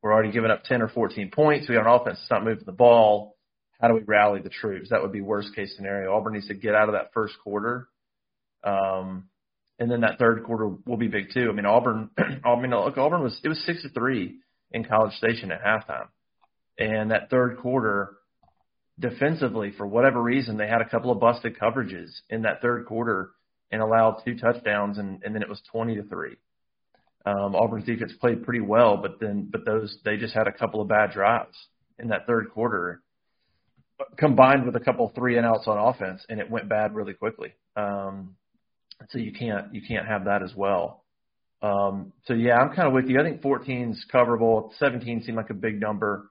We're 0.02 0.12
already 0.12 0.30
giving 0.30 0.50
up 0.50 0.62
10 0.64 0.80
or 0.80 0.88
14 0.88 1.30
points. 1.30 1.68
We 1.68 1.74
got 1.74 1.86
an 1.86 1.92
offense 1.92 2.18
that's 2.18 2.30
not 2.30 2.44
moving 2.44 2.64
the 2.64 2.72
ball. 2.72 3.36
How 3.80 3.88
do 3.88 3.94
we 3.94 4.02
rally 4.02 4.40
the 4.40 4.48
troops? 4.48 4.90
That 4.90 5.02
would 5.02 5.12
be 5.12 5.20
worst 5.20 5.54
case 5.56 5.74
scenario. 5.76 6.14
Auburn 6.14 6.34
needs 6.34 6.48
to 6.48 6.54
get 6.54 6.74
out 6.74 6.88
of 6.88 6.94
that 6.94 7.12
first 7.12 7.34
quarter. 7.42 7.88
Um, 8.62 9.28
and 9.78 9.90
then 9.90 10.00
that 10.00 10.18
third 10.18 10.44
quarter 10.44 10.68
will 10.86 10.96
be 10.96 11.08
big 11.08 11.32
too. 11.32 11.48
I 11.48 11.52
mean, 11.52 11.66
Auburn, 11.66 12.10
I 12.44 12.60
mean, 12.60 12.70
look, 12.70 12.98
Auburn 12.98 13.22
was, 13.22 13.38
it 13.42 13.48
was 13.48 13.62
six 13.64 13.82
to 13.82 13.88
three 13.90 14.38
in 14.72 14.84
College 14.84 15.14
Station 15.14 15.52
at 15.52 15.62
halftime. 15.62 16.08
And 16.78 17.10
that 17.10 17.30
third 17.30 17.58
quarter, 17.58 18.17
defensively, 18.98 19.72
for 19.76 19.86
whatever 19.86 20.22
reason, 20.22 20.56
they 20.56 20.66
had 20.66 20.80
a 20.80 20.88
couple 20.88 21.10
of 21.10 21.20
busted 21.20 21.58
coverages 21.58 22.10
in 22.30 22.42
that 22.42 22.60
third 22.60 22.86
quarter 22.86 23.30
and 23.70 23.82
allowed 23.82 24.22
two 24.24 24.36
touchdowns, 24.36 24.98
and, 24.98 25.22
and 25.24 25.34
then 25.34 25.42
it 25.42 25.48
was 25.48 25.60
20 25.70 25.96
to 25.96 26.02
three. 26.04 26.36
Um, 27.26 27.54
Auburn's 27.54 27.84
defense 27.84 28.12
played 28.20 28.42
pretty 28.42 28.60
well, 28.60 28.96
but 28.96 29.20
then 29.20 29.48
but 29.50 29.64
those 29.66 29.98
they 30.04 30.16
just 30.16 30.34
had 30.34 30.46
a 30.46 30.52
couple 30.52 30.80
of 30.80 30.88
bad 30.88 31.10
drives 31.10 31.56
in 31.98 32.08
that 32.08 32.26
third 32.26 32.50
quarter, 32.50 33.02
combined 34.16 34.64
with 34.64 34.76
a 34.76 34.80
couple 34.80 35.10
three 35.14 35.36
and 35.36 35.44
outs 35.44 35.66
on 35.66 35.76
offense, 35.76 36.24
and 36.28 36.40
it 36.40 36.50
went 36.50 36.68
bad 36.68 36.94
really 36.94 37.12
quickly. 37.12 37.52
Um, 37.76 38.36
so 39.10 39.18
you 39.18 39.32
can't 39.32 39.74
you 39.74 39.82
can't 39.86 40.06
have 40.06 40.24
that 40.24 40.42
as 40.42 40.54
well. 40.54 41.04
Um, 41.60 42.12
so 42.26 42.34
yeah, 42.34 42.56
I'm 42.56 42.74
kind 42.74 42.88
of 42.88 42.94
with 42.94 43.06
you. 43.08 43.20
I 43.20 43.24
think 43.24 43.42
14's 43.42 44.06
coverable. 44.12 44.70
17 44.78 45.24
seemed 45.24 45.36
like 45.36 45.50
a 45.50 45.54
big 45.54 45.80
number. 45.80 46.30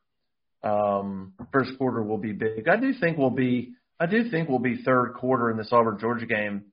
Um, 0.64 1.34
first 1.52 1.78
quarter 1.78 2.02
will 2.02 2.18
be 2.18 2.34
big. 2.34 2.68
I 2.68 2.78
do 2.78 2.94
think 2.94 3.18
we'll 3.18 3.30
be. 3.30 3.74
I 4.00 4.06
do 4.06 4.30
think 4.30 4.50
we'll 4.50 4.60
be 4.60 4.84
third 4.84 5.14
quarter 5.14 5.50
in 5.50 5.58
this 5.58 5.70
Auburn 5.72 5.98
Georgia 6.00 6.26
game, 6.26 6.66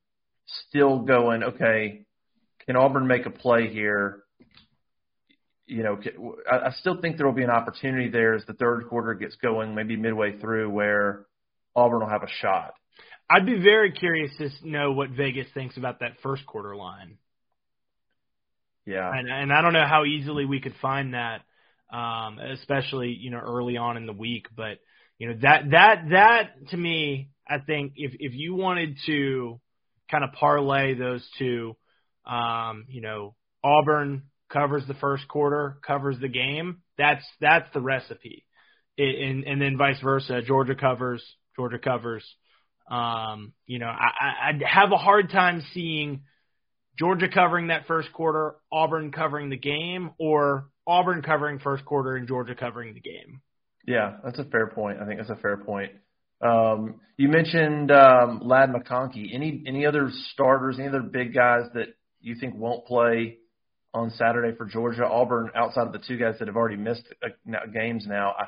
still 0.69 1.01
going. 1.01 1.43
Okay, 1.43 2.05
can 2.67 2.77
Auburn 2.77 3.07
make 3.07 3.27
a 3.27 3.31
play 3.31 3.69
here? 3.73 4.23
You 5.67 5.83
know, 5.83 5.99
I 6.51 6.71
still 6.81 7.01
think 7.01 7.17
there 7.17 7.27
will 7.27 7.33
be 7.33 7.43
an 7.43 7.51
opportunity 7.51 8.11
there 8.11 8.35
as 8.35 8.45
the 8.45 8.53
third 8.53 8.87
quarter 8.89 9.15
gets 9.15 9.37
going, 9.37 9.75
maybe 9.75 9.97
midway 9.97 10.39
through, 10.39 10.69
where 10.71 11.25
Auburn 11.75 12.01
will 12.01 12.09
have 12.09 12.23
a 12.23 12.29
shot. 12.41 12.75
I'd 13.31 13.47
be 13.47 13.59
very 13.59 13.93
curious 13.93 14.31
to 14.37 14.51
know 14.63 14.93
what 14.93 15.11
Vegas 15.11 15.47
thinks 15.55 15.79
about 15.79 16.01
that 16.01 16.13
first 16.23 16.45
quarter 16.45 16.77
line. 16.77 17.17
Yeah, 18.85 19.11
and, 19.11 19.31
and 19.31 19.51
I 19.51 19.63
don't 19.63 19.73
know 19.73 19.87
how 19.87 20.05
easily 20.05 20.45
we 20.45 20.61
could 20.61 20.75
find 20.83 21.15
that 21.15 21.41
um, 21.93 22.39
especially 22.39 23.17
you 23.19 23.31
know 23.31 23.41
early 23.41 23.77
on 23.77 23.97
in 23.97 24.07
the 24.07 24.13
week. 24.13 24.47
But 24.57 24.79
you 25.19 25.29
know 25.29 25.39
that 25.43 25.71
that 25.71 26.05
that 26.11 26.69
to 26.71 26.77
me, 26.77 27.31
I 27.49 27.59
think 27.59 27.93
if 27.97 28.13
if 28.19 28.33
you 28.35 28.55
wanted 28.55 28.97
to 29.07 29.61
kind 30.11 30.25
of 30.25 30.33
parlay 30.33 30.95
those 30.95 31.27
two, 31.39 31.77
um, 32.27 32.87
you 32.89 33.01
know, 33.01 33.35
Auburn 33.63 34.25
covers 34.53 34.87
the 34.87 34.95
first 34.95 35.27
quarter, 35.29 35.79
covers 35.87 36.19
the 36.21 36.29
game. 36.29 36.79
That's 36.99 37.25
that's 37.41 37.69
the 37.75 37.81
recipe, 37.81 38.45
and 38.99 39.45
and 39.45 39.61
then 39.61 39.77
vice 39.77 40.01
versa. 40.03 40.43
Georgia 40.43 40.75
covers, 40.75 41.25
Georgia 41.57 41.79
covers. 41.79 42.25
Um, 42.91 43.55
you 43.67 43.79
know, 43.79 43.87
I, 43.87 44.49
I'd 44.49 44.63
have 44.63 44.93
a 44.93 44.99
hard 44.99 45.31
time 45.31 45.63
seeing 45.73 46.23
Georgia 46.99 47.29
covering 47.29 47.69
that 47.69 47.87
first 47.87 48.13
quarter, 48.13 48.57
Auburn 48.71 49.11
covering 49.11 49.51
the 49.51 49.57
game, 49.57 50.11
or 50.19 50.69
Auburn 50.87 51.23
covering 51.23 51.59
first 51.59 51.85
quarter 51.85 52.17
and 52.17 52.29
Georgia 52.29 52.55
covering 52.55 52.95
the 52.95 53.01
game. 53.01 53.41
Yeah, 53.87 54.17
that's 54.25 54.39
a 54.39 54.45
fair 54.45 54.69
point. 54.69 54.99
I 55.01 55.07
think 55.07 55.19
that's 55.19 55.31
a 55.31 55.37
fair 55.37 55.57
point. 55.57 55.93
Um, 56.41 57.01
you 57.17 57.29
mentioned 57.29 57.91
um, 57.91 58.41
Ladd 58.43 58.71
McConkey. 58.71 59.35
Any 59.35 59.63
any 59.67 59.87
other 59.87 60.11
starters, 60.33 60.77
any 60.79 60.89
other 60.89 61.03
big 61.03 61.35
guys 61.35 61.65
that 61.75 61.95
you 62.21 62.37
think 62.39 62.55
won't 62.55 62.87
play 62.87 63.39
on 63.93 64.11
Saturday 64.11 64.57
for 64.57 64.67
Georgia. 64.67 65.07
Auburn, 65.07 65.51
outside 65.55 65.87
of 65.87 65.93
the 65.93 66.01
two 66.07 66.17
guys 66.17 66.35
that 66.39 66.49
have 66.49 66.57
already 66.57 66.77
missed 66.77 67.05
uh, 67.23 67.67
games 67.73 68.05
now, 68.09 68.35
I, 68.39 68.47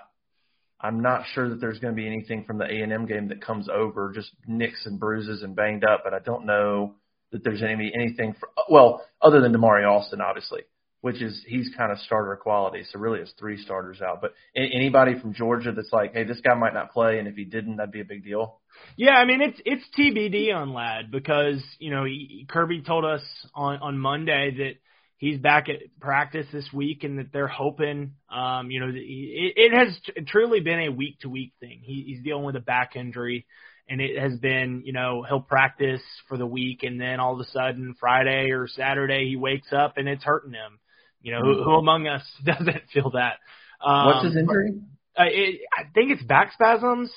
I'm 0.87 1.01
not 1.01 1.25
sure 1.35 1.49
that 1.49 1.61
there's 1.61 1.79
going 1.79 1.95
to 1.95 1.97
be 1.97 2.07
anything 2.07 2.45
from 2.45 2.59
the 2.59 2.65
A&M 2.65 3.07
game 3.07 3.29
that 3.29 3.41
comes 3.41 3.69
over, 3.69 4.13
just 4.13 4.31
nicks 4.47 4.85
and 4.85 4.99
bruises 4.99 5.43
and 5.43 5.55
banged 5.55 5.85
up. 5.85 6.03
But 6.05 6.15
I 6.15 6.19
don't 6.19 6.47
know 6.47 6.97
that 7.33 7.45
there's 7.45 7.63
any 7.63 7.93
anything 7.95 8.35
for 8.39 8.49
well, 8.69 9.05
other 9.21 9.41
than 9.41 9.53
Damari 9.53 9.89
Alston, 9.89 10.21
obviously, 10.21 10.63
which 11.01 11.23
is 11.23 11.43
he's 11.47 11.71
kind 11.77 11.93
of 11.93 11.99
starter 11.99 12.37
quality. 12.37 12.85
So 12.91 12.99
really, 12.99 13.21
it's 13.21 13.33
three 13.39 13.63
starters 13.63 14.01
out. 14.01 14.21
But 14.21 14.35
anybody 14.55 15.19
from 15.21 15.35
Georgia 15.35 15.73
that's 15.73 15.93
like, 15.93 16.15
hey, 16.15 16.25
this 16.25 16.41
guy 16.41 16.55
might 16.55 16.75
not 16.75 16.93
play, 16.93 17.19
and 17.19 17.29
if 17.29 17.35
he 17.35 17.45
didn't, 17.45 17.77
that'd 17.77 17.93
be 17.93 18.01
a 18.01 18.05
big 18.05 18.25
deal. 18.25 18.61
Yeah, 18.97 19.13
I 19.13 19.25
mean 19.25 19.41
it's 19.41 19.61
it's 19.65 19.85
TBD 19.99 20.55
on 20.55 20.73
Ladd 20.73 21.11
because 21.11 21.63
you 21.79 21.91
know 21.91 22.05
he, 22.05 22.47
Kirby 22.49 22.83
told 22.83 23.05
us 23.05 23.23
on 23.55 23.79
on 23.79 23.99
Monday 23.99 24.55
that 24.59 24.73
he's 25.19 25.39
back 25.39 25.69
at 25.69 25.77
practice 26.01 26.47
this 26.53 26.69
week 26.73 27.05
and 27.05 27.19
that 27.19 27.33
they're 27.33 27.49
hoping, 27.49 28.13
um, 28.31 28.71
you 28.71 28.81
know, 28.81 28.89
it, 28.89 29.53
it 29.57 29.73
has 29.73 29.99
t- 30.05 30.23
truly 30.27 30.61
been 30.61 30.81
a 30.81 30.91
week 30.91 31.19
to 31.21 31.29
week 31.29 31.53
thing. 31.61 31.81
He, 31.83 32.05
he's 32.07 32.23
dealing 32.23 32.45
with 32.45 32.57
a 32.57 32.61
back 32.61 32.97
injury 32.97 33.47
and 33.89 34.01
it 34.01 34.19
has 34.19 34.39
been, 34.39 34.83
you 34.85 34.93
know, 34.93 35.25
he'll 35.29 35.41
practice 35.41 36.03
for 36.29 36.37
the 36.37 36.47
week 36.47 36.83
and 36.83 37.01
then 37.01 37.21
all 37.21 37.35
of 37.35 37.41
a 37.41 37.51
sudden 37.51 37.95
Friday 37.99 38.51
or 38.51 38.67
Saturday 38.69 39.29
he 39.29 39.37
wakes 39.37 39.73
up 39.73 39.97
and 39.97 40.09
it's 40.09 40.25
hurting 40.25 40.53
him. 40.53 40.79
You 41.23 41.33
know, 41.33 41.41
who, 41.41 41.65
who 41.65 41.73
among 41.73 42.07
us 42.07 42.23
doesn't 42.45 42.83
feel 42.93 43.11
that? 43.11 43.39
Um, 43.85 44.07
What's 44.07 44.25
his 44.25 44.37
injury? 44.37 44.75
Uh, 45.19 45.25
it, 45.29 45.61
I 45.77 45.85
think 45.95 46.11
it's 46.11 46.23
back 46.23 46.53
spasms, 46.53 47.11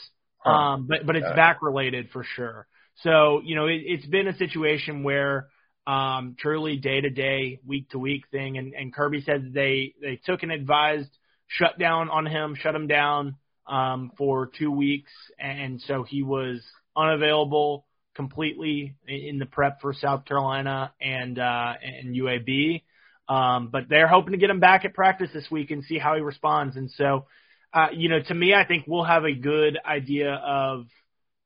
um, 0.46 0.88
but 0.88 1.06
but 1.06 1.16
it's 1.16 1.36
back 1.36 1.62
related 1.62 2.10
for 2.12 2.24
sure. 2.36 2.66
So 3.04 3.42
you 3.44 3.56
know, 3.56 3.68
it, 3.68 3.82
it's 3.86 4.06
been 4.06 4.28
a 4.28 4.38
situation 4.38 5.04
where 5.04 5.48
um, 5.86 6.36
truly 6.40 6.78
day 6.78 7.02
to 7.02 7.10
day, 7.10 7.60
week 7.66 7.90
to 7.90 8.00
week 8.00 8.24
thing. 8.32 8.58
And, 8.58 8.74
and 8.74 8.94
Kirby 8.94 9.22
said 9.22 9.52
they 9.54 9.96
they 10.02 10.20
took 10.26 10.44
an 10.44 10.52
advised 10.52 11.10
shutdown 11.48 12.10
on 12.10 12.26
him, 12.26 12.56
shut 12.56 12.76
him 12.76 12.88
down 12.88 13.36
um, 13.70 14.12
for 14.18 14.50
two 14.58 14.72
weeks, 14.72 15.12
and 15.40 15.82
so 15.82 16.04
he 16.04 16.24
was 16.24 16.62
unavailable 16.98 17.86
completely 18.16 18.96
in 19.08 19.40
the 19.40 19.46
prep 19.46 19.80
for 19.80 19.94
South 19.94 20.26
Carolina 20.26 20.92
and 21.00 21.40
uh, 21.40 21.74
and 21.82 22.16
UAB. 22.16 22.84
Um, 23.30 23.70
but 23.72 23.84
they're 23.88 24.08
hoping 24.08 24.32
to 24.32 24.38
get 24.40 24.50
him 24.50 24.60
back 24.60 24.86
at 24.86 24.94
practice 24.94 25.30
this 25.34 25.50
week 25.52 25.70
and 25.72 25.84
see 25.84 26.00
how 26.00 26.16
he 26.16 26.22
responds. 26.22 26.76
And 26.76 26.90
so, 26.92 27.28
uh, 27.72 27.88
you 27.94 28.10
know, 28.10 28.20
to 28.28 28.34
me, 28.34 28.56
I 28.56 28.66
think 28.66 28.86
we'll 28.88 29.04
have 29.04 29.24
a 29.24 29.34
good 29.34 29.78
idea 29.86 30.34
of 30.34 30.88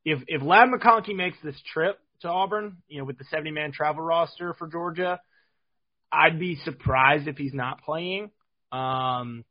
if 0.05 0.19
if 0.27 0.41
Ladd 0.41 0.69
McConkey 0.69 1.15
makes 1.15 1.37
this 1.43 1.61
trip 1.73 1.99
to 2.21 2.29
Auburn, 2.29 2.77
you 2.87 2.99
know, 2.99 3.05
with 3.05 3.17
the 3.17 3.25
70 3.25 3.51
man 3.51 3.73
travel 3.73 4.01
roster 4.01 4.53
for 4.53 4.67
Georgia. 4.67 5.19
I'd 6.11 6.39
be 6.39 6.57
surprised 6.63 7.27
if 7.27 7.37
he's 7.37 7.53
not 7.53 7.81
playing. 7.83 8.29
Um, 8.71 9.43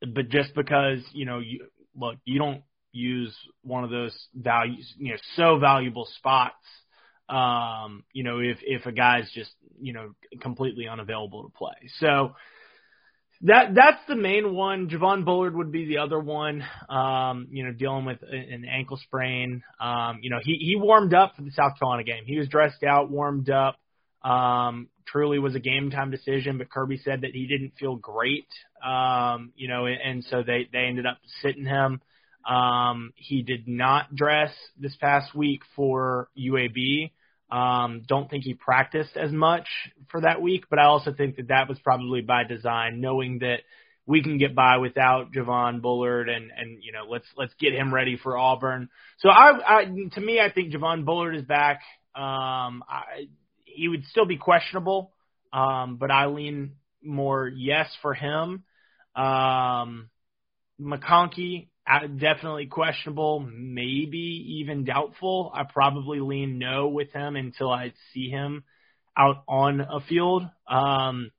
but 0.00 0.28
just 0.28 0.54
because, 0.54 1.00
you 1.12 1.26
know, 1.26 1.38
you 1.38 1.66
look, 1.96 2.16
you 2.24 2.38
don't 2.38 2.62
use 2.92 3.34
one 3.62 3.84
of 3.84 3.90
those 3.90 4.14
values, 4.34 4.92
you 4.98 5.12
know, 5.12 5.18
so 5.36 5.58
valuable 5.58 6.06
spots. 6.18 6.64
Um, 7.28 8.04
you 8.12 8.24
know, 8.24 8.40
if 8.40 8.58
if 8.62 8.86
a 8.86 8.92
guy's 8.92 9.30
just, 9.32 9.52
you 9.80 9.92
know, 9.92 10.14
completely 10.40 10.88
unavailable 10.88 11.44
to 11.44 11.48
play. 11.50 11.88
So 11.98 12.34
that 13.42 13.74
that's 13.74 14.00
the 14.06 14.16
main 14.16 14.54
one. 14.54 14.88
Javon 14.88 15.24
Bullard 15.24 15.56
would 15.56 15.72
be 15.72 15.86
the 15.86 15.98
other 15.98 16.18
one. 16.18 16.64
Um, 16.88 17.48
you 17.50 17.64
know, 17.64 17.72
dealing 17.72 18.04
with 18.04 18.18
an 18.22 18.64
ankle 18.70 18.98
sprain. 18.98 19.62
Um, 19.80 20.18
you 20.22 20.30
know, 20.30 20.38
he 20.42 20.58
he 20.60 20.76
warmed 20.76 21.14
up 21.14 21.34
for 21.36 21.42
the 21.42 21.50
South 21.50 21.78
Carolina 21.78 22.04
game. 22.04 22.24
He 22.26 22.38
was 22.38 22.48
dressed 22.48 22.82
out, 22.82 23.10
warmed 23.10 23.50
up. 23.50 23.76
Um, 24.24 24.88
truly 25.06 25.38
was 25.38 25.54
a 25.54 25.60
game 25.60 25.90
time 25.90 26.10
decision, 26.10 26.58
but 26.58 26.70
Kirby 26.70 27.00
said 27.04 27.22
that 27.22 27.32
he 27.32 27.46
didn't 27.46 27.74
feel 27.78 27.96
great. 27.96 28.48
Um, 28.84 29.52
you 29.56 29.68
know, 29.68 29.86
and 29.86 29.98
and 30.00 30.24
so 30.24 30.42
they 30.42 30.68
they 30.72 30.86
ended 30.86 31.06
up 31.06 31.18
sitting 31.42 31.64
him. 31.64 32.00
Um, 32.48 33.12
he 33.16 33.42
did 33.42 33.68
not 33.68 34.14
dress 34.14 34.52
this 34.78 34.96
past 34.96 35.34
week 35.34 35.62
for 35.76 36.28
UAB. 36.36 37.12
Um, 37.50 38.02
don't 38.06 38.30
think 38.30 38.44
he 38.44 38.54
practiced 38.54 39.16
as 39.16 39.30
much 39.30 39.68
for 40.10 40.22
that 40.22 40.40
week, 40.40 40.64
but 40.70 40.78
I 40.78 40.84
also 40.84 41.12
think 41.12 41.36
that 41.36 41.48
that 41.48 41.68
was 41.68 41.78
probably 41.80 42.22
by 42.22 42.44
design, 42.44 43.00
knowing 43.00 43.40
that 43.40 43.58
we 44.06 44.22
can 44.22 44.38
get 44.38 44.54
by 44.54 44.78
without 44.78 45.32
Javon 45.32 45.80
Bullard 45.80 46.28
and 46.28 46.50
and 46.56 46.82
you 46.82 46.92
know 46.92 47.04
let's 47.08 47.26
let's 47.36 47.54
get 47.60 47.72
him 47.72 47.92
ready 47.92 48.16
for 48.16 48.36
Auburn. 48.36 48.88
So 49.18 49.28
I, 49.28 49.80
I 49.80 49.84
to 49.84 50.20
me 50.20 50.40
I 50.40 50.50
think 50.50 50.72
Javon 50.72 51.04
Bullard 51.04 51.36
is 51.36 51.42
back. 51.42 51.82
Um, 52.14 52.82
I, 52.88 53.28
he 53.74 53.88
would 53.88 54.04
still 54.06 54.26
be 54.26 54.36
questionable, 54.36 55.12
um, 55.52 55.96
but 55.96 56.10
I 56.10 56.26
lean 56.26 56.72
more 57.02 57.48
yes 57.48 57.88
for 58.00 58.14
him. 58.14 58.64
Um, 59.14 60.10
McConkey, 60.80 61.68
definitely 61.86 62.66
questionable, 62.66 63.40
maybe 63.40 64.60
even 64.60 64.84
doubtful. 64.84 65.52
I 65.54 65.64
probably 65.64 66.20
lean 66.20 66.58
no 66.58 66.88
with 66.88 67.12
him 67.12 67.36
until 67.36 67.70
I 67.70 67.92
see 68.12 68.28
him 68.28 68.64
out 69.16 69.42
on 69.46 69.80
a 69.80 70.00
field. 70.08 70.44
Um, 70.66 71.30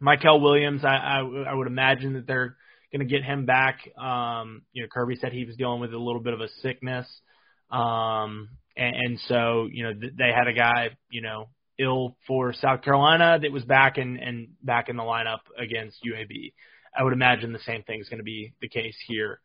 Mykel 0.00 0.40
Williams, 0.40 0.84
I, 0.84 0.96
I, 0.96 1.18
I 1.50 1.54
would 1.54 1.66
imagine 1.66 2.14
that 2.14 2.26
they're 2.26 2.56
going 2.92 3.06
to 3.06 3.12
get 3.12 3.24
him 3.24 3.46
back. 3.46 3.80
Um, 3.98 4.62
you 4.72 4.82
know, 4.82 4.88
Kirby 4.92 5.16
said 5.16 5.32
he 5.32 5.44
was 5.44 5.56
dealing 5.56 5.80
with 5.80 5.92
a 5.92 5.98
little 5.98 6.20
bit 6.20 6.34
of 6.34 6.40
a 6.40 6.48
sickness. 6.62 7.06
Um, 7.70 8.50
and, 8.76 8.94
and 8.96 9.20
so, 9.26 9.68
you 9.70 9.84
know, 9.84 9.92
th- 9.94 10.12
they 10.16 10.30
had 10.34 10.48
a 10.48 10.52
guy, 10.52 10.90
you 11.10 11.22
know, 11.22 11.48
ill 11.78 12.16
for 12.26 12.52
South 12.52 12.82
Carolina 12.82 13.38
that 13.40 13.52
was 13.52 13.64
back 13.64 13.98
and, 13.98 14.18
and 14.18 14.48
back 14.62 14.88
in 14.88 14.96
the 14.96 15.02
lineup 15.02 15.40
against 15.58 15.98
UAB. 16.04 16.52
I 16.96 17.02
would 17.02 17.12
imagine 17.12 17.52
the 17.52 17.58
same 17.60 17.82
thing 17.82 18.00
is 18.00 18.08
going 18.08 18.18
to 18.18 18.24
be 18.24 18.54
the 18.60 18.68
case 18.68 18.96
here. 19.06 19.40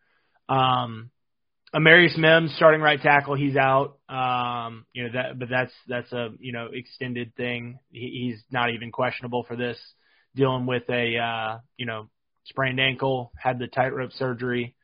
Um, 0.48 1.10
Amarius 1.74 2.18
Mims, 2.18 2.54
starting 2.56 2.82
right 2.82 3.00
tackle, 3.00 3.36
he's 3.36 3.56
out. 3.56 3.98
Um, 4.10 4.86
you 4.94 5.04
know 5.04 5.10
that, 5.14 5.38
but 5.38 5.50
that's 5.50 5.74
that's 5.88 6.12
a 6.12 6.30
you 6.40 6.52
know 6.52 6.70
extended 6.74 7.36
thing. 7.36 7.80
He, 7.92 8.32
he's 8.32 8.44
not 8.52 8.72
even 8.72 8.92
questionable 8.92 9.44
for 9.44 9.56
this. 9.56 9.78
Dealing 10.36 10.66
with 10.66 10.84
a 10.90 11.18
uh, 11.18 11.60
you 11.78 11.86
know 11.86 12.10
sprained 12.46 12.80
ankle, 12.80 13.32
had 13.38 13.60
the 13.60 13.68
tightrope 13.68 14.14
surgery. 14.14 14.76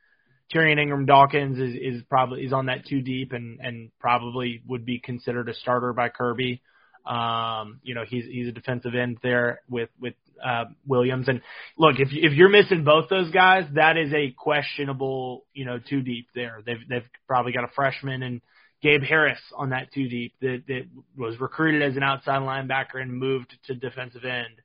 Tyrion 0.54 0.80
Ingram 0.80 1.06
Dawkins 1.06 1.58
is, 1.58 1.74
is 1.74 2.02
probably 2.08 2.44
is 2.44 2.52
on 2.52 2.66
that 2.66 2.86
too 2.86 3.02
deep 3.02 3.32
and 3.32 3.58
and 3.60 3.90
probably 3.98 4.62
would 4.66 4.84
be 4.84 5.00
considered 5.00 5.48
a 5.48 5.54
starter 5.54 5.92
by 5.92 6.08
Kirby. 6.08 6.62
Um, 7.06 7.80
you 7.82 7.94
know, 7.94 8.04
he's 8.06 8.24
he's 8.24 8.48
a 8.48 8.52
defensive 8.52 8.94
end 8.94 9.18
there 9.22 9.60
with 9.68 9.90
with 10.00 10.14
uh, 10.44 10.64
Williams. 10.86 11.28
And 11.28 11.40
look, 11.78 11.96
if 11.98 12.08
if 12.10 12.32
you're 12.32 12.48
missing 12.48 12.84
both 12.84 13.08
those 13.08 13.30
guys, 13.30 13.64
that 13.74 13.96
is 13.96 14.12
a 14.12 14.32
questionable, 14.36 15.44
you 15.54 15.64
know, 15.64 15.78
two 15.78 16.02
deep 16.02 16.28
there. 16.34 16.62
They've 16.64 16.88
they've 16.88 17.08
probably 17.26 17.52
got 17.52 17.64
a 17.64 17.70
freshman 17.74 18.22
and 18.22 18.40
Gabe 18.82 19.02
Harris 19.02 19.38
on 19.56 19.70
that 19.70 19.92
two 19.92 20.08
deep 20.08 20.34
that 20.40 20.64
that 20.66 20.82
was 21.16 21.38
recruited 21.40 21.82
as 21.82 21.96
an 21.96 22.02
outside 22.02 22.42
linebacker 22.42 23.00
and 23.00 23.12
moved 23.12 23.56
to 23.66 23.74
defensive 23.74 24.24
end. 24.24 24.60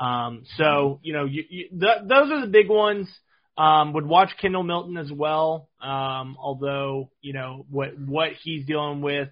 Um, 0.00 0.42
so 0.56 1.00
you 1.02 1.12
know, 1.12 1.24
you, 1.24 1.44
you, 1.48 1.68
th- 1.70 2.08
those 2.08 2.30
are 2.30 2.40
the 2.40 2.50
big 2.50 2.68
ones. 2.68 3.08
Um, 3.56 3.92
would 3.92 4.04
watch 4.04 4.30
Kendall 4.42 4.64
Milton 4.64 4.96
as 4.96 5.12
well. 5.12 5.68
Um, 5.80 6.36
although 6.40 7.10
you 7.20 7.32
know 7.32 7.64
what 7.70 7.96
what 7.96 8.30
he's 8.42 8.66
dealing 8.66 9.00
with 9.00 9.28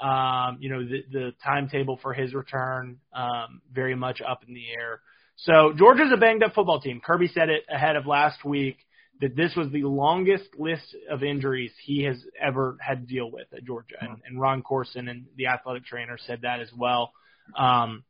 um, 0.00 0.58
you 0.60 0.70
know, 0.70 0.84
the, 0.84 1.04
the 1.12 1.32
timetable 1.44 1.98
for 2.02 2.12
his 2.12 2.34
return 2.34 2.98
um, 3.12 3.60
very 3.72 3.94
much 3.94 4.20
up 4.20 4.42
in 4.46 4.54
the 4.54 4.64
air. 4.70 5.00
So 5.36 5.72
Georgia's 5.76 6.12
a 6.12 6.16
banged 6.16 6.42
up 6.42 6.54
football 6.54 6.80
team. 6.80 7.00
Kirby 7.04 7.28
said 7.28 7.48
it 7.48 7.64
ahead 7.72 7.96
of 7.96 8.06
last 8.06 8.44
week 8.44 8.76
that 9.20 9.36
this 9.36 9.54
was 9.56 9.70
the 9.70 9.84
longest 9.84 10.48
list 10.58 10.96
of 11.08 11.22
injuries 11.22 11.70
he 11.84 12.02
has 12.04 12.16
ever 12.40 12.76
had 12.80 13.00
to 13.00 13.06
deal 13.06 13.30
with 13.30 13.46
at 13.56 13.64
Georgia. 13.64 13.94
And, 14.00 14.16
and 14.26 14.40
Ron 14.40 14.62
Courson 14.62 15.08
and 15.08 15.26
the 15.36 15.46
athletic 15.46 15.84
trainer 15.84 16.18
said 16.26 16.40
that 16.42 16.60
as 16.60 16.68
well. 16.76 17.12
Um, 17.56 18.04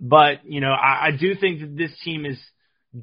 but, 0.00 0.44
you 0.44 0.60
know, 0.60 0.72
I, 0.72 1.08
I 1.08 1.10
do 1.10 1.34
think 1.34 1.60
that 1.60 1.76
this 1.76 1.90
team 2.04 2.24
is 2.24 2.38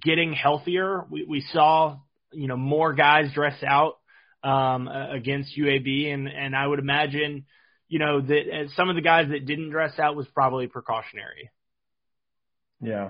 getting 0.02 0.34
healthier. 0.34 1.06
We, 1.10 1.26
we 1.26 1.42
saw, 1.52 1.98
you 2.32 2.48
know, 2.48 2.58
more 2.58 2.94
guys 2.94 3.34
dress 3.34 3.62
out 3.66 3.98
um, 4.44 4.88
against 4.88 5.58
UAB, 5.58 6.14
and, 6.14 6.28
and 6.30 6.56
I 6.56 6.66
would 6.66 6.80
imagine– 6.80 7.46
you 7.88 8.00
know, 8.00 8.22
that 8.22 8.42
uh, 8.52 8.68
some 8.76 8.90
of 8.90 8.96
the 8.96 9.02
guys 9.02 9.28
that 9.30 9.46
didn't 9.46 9.70
dress 9.70 9.98
out 10.00 10.16
was 10.16 10.28
probably 10.34 10.68
precautionary. 10.68 11.52
Yeah. 12.82 13.10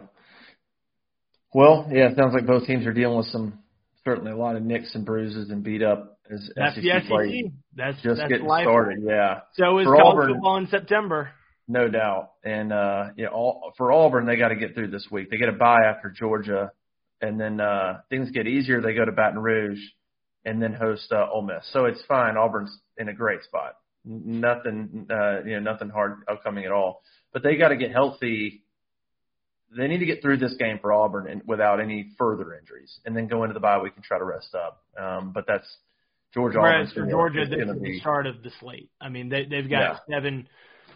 Well, 1.54 1.88
yeah, 1.92 2.10
it 2.10 2.18
sounds 2.18 2.34
like 2.34 2.46
both 2.46 2.66
teams 2.66 2.86
are 2.86 2.94
dealing 2.94 3.18
with 3.18 3.28
some 3.28 3.60
certainly 4.04 4.32
a 4.32 4.38
lot 4.38 4.56
of 4.56 4.64
nicks 4.64 4.96
and 4.96 5.06
bruises 5.06 5.50
and 5.50 5.64
beat 5.64 5.84
up 5.84 6.18
as 6.32 6.50
that's 6.56 6.76
SEC 6.76 6.84
the 6.84 6.90
SEC. 7.02 7.08
Play. 7.08 7.52
That's 7.76 8.02
just 8.02 8.18
that's 8.18 8.30
getting 8.30 8.48
life. 8.48 8.64
started. 8.64 9.00
Yeah. 9.04 9.42
So 9.54 9.80
is 9.80 9.86
for 9.86 9.96
college 9.96 10.14
Auburn, 10.14 10.34
football 10.34 10.58
in 10.58 10.68
September. 10.68 11.32
No 11.68 11.90
doubt. 11.90 12.32
And 12.44 12.72
uh 12.72 13.06
yeah, 13.18 13.28
all, 13.28 13.74
for 13.78 13.92
Auburn 13.92 14.26
they 14.26 14.38
got 14.38 14.50
to 14.50 14.56
get 14.56 14.76
through 14.76 14.92
this 14.92 15.08
week. 15.12 15.30
They 15.30 15.38
get 15.38 15.50
a 15.50 15.54
bye 15.54 15.84
after 15.86 16.10
Georgia, 16.10 16.72
and 17.22 17.40
then 17.40 17.60
uh 17.60 18.02
things 18.10 18.32
get 18.32 18.48
easier. 18.48 18.82
They 18.82 18.94
go 18.94 19.04
to 19.04 19.12
Baton 19.12 19.40
Rouge, 19.40 19.80
and 20.46 20.62
then 20.62 20.74
host 20.74 21.12
uh, 21.12 21.28
Ole 21.30 21.42
Miss. 21.42 21.68
So 21.74 21.86
it's 21.86 22.02
fine. 22.08 22.38
Auburn's 22.38 22.78
in 22.98 23.10
a 23.10 23.14
great 23.14 23.44
spot 23.44 23.74
nothing, 24.08 25.08
uh, 25.10 25.44
you 25.44 25.60
know, 25.60 25.72
nothing 25.72 25.90
hard 25.90 26.20
upcoming 26.28 26.66
at 26.66 26.72
all. 26.72 27.02
But 27.34 27.44
they 27.44 27.56
got 27.56 27.70
to 27.70 27.78
get 27.78 27.92
healthy 27.92 28.64
they 29.76 29.88
need 29.88 30.00
to 30.00 30.06
get 30.06 30.22
through 30.22 30.38
this 30.38 30.54
game 30.58 30.80
for 30.80 30.94
Auburn 30.94 31.28
and 31.30 31.42
without 31.46 31.82
any 31.82 32.12
further 32.18 32.54
injuries, 32.54 33.00
and 33.06 33.16
then 33.16 33.28
go 33.28 33.44
into 33.44 33.54
the 33.54 33.60
bye 33.60 33.80
week 33.82 33.94
and 33.96 34.04
try 34.04 34.18
to 34.18 34.24
rest 34.24 34.56
up. 34.56 34.84
Um, 34.98 35.32
but 35.34 35.46
that's 35.48 35.68
Georgia. 36.34 36.60
Whereas 36.60 36.92
Auburn's 36.92 36.94
for 36.94 37.10
Georgia, 37.12 37.42
is 37.44 37.50
this 37.50 37.60
is 37.60 37.82
the 37.82 38.00
start 38.00 38.28
of 38.28 38.44
the 38.44 38.52
slate. 38.60 38.90
I 39.02 39.10
mean, 39.10 39.30
they, 39.30 39.46
they've 39.46 39.70
got 39.70 40.02
seven. 40.10 40.48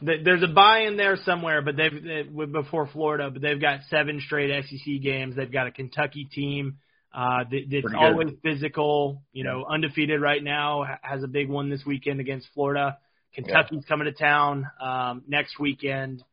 th- 0.05 0.23
There's 0.23 0.43
a 0.43 0.47
bye 0.47 0.81
in 0.81 0.95
there 0.95 1.17
somewhere, 1.25 1.61
but 1.61 1.75
they've 1.75 2.03
they, 2.03 2.45
before 2.45 2.87
Florida, 2.87 3.29
but 3.29 3.41
they've 3.41 3.59
got 3.59 3.81
seven 3.89 4.21
straight 4.25 4.51
SEC 4.65 5.01
games. 5.01 5.35
They've 5.35 5.51
got 5.51 5.67
a 5.67 5.71
Kentucky 5.71 6.29
team 6.31 6.77
uh, 7.13 7.43
that, 7.49 7.61
that's 7.69 7.93
always 7.97 8.29
physical. 8.43 9.21
You 9.33 9.43
know, 9.43 9.65
undefeated 9.69 10.21
right 10.21 10.43
now. 10.43 10.83
ha- 10.83 10.99
Has 11.01 11.23
a 11.23 11.27
big 11.27 11.49
one 11.49 11.69
this 11.69 11.83
weekend 11.85 12.19
against 12.19 12.47
Florida. 12.53 12.97
Kentucky's 13.33 13.83
coming 13.87 14.05
to 14.05 14.11
town 14.13 14.69
um, 14.81 15.23
next 15.27 15.59
weekend. 15.59 16.23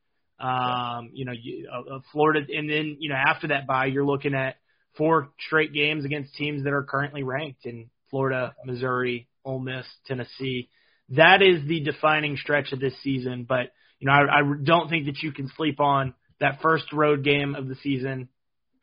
Um, 0.41 1.11
you 1.12 1.24
know, 1.24 1.33
you, 1.33 1.68
uh, 1.72 1.97
uh, 1.97 1.99
Florida, 2.12 2.47
and 2.53 2.70
then 2.70 2.97
you 3.01 3.09
know 3.09 3.16
after 3.16 3.49
that 3.49 3.66
bye, 3.66 3.87
you're 3.87 4.05
looking 4.05 4.35
at 4.35 4.57
four 4.97 5.31
straight 5.47 5.72
games 5.72 6.05
against 6.05 6.35
teams 6.35 6.64
that 6.64 6.72
are 6.72 6.85
currently 6.85 7.22
ranked 7.22 7.66
in 7.66 7.91
Florida, 8.11 8.55
Missouri, 8.64 9.29
Ole 9.45 9.59
Miss, 9.59 9.87
Tennessee. 10.07 10.68
That 11.11 11.43
is 11.43 11.66
the 11.66 11.81
defining 11.81 12.37
stretch 12.37 12.72
of 12.72 12.81
this 12.81 12.95
season. 13.03 13.47
But 13.49 13.72
you 13.99 14.07
know, 14.07 14.12
I, 14.12 14.41
I 14.41 14.43
don't 14.62 14.89
think 14.89 15.07
that 15.07 15.22
you 15.22 15.33
can 15.33 15.51
sleep 15.57 15.81
on 15.81 16.14
that 16.41 16.61
first 16.62 16.93
road 16.93 17.24
game 17.24 17.57
of 17.57 17.66
the 17.66 17.74
season 17.83 18.29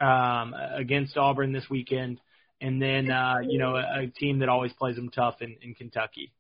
um, 0.06 0.54
against 0.76 1.18
Auburn 1.18 1.52
this 1.52 1.66
weekend, 1.70 2.20
and 2.62 2.82
then 2.82 3.10
uh, 3.10 3.36
you 3.48 3.60
know 3.60 3.76
a, 3.76 4.04
a 4.04 4.08
team 4.08 4.40
that 4.40 4.50
always 4.50 4.74
plays 4.74 4.96
them 4.96 5.10
tough 5.10 5.36
in, 5.42 5.56
in 5.62 5.74
Kentucky. 5.74 6.32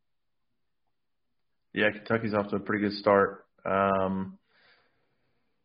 Yeah, 1.74 1.92
Kentucky's 1.92 2.34
off 2.34 2.50
to 2.50 2.58
a 2.58 2.60
pretty 2.60 2.88
good 2.88 2.98
start. 2.98 3.46
Um, 3.66 4.38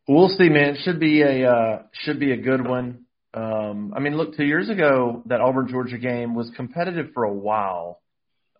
we'll 0.08 0.28
see, 0.28 0.48
man. 0.48 0.76
Should 0.82 1.00
be 1.00 1.22
a 1.22 1.50
uh, 1.50 1.82
should 1.92 2.18
be 2.18 2.32
a 2.32 2.36
good 2.36 2.66
one. 2.66 3.04
Um, 3.32 3.92
I 3.94 4.00
mean, 4.00 4.16
look, 4.16 4.36
two 4.36 4.44
years 4.44 4.68
ago 4.68 5.22
that 5.26 5.40
Auburn 5.40 5.68
Georgia 5.68 5.98
game 5.98 6.34
was 6.34 6.50
competitive 6.56 7.10
for 7.14 7.24
a 7.24 7.32
while. 7.32 8.00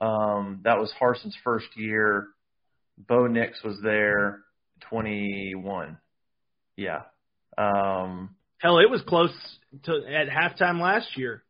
Um, 0.01 0.61
that 0.64 0.78
was 0.78 0.93
Harsin's 0.99 1.36
first 1.43 1.66
year. 1.76 2.28
Bo 2.97 3.26
Nix 3.26 3.62
was 3.64 3.78
there, 3.82 4.41
21. 4.88 5.99
Yeah. 6.76 7.03
Um, 7.59 8.36
Hell, 8.61 8.79
it 8.79 8.91
was 8.91 9.01
close 9.07 9.33
to 9.85 9.93
at 9.93 10.29
halftime 10.29 10.81
last 10.81 11.17
year. 11.17 11.43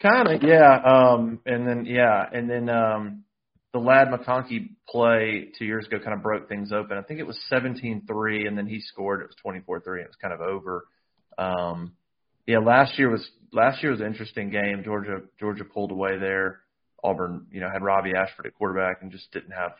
Kind 0.00 0.28
of, 0.28 0.42
yeah. 0.42 0.78
Um, 0.84 1.40
and 1.46 1.66
then, 1.66 1.86
yeah, 1.86 2.24
and 2.30 2.50
then 2.50 2.68
um, 2.68 3.24
the 3.72 3.78
Ladd 3.78 4.08
McConkey 4.08 4.70
play 4.86 5.48
two 5.58 5.64
years 5.64 5.86
ago 5.86 5.98
kind 5.98 6.12
of 6.12 6.22
broke 6.22 6.48
things 6.48 6.70
open. 6.70 6.98
I 6.98 7.02
think 7.02 7.18
it 7.18 7.26
was 7.26 7.38
17-3, 7.50 8.46
and 8.46 8.58
then 8.58 8.66
he 8.66 8.80
scored. 8.80 9.22
It 9.22 9.28
was 9.28 9.62
24-3. 9.64 9.86
and 9.86 10.00
It 10.00 10.08
was 10.08 10.16
kind 10.20 10.34
of 10.34 10.42
over. 10.42 10.86
Um, 11.38 11.92
yeah, 12.46 12.58
last 12.58 12.98
year 12.98 13.10
was 13.10 13.26
last 13.52 13.82
year 13.82 13.90
was 13.90 14.00
an 14.00 14.06
interesting 14.06 14.50
game. 14.50 14.82
Georgia 14.84 15.22
Georgia 15.40 15.64
pulled 15.64 15.90
away 15.90 16.18
there. 16.18 16.60
Auburn, 17.02 17.46
you 17.50 17.60
know, 17.60 17.68
had 17.70 17.82
Robbie 17.82 18.14
Ashford 18.16 18.46
at 18.46 18.54
quarterback 18.54 19.02
and 19.02 19.10
just 19.10 19.30
didn't 19.32 19.50
have. 19.50 19.72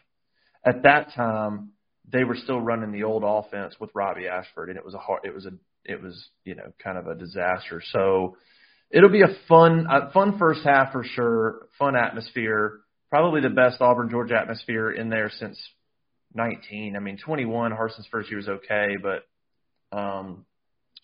At 0.64 0.83
that 0.83 1.12
time, 1.14 1.71
they 2.11 2.25
were 2.25 2.37
still 2.37 2.61
running 2.61 2.93
the 2.93 3.05
old 3.05 3.23
offense 3.25 3.75
with 3.81 3.91
Robbie 3.95 4.29
Ashford, 4.29 4.69
and 4.69 4.79
it 4.79 4.85
was 4.85 4.95
a 4.95 4.99
hard. 4.99 5.21
It 5.25 5.35
was 5.35 5.47
a 5.47 5.53
it 5.89 6.03
was 6.03 6.28
you 6.45 6.55
know 6.55 6.72
kind 6.82 6.99
of 6.99 7.07
a 7.07 7.14
disaster. 7.14 7.82
So 7.93 8.37
it'll 8.91 9.11
be 9.11 9.22
a 9.22 9.37
fun 9.49 9.87
a 9.91 10.11
fun 10.12 10.39
first 10.39 10.61
half 10.64 10.93
for 10.93 11.05
sure. 11.05 11.66
Fun 11.78 11.97
atmosphere. 11.97 12.80
Probably 13.11 13.41
the 13.41 13.51
best 13.51 13.80
Auburn 13.80 14.11
Georgia 14.11 14.37
atmosphere 14.37 14.91
in 14.91 15.09
there 15.09 15.30
since 15.39 15.59
19. 16.34 16.97
I 16.97 16.99
mean, 16.99 17.18
21 17.24 17.72
Harsin's 17.72 18.07
first 18.11 18.30
year 18.30 18.39
was 18.39 18.49
okay, 18.49 18.97
but 19.01 19.97
um, 19.97 20.45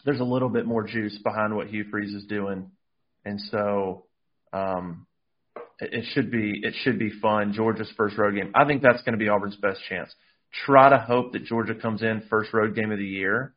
there's 0.05 0.21
a 0.21 0.25
little 0.25 0.49
bit 0.49 0.67
more 0.67 0.85
juice 0.85 1.17
behind 1.23 1.55
what 1.55 1.69
Hugh 1.69 1.85
Freeze 1.91 2.15
is 2.15 2.25
doing, 2.27 2.71
and 3.25 3.41
so 3.51 4.07
um, 4.53 5.07
it, 5.81 5.93
it 5.93 6.05
should 6.13 6.31
be 6.31 6.61
it 6.63 6.75
should 6.83 6.99
be 6.99 7.11
fun. 7.21 7.53
Georgia's 7.53 7.93
first 7.97 8.19
road 8.19 8.35
game. 8.35 8.53
I 8.55 8.65
think 8.65 8.83
that's 8.83 9.03
going 9.03 9.13
to 9.13 9.19
be 9.19 9.29
Auburn's 9.29 9.57
best 9.57 9.81
chance. 9.89 10.13
Try 10.67 10.91
to 10.91 10.99
hope 10.99 11.33
that 11.33 11.45
Georgia 11.45 11.75
comes 11.75 12.03
in 12.03 12.25
first 12.29 12.53
road 12.53 12.75
game 12.75 12.93
of 12.93 12.99
the 12.99 13.05
year, 13.05 13.55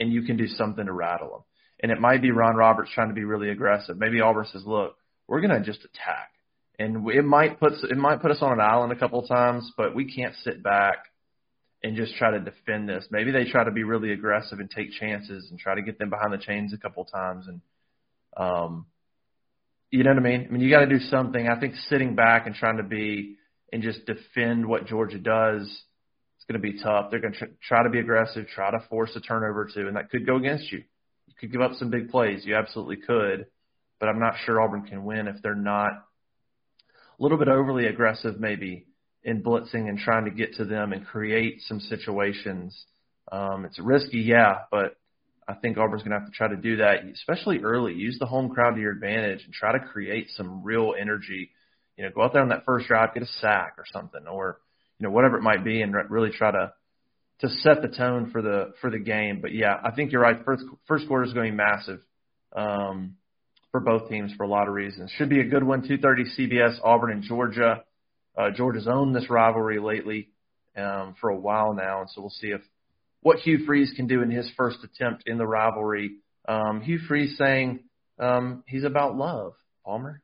and 0.00 0.12
you 0.12 0.22
can 0.22 0.36
do 0.36 0.48
something 0.48 0.84
to 0.84 0.92
rattle 0.92 1.28
them. 1.28 1.42
And 1.82 1.92
it 1.92 2.00
might 2.00 2.22
be 2.22 2.32
Ron 2.32 2.56
Roberts 2.56 2.90
trying 2.92 3.08
to 3.08 3.14
be 3.14 3.24
really 3.24 3.50
aggressive. 3.50 3.96
Maybe 3.96 4.20
Auburn 4.20 4.46
says, 4.46 4.64
"Look, 4.66 4.96
we're 5.28 5.40
going 5.40 5.62
to 5.62 5.64
just 5.64 5.84
attack." 5.84 6.30
and 6.80 7.06
it 7.10 7.24
might 7.24 7.60
put 7.60 7.72
it 7.72 7.96
might 7.96 8.22
put 8.22 8.30
us 8.30 8.38
on 8.40 8.52
an 8.52 8.60
island 8.60 8.90
a 8.90 8.96
couple 8.96 9.20
of 9.20 9.28
times, 9.28 9.70
but 9.76 9.94
we 9.94 10.10
can't 10.10 10.34
sit 10.42 10.62
back 10.62 10.96
and 11.84 11.94
just 11.94 12.14
try 12.16 12.30
to 12.30 12.40
defend 12.40 12.88
this. 12.88 13.06
Maybe 13.10 13.30
they 13.30 13.44
try 13.44 13.64
to 13.64 13.70
be 13.70 13.84
really 13.84 14.12
aggressive 14.12 14.58
and 14.60 14.70
take 14.70 14.90
chances 14.92 15.48
and 15.50 15.58
try 15.58 15.74
to 15.74 15.82
get 15.82 15.98
them 15.98 16.08
behind 16.08 16.32
the 16.32 16.38
chains 16.38 16.72
a 16.72 16.78
couple 16.78 17.02
of 17.02 17.10
times 17.10 17.46
and 17.46 17.60
um 18.36 18.86
you 19.90 20.04
know 20.04 20.10
what 20.10 20.20
I 20.20 20.22
mean? 20.22 20.46
I 20.48 20.52
mean 20.52 20.62
you 20.62 20.70
got 20.70 20.80
to 20.80 20.86
do 20.86 21.00
something. 21.00 21.48
I 21.48 21.60
think 21.60 21.74
sitting 21.90 22.14
back 22.14 22.46
and 22.46 22.54
trying 22.54 22.78
to 22.78 22.82
be 22.82 23.36
and 23.72 23.82
just 23.82 24.06
defend 24.06 24.66
what 24.66 24.86
Georgia 24.86 25.18
does 25.18 25.82
going 26.50 26.60
to 26.60 26.72
be 26.72 26.82
tough. 26.82 27.10
They're 27.10 27.20
going 27.20 27.34
to 27.34 27.48
try 27.62 27.84
to 27.84 27.90
be 27.90 28.00
aggressive, 28.00 28.46
try 28.48 28.70
to 28.70 28.84
force 28.88 29.10
a 29.14 29.20
turnover 29.20 29.68
too, 29.72 29.86
and 29.86 29.96
that 29.96 30.10
could 30.10 30.26
go 30.26 30.36
against 30.36 30.72
you. 30.72 30.78
You 31.26 31.34
could 31.38 31.52
give 31.52 31.60
up 31.60 31.72
some 31.74 31.90
big 31.90 32.10
plays. 32.10 32.44
You 32.44 32.56
absolutely 32.56 32.96
could, 32.96 33.46
but 34.00 34.08
I'm 34.08 34.18
not 34.18 34.34
sure 34.44 34.60
Auburn 34.60 34.82
can 34.82 35.04
win 35.04 35.28
if 35.28 35.36
they're 35.42 35.54
not 35.54 35.92
a 35.92 37.22
little 37.22 37.38
bit 37.38 37.48
overly 37.48 37.86
aggressive 37.86 38.40
maybe 38.40 38.86
in 39.22 39.42
blitzing 39.42 39.88
and 39.88 39.98
trying 39.98 40.24
to 40.24 40.30
get 40.30 40.54
to 40.54 40.64
them 40.64 40.92
and 40.92 41.06
create 41.06 41.60
some 41.66 41.78
situations. 41.78 42.84
Um, 43.30 43.64
it's 43.64 43.78
risky, 43.78 44.20
yeah, 44.20 44.60
but 44.70 44.96
I 45.46 45.54
think 45.54 45.78
Auburn's 45.78 46.02
going 46.02 46.12
to 46.12 46.18
have 46.18 46.28
to 46.28 46.36
try 46.36 46.48
to 46.48 46.56
do 46.56 46.78
that, 46.78 47.04
especially 47.04 47.60
early. 47.60 47.94
Use 47.94 48.18
the 48.18 48.26
home 48.26 48.48
crowd 48.48 48.74
to 48.74 48.80
your 48.80 48.92
advantage 48.92 49.44
and 49.44 49.52
try 49.52 49.72
to 49.72 49.78
create 49.78 50.30
some 50.30 50.64
real 50.64 50.94
energy. 50.98 51.50
You 51.96 52.04
know, 52.04 52.10
go 52.14 52.22
out 52.22 52.32
there 52.32 52.42
on 52.42 52.48
that 52.48 52.64
first 52.64 52.88
drive, 52.88 53.14
get 53.14 53.22
a 53.22 53.26
sack 53.40 53.74
or 53.78 53.84
something, 53.92 54.26
or 54.26 54.58
you 55.00 55.06
know 55.06 55.10
whatever 55.10 55.36
it 55.38 55.42
might 55.42 55.64
be, 55.64 55.82
and 55.82 55.94
re- 55.94 56.04
really 56.08 56.30
try 56.30 56.50
to 56.50 56.72
to 57.40 57.48
set 57.48 57.82
the 57.82 57.88
tone 57.88 58.30
for 58.30 58.42
the 58.42 58.74
for 58.80 58.90
the 58.90 58.98
game. 58.98 59.40
But 59.40 59.52
yeah, 59.52 59.74
I 59.82 59.90
think 59.90 60.12
you're 60.12 60.20
right. 60.20 60.44
First 60.44 60.64
first 60.86 61.08
quarter 61.08 61.24
is 61.24 61.32
going 61.32 61.46
to 61.46 61.52
be 61.52 61.56
massive. 61.56 62.00
Um, 62.54 63.16
for 63.70 63.80
both 63.80 64.08
teams 64.08 64.32
for 64.36 64.42
a 64.42 64.48
lot 64.48 64.68
of 64.68 64.74
reasons. 64.74 65.12
Should 65.16 65.28
be 65.28 65.40
a 65.40 65.44
good 65.44 65.62
one. 65.62 65.82
2:30 65.82 66.36
CBS, 66.36 66.78
Auburn 66.82 67.12
and 67.12 67.22
Georgia. 67.22 67.84
Uh, 68.36 68.50
Georgia's 68.50 68.88
owned 68.88 69.14
this 69.14 69.28
rivalry 69.28 69.78
lately 69.78 70.28
um, 70.76 71.14
for 71.20 71.30
a 71.30 71.36
while 71.36 71.74
now, 71.74 72.00
and 72.00 72.10
so 72.10 72.20
we'll 72.20 72.30
see 72.30 72.48
if 72.48 72.60
what 73.22 73.38
Hugh 73.38 73.64
Freeze 73.66 73.92
can 73.94 74.06
do 74.06 74.22
in 74.22 74.30
his 74.30 74.50
first 74.56 74.78
attempt 74.82 75.24
in 75.26 75.38
the 75.38 75.46
rivalry. 75.46 76.16
Um, 76.48 76.80
Hugh 76.80 76.98
Freeze 77.06 77.36
saying 77.36 77.80
um, 78.18 78.64
he's 78.66 78.84
about 78.84 79.16
love, 79.16 79.54
Palmer. 79.84 80.22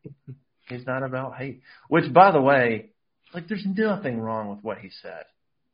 He's 0.69 0.87
not 0.87 1.03
about 1.03 1.37
hate. 1.37 1.61
Which, 1.89 2.13
by 2.13 2.33
the 2.33 2.41
way, 2.41 2.91
like 3.37 3.49
there's 3.49 3.67
nothing 3.67 4.19
wrong 4.19 4.49
with 4.51 4.65
what 4.65 4.79
he 4.79 4.91
said. 5.03 5.25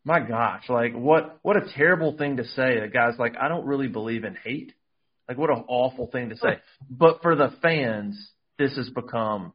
My 0.04 0.20
gosh, 0.20 0.64
like 0.68 0.94
what 0.94 1.38
what 1.42 1.56
a 1.56 1.72
terrible 1.74 2.16
thing 2.18 2.36
to 2.38 2.44
say. 2.44 2.78
A 2.78 2.88
guy's 2.88 3.18
like, 3.18 3.36
I 3.40 3.48
don't 3.48 3.64
really 3.64 3.88
believe 3.88 4.24
in 4.24 4.34
hate. 4.34 4.72
Like 5.28 5.38
what 5.38 5.50
an 5.50 5.64
awful 5.68 6.08
thing 6.08 6.30
to 6.30 6.36
say. 6.36 6.58
But 6.90 7.22
for 7.22 7.36
the 7.36 7.54
fans, 7.62 8.30
this 8.58 8.76
has 8.76 8.90
become 8.90 9.52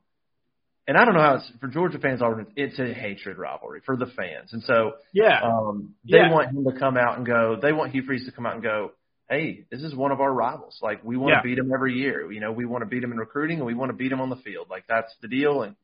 and 0.87 0.95
I 0.95 1.03
don't 1.03 1.15
know 1.15 1.19
how 1.21 1.35
it's 1.35 1.51
for 1.59 1.67
Georgia 1.67 1.99
fans 1.99 2.21
it's 2.55 2.79
a 2.79 2.93
hatred 2.93 3.37
rivalry 3.37 3.81
for 3.85 3.97
the 3.97 4.05
fans. 4.05 4.53
And 4.53 4.63
so 4.63 4.93
Yeah. 5.13 5.41
um 5.43 5.95
they 6.09 6.17
Yeah. 6.19 6.31
want 6.31 6.49
him 6.51 6.63
to 6.63 6.79
come 6.79 6.95
out 6.97 7.17
and 7.17 7.25
go 7.25 7.57
they 7.61 7.73
want 7.73 7.91
Hugh 7.91 8.03
Freeze 8.03 8.25
to 8.25 8.31
come 8.31 8.45
out 8.45 8.53
and 8.53 8.63
go, 8.63 8.93
Hey, 9.29 9.65
this 9.69 9.83
is 9.83 9.93
one 9.93 10.13
of 10.13 10.21
our 10.21 10.31
rivals. 10.33 10.79
Like 10.81 11.03
we 11.03 11.17
want 11.17 11.33
Yeah. 11.33 11.41
to 11.41 11.43
beat 11.43 11.57
him 11.57 11.73
every 11.73 11.95
year. 11.95 12.31
You 12.31 12.39
know, 12.39 12.53
we 12.53 12.63
want 12.65 12.83
to 12.83 12.85
beat 12.85 13.03
him 13.03 13.11
in 13.11 13.17
recruiting 13.17 13.57
and 13.57 13.65
we 13.67 13.73
want 13.73 13.89
to 13.89 13.97
beat 13.97 14.13
him 14.13 14.21
on 14.21 14.29
the 14.29 14.37
field. 14.37 14.69
Like 14.69 14.85
that's 14.87 15.13
the 15.21 15.27
deal 15.27 15.63
and 15.63 15.75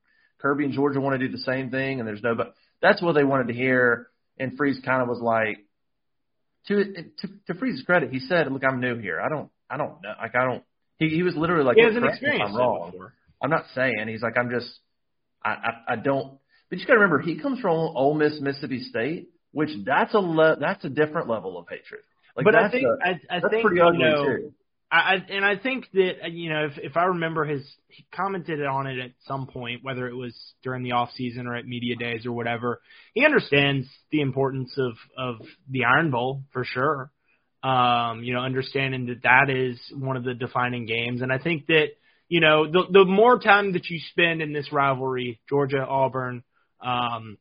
Kirby 0.43 0.65
and 0.65 0.73
Georgia 0.73 1.01
want 1.01 1.19
to 1.19 1.27
do 1.27 1.31
the 1.35 1.41
same 1.41 1.71
thing 1.71 1.99
and 1.99 2.07
there's 2.07 2.21
no 2.21 2.35
but 2.35 2.53
that's 2.81 3.01
what 3.01 3.13
they 3.13 3.23
wanted 3.23 3.47
to 3.47 3.53
hear 3.53 4.09
and 4.37 4.55
Freeze 4.57 4.79
kind 4.85 5.01
of 5.01 5.07
was 5.07 5.19
like 5.19 5.57
to 6.67 6.83
to 6.93 7.27
to 7.47 7.53
Freeze's 7.55 7.83
credit, 7.85 8.11
he 8.11 8.19
said, 8.19 8.51
"Look, 8.51 8.63
I'm 8.63 8.79
new 8.79 8.97
here. 8.97 9.19
I 9.19 9.29
don't 9.29 9.49
I 9.69 9.77
don't 9.77 10.01
know. 10.01 10.13
Like 10.19 10.35
I 10.35 10.45
don't." 10.45 10.63
He 10.97 11.09
he 11.09 11.23
was 11.23 11.35
literally 11.35 11.65
like, 11.65 11.75
he 11.75 11.83
"Look, 11.83 11.91
hasn't 11.91 12.05
correct 12.05 12.21
me 12.21 12.27
if 12.29 12.33
experienced 12.33 12.55
I'm 12.55 12.59
wrong. 12.59 12.91
before. 12.91 13.13
I'm 13.41 13.49
not 13.49 13.65
saying." 13.75 14.07
He's 14.07 14.21
like, 14.21 14.37
"I'm 14.37 14.49
just 14.49 14.71
I 15.43 15.49
I, 15.49 15.93
I 15.93 15.95
don't." 15.97 16.37
But 16.69 16.79
you 16.79 16.85
got 16.85 16.93
to 16.93 16.99
remember, 16.99 17.19
he 17.19 17.37
comes 17.37 17.59
from 17.59 17.71
Ole 17.71 18.15
Miss, 18.15 18.39
Mississippi 18.39 18.79
State, 18.79 19.29
which 19.51 19.69
that's 19.85 20.13
a 20.13 20.19
le- 20.19 20.57
that's 20.59 20.83
a 20.85 20.89
different 20.89 21.27
level 21.29 21.57
of 21.57 21.67
hatred. 21.69 22.01
Like 22.35 22.45
but 22.45 22.55
I 22.55 22.69
think 22.71 22.85
a, 22.85 23.07
I, 23.07 23.09
I 23.29 23.39
that's 23.41 23.51
think 23.51 23.65
pretty 23.65 23.77
you 23.77 23.91
know, 23.93 24.25
too. 24.25 24.53
I, 24.95 25.15
and 25.29 25.43
I 25.43 25.57
think 25.57 25.85
that 25.93 26.11
uh, 26.23 26.27
you 26.27 26.49
know 26.49 26.65
if 26.65 26.77
if 26.77 26.97
I 26.97 27.05
remember 27.05 27.45
his 27.45 27.63
he 27.87 28.05
commented 28.13 28.63
on 28.63 28.85
it 28.87 28.99
at 28.99 29.11
some 29.27 29.47
point 29.47 29.83
whether 29.83 30.07
it 30.07 30.15
was 30.15 30.35
during 30.63 30.83
the 30.83 30.91
off 30.91 31.09
season 31.15 31.47
or 31.47 31.55
at 31.55 31.65
media 31.65 31.95
days 31.95 32.25
or 32.25 32.31
whatever. 32.31 32.79
He 33.13 33.25
understands 33.25 33.87
the 34.11 34.21
importance 34.21 34.73
of 34.77 34.93
of 35.17 35.45
the 35.69 35.85
Iron 35.85 36.11
Bowl 36.11 36.43
for 36.53 36.63
sure. 36.63 37.11
Um 37.63 38.23
you 38.23 38.33
know 38.33 38.41
understanding 38.41 39.07
that 39.07 39.23
that 39.23 39.49
is 39.49 39.79
one 39.97 40.17
of 40.17 40.23
the 40.23 40.33
defining 40.35 40.85
games. 40.85 41.21
And 41.21 41.31
I 41.31 41.39
think 41.39 41.65
that 41.67 41.87
you 42.29 42.39
know 42.39 42.71
the 42.71 42.83
the 42.91 43.05
more 43.05 43.39
time 43.39 43.73
that 43.73 43.89
you 43.89 43.99
spend 44.11 44.41
in 44.41 44.53
this 44.53 44.71
rivalry 44.71 45.39
Georgia 45.49 45.83
Auburn 45.85 46.43
um 46.83 47.37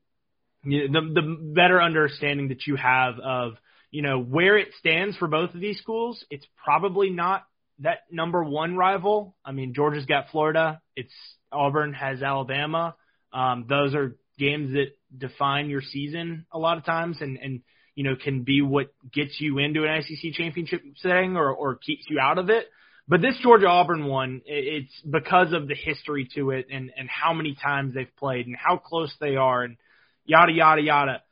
you- 0.64 0.88
the 0.88 1.00
the 1.00 1.53
better 1.55 1.82
understanding 1.82 2.48
that 2.48 2.66
you 2.66 2.76
have 2.76 3.18
of 3.18 3.55
you 3.93 4.01
know, 4.01 4.18
where 4.20 4.57
it 4.57 4.68
stands 4.78 5.16
for 5.18 5.28
both 5.28 5.55
of 5.55 5.61
these 5.61 5.78
schools, 5.78 6.24
it's 6.30 6.47
probably 6.64 7.11
not 7.11 7.45
that 7.80 7.99
number 8.11 8.43
one 8.43 8.76
rival. 8.76 9.36
I 9.45 9.53
mean, 9.53 9.74
Georgia's 9.74 10.07
got 10.07 10.30
Florida. 10.32 10.80
It's 10.97 11.12
Auburn 11.53 11.93
has 11.93 12.22
Alabama. 12.22 12.97
Um, 13.34 13.66
those 13.68 13.95
are 13.95 14.16
games 14.38 14.72
that 14.72 14.97
define 15.16 15.68
your 15.68 15.82
season 15.82 16.47
a 16.51 16.59
lot 16.59 16.78
of 16.78 16.86
times, 16.86 17.18
and 17.20 17.38
and 17.38 17.61
you 17.95 18.05
know 18.05 18.16
can 18.16 18.45
be 18.45 18.62
what 18.62 18.95
gets 19.12 19.38
you 19.40 19.59
into 19.59 19.84
an 19.84 20.03
SEC 20.03 20.32
championship 20.32 20.82
setting 20.97 21.36
or 21.36 21.51
or 21.51 21.76
keeps 21.76 22.05
you 22.09 22.18
out 22.18 22.38
of 22.38 22.49
it. 22.49 22.66
But 23.09 23.20
this 23.20 23.36
Georgia 23.43 23.66
Auburn 23.66 24.07
one, 24.07 24.40
it's 24.47 24.95
because 25.03 25.53
of 25.53 25.68
the 25.68 25.74
history 25.74 26.28
to 26.34 26.51
it 26.51 26.68
and 26.72 26.90
and 26.97 27.11
how 27.11 27.34
many 27.34 27.55
times 27.62 27.93
they've 27.93 28.16
played 28.16 28.47
and 28.47 28.57
how 28.57 28.78
close 28.78 29.14
they 29.20 29.36
are 29.36 29.64
and 29.64 29.76
yada 30.24 30.53
yada 30.53 30.80
yada 30.80 31.22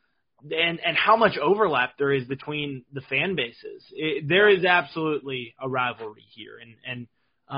and 0.43 0.79
and 0.85 0.97
how 0.97 1.15
much 1.15 1.37
overlap 1.37 1.97
there 1.97 2.11
is 2.11 2.25
between 2.25 2.83
the 2.93 3.01
fan 3.01 3.35
bases. 3.35 3.83
It, 3.91 4.27
there 4.27 4.49
is 4.49 4.65
absolutely 4.65 5.53
a 5.61 5.69
rivalry 5.69 6.25
here, 6.33 6.57
and 6.59 6.75
and 6.85 7.07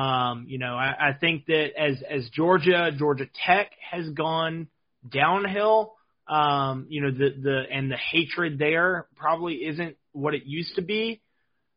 um, 0.02 0.46
you 0.48 0.58
know 0.58 0.76
I, 0.76 1.10
I 1.10 1.14
think 1.14 1.46
that 1.46 1.70
as 1.78 2.02
as 2.10 2.30
Georgia 2.30 2.92
Georgia 2.98 3.28
Tech 3.46 3.72
has 3.92 4.10
gone 4.10 4.68
downhill, 5.10 5.94
um, 6.28 6.88
you 6.90 7.02
know 7.02 7.12
the 7.12 7.30
the 7.42 7.64
and 7.72 7.92
the 7.92 7.98
hatred 7.98 8.60
there 8.60 9.08
probably 9.16 9.56
isn't 9.56 9.98
what 10.12 10.34
it 10.34 10.44
used 10.46 10.76
to 10.76 10.82
be. 10.82 11.22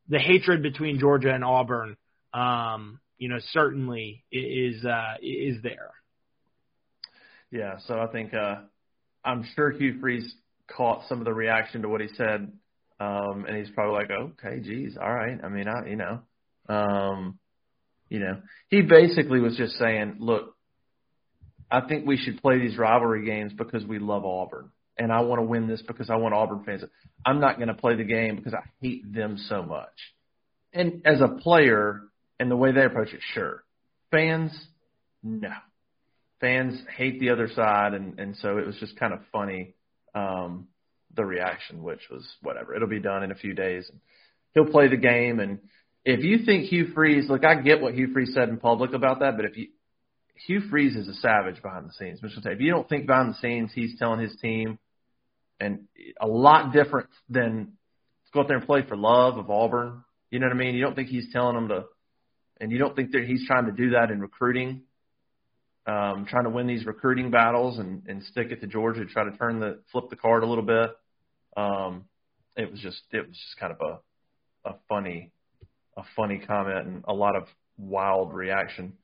The 0.09 0.19
hatred 0.19 0.63
between 0.63 1.01
Georgia 1.01 1.35
and 1.35 1.45
Auburn, 1.45 1.97
um, 2.33 3.01
you 3.19 3.29
know, 3.29 3.39
certainly 3.51 4.25
is 4.31 4.85
uh, 4.85 5.15
is 5.21 5.63
there. 5.63 5.91
Yeah, 7.51 7.79
so 7.87 7.99
I 8.01 8.07
think 8.07 8.35
uh, 8.35 8.57
I'm 9.25 9.45
sure 9.55 9.71
Hugh 9.71 9.99
Freeze 10.01 10.33
caught 10.69 11.09
some 11.09 11.19
of 11.19 11.25
the 11.25 11.35
reaction 11.35 11.83
to 11.83 11.89
what 11.89 12.01
he 12.01 12.09
said, 12.17 12.53
um, 12.99 13.45
and 13.47 13.57
he's 13.57 13.71
probably 13.75 13.95
like, 13.95 14.11
okay, 14.11 14.61
geez, 14.61 14.97
all 15.01 15.13
right. 15.13 15.39
I 15.43 15.49
mean, 15.49 15.67
I, 15.69 15.89
you 15.89 15.97
know, 15.97 16.21
um, 16.69 17.39
you 18.09 18.21
know, 18.21 18.41
he 18.69 18.83
basically 18.83 19.41
was 19.41 19.57
just 19.57 19.75
saying, 19.75 20.17
look, 20.19 20.55
I 21.71 21.81
think 21.81 22.07
we 22.07 22.17
should 22.17 22.41
play 22.41 22.59
these 22.59 22.79
rivalry 22.79 23.25
games 23.25 23.53
because 23.53 23.85
we 23.85 23.99
love 23.99 24.25
Auburn, 24.25 24.71
and 24.97 25.13
I 25.13 25.21
want 25.21 25.41
to 25.41 25.45
win 25.45 25.67
this 25.67 25.83
because 25.83 26.11
I 26.11 26.17
want 26.17 26.35
Auburn 26.35 26.65
fans. 26.65 26.85
I'm 27.25 27.41
not 27.41 27.57
going 27.57 27.69
to 27.69 27.75
play 27.75 27.97
the 27.97 28.05
game 28.05 28.37
because 28.37 28.55
I 28.55 28.63
hate 28.81 29.13
them 29.13 29.37
so 29.49 29.63
much. 29.63 29.93
And 30.73 31.03
as 31.05 31.21
a 31.21 31.29
player, 31.29 32.03
and 32.39 32.51
the 32.51 32.57
way 32.57 32.73
they 32.73 32.85
approach 32.85 33.13
it, 33.13 33.21
sure. 33.35 33.65
Fans, 34.11 34.53
no. 35.23 35.51
Fans 36.41 36.79
hate 36.97 37.19
the 37.19 37.31
other 37.31 37.49
side, 37.55 37.95
and 37.95 38.21
and 38.21 38.37
so 38.37 38.59
it 38.59 38.67
was 38.67 38.77
just 38.77 38.97
kind 38.99 39.13
of 39.13 39.21
funny 39.33 39.75
um, 40.17 40.69
the 41.15 41.25
reaction, 41.25 41.83
which 41.83 42.01
was 42.11 42.27
whatever. 42.43 42.75
It'll 42.75 42.89
be 42.89 43.01
done 43.01 43.23
in 43.23 43.31
a 43.31 43.37
few 43.37 43.55
days. 43.55 43.89
He'll 44.55 44.71
play 44.71 44.89
the 44.89 44.97
game. 44.97 45.39
And 45.39 45.61
if 46.05 46.25
you 46.25 46.45
think 46.45 46.65
Hugh 46.65 46.93
Freeze, 46.95 47.29
look, 47.29 47.45
I 47.45 47.61
get 47.61 47.81
what 47.81 47.95
Hugh 47.95 48.13
Freeze 48.13 48.33
said 48.35 48.49
in 48.49 48.59
public 48.59 48.95
about 48.95 49.21
that, 49.21 49.37
but 49.37 49.45
if 49.45 49.57
you 49.57 49.69
Hugh 50.47 50.63
Freeze 50.69 50.97
is 50.97 51.09
a 51.09 51.15
savage 51.15 51.63
behind 51.63 51.89
the 51.89 51.93
scenes. 51.93 52.21
Mr. 52.21 52.43
Tate, 52.43 52.53
if 52.53 52.61
you 52.61 52.71
don't 52.71 52.87
think 52.89 53.07
behind 53.07 53.31
the 53.31 53.39
scenes 53.39 53.71
he's 53.75 53.99
telling 53.99 54.21
his 54.21 54.37
team, 54.37 54.79
and 55.59 55.87
a 56.21 56.27
lot 56.27 56.75
different 56.75 57.09
than 57.31 57.73
go 58.35 58.41
out 58.41 58.49
there 58.49 58.59
and 58.59 58.67
play 58.67 58.83
for 58.87 58.97
love 58.97 59.39
of 59.39 59.51
Auburn. 59.51 60.05
You 60.31 60.39
know 60.39 60.47
what 60.47 60.55
I 60.55 60.59
mean? 60.59 60.75
You 60.75 60.83
don't 60.83 60.95
think 60.95 61.09
he's 61.09 61.33
telling 61.33 61.55
them 61.55 61.69
to, 61.69 61.85
and 62.61 62.71
you 62.71 62.79
don't 62.79 62.95
think 62.95 63.13
that 63.13 63.25
he's 63.25 63.47
trying 63.47 63.65
to 63.65 63.73
do 63.73 63.91
that 63.91 64.11
in 64.11 64.21
recruiting 64.21 64.83
um, 65.87 66.27
trying 66.29 66.45
to 66.45 66.51
win 66.51 66.67
these 66.67 66.85
recruiting 66.85 67.31
battles 67.31 67.79
and, 67.79 68.03
and 68.09 68.23
stick 68.25 68.49
it 68.51 68.61
to 68.61 68.67
Georgia, 68.67 69.05
try 69.05 69.25
to 69.25 69.37
turn 69.37 69.61
the 69.61 69.79
flip 69.93 70.11
the 70.11 70.17
card 70.17 70.43
a 70.43 70.47
little 70.47 70.65
bit. 70.65 70.91
Um, 71.57 72.05
it 72.57 72.71
was 72.71 72.81
just 72.81 73.01
it 73.13 73.27
was 73.27 73.37
just 73.37 73.57
kind 73.59 73.73
of 73.73 73.81
a 73.81 74.71
a 74.71 74.75
funny 74.89 75.31
a 75.97 76.03
funny 76.17 76.39
comment 76.45 76.87
and 76.87 77.05
a 77.07 77.15
lot 77.15 77.37
of 77.37 77.45
wild 77.79 78.35
reaction. 78.35 78.95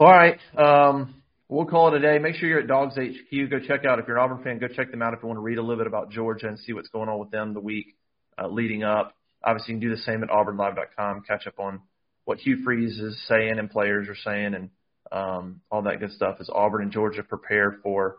All 0.00 0.10
right, 0.10 0.38
um, 0.56 1.22
we'll 1.48 1.66
call 1.66 1.94
it 1.94 1.98
a 1.98 2.00
day. 2.00 2.18
Make 2.18 2.36
sure 2.36 2.48
you're 2.48 2.60
at 2.60 2.66
Dawgs 2.66 2.96
HQ. 2.96 3.50
Go 3.50 3.60
check 3.60 3.84
out 3.84 3.98
if 3.98 4.08
you're 4.08 4.16
an 4.16 4.24
Auburn 4.24 4.42
fan. 4.42 4.58
Go 4.58 4.68
check 4.68 4.90
them 4.90 5.02
out 5.02 5.14
if 5.14 5.20
you 5.22 5.28
want 5.28 5.36
to 5.36 5.42
read 5.42 5.58
a 5.58 5.62
little 5.62 5.76
bit 5.76 5.86
about 5.86 6.10
Georgia 6.10 6.48
and 6.48 6.58
see 6.58 6.72
what's 6.72 6.88
going 6.88 7.08
on 7.08 7.18
with 7.18 7.30
them 7.30 7.54
the 7.54 7.60
week 7.60 7.94
uh, 8.42 8.48
leading 8.48 8.82
up. 8.82 9.14
Obviously, 9.44 9.74
you 9.74 9.80
can 9.80 9.88
do 9.88 9.94
the 9.94 10.02
same 10.02 10.22
at 10.22 10.30
AuburnLive.com. 10.30 11.22
Catch 11.28 11.46
up 11.46 11.58
on 11.58 11.80
what 12.24 12.38
Hugh 12.38 12.62
Freeze 12.64 12.98
is 12.98 13.20
saying 13.28 13.58
and 13.58 13.70
players 13.70 14.08
are 14.08 14.16
saying 14.16 14.54
and 14.54 14.70
um, 15.12 15.60
all 15.70 15.82
that 15.82 16.00
good 16.00 16.12
stuff 16.12 16.36
as 16.40 16.48
Auburn 16.52 16.82
and 16.82 16.92
Georgia 16.92 17.22
prepare 17.22 17.78
for 17.82 18.16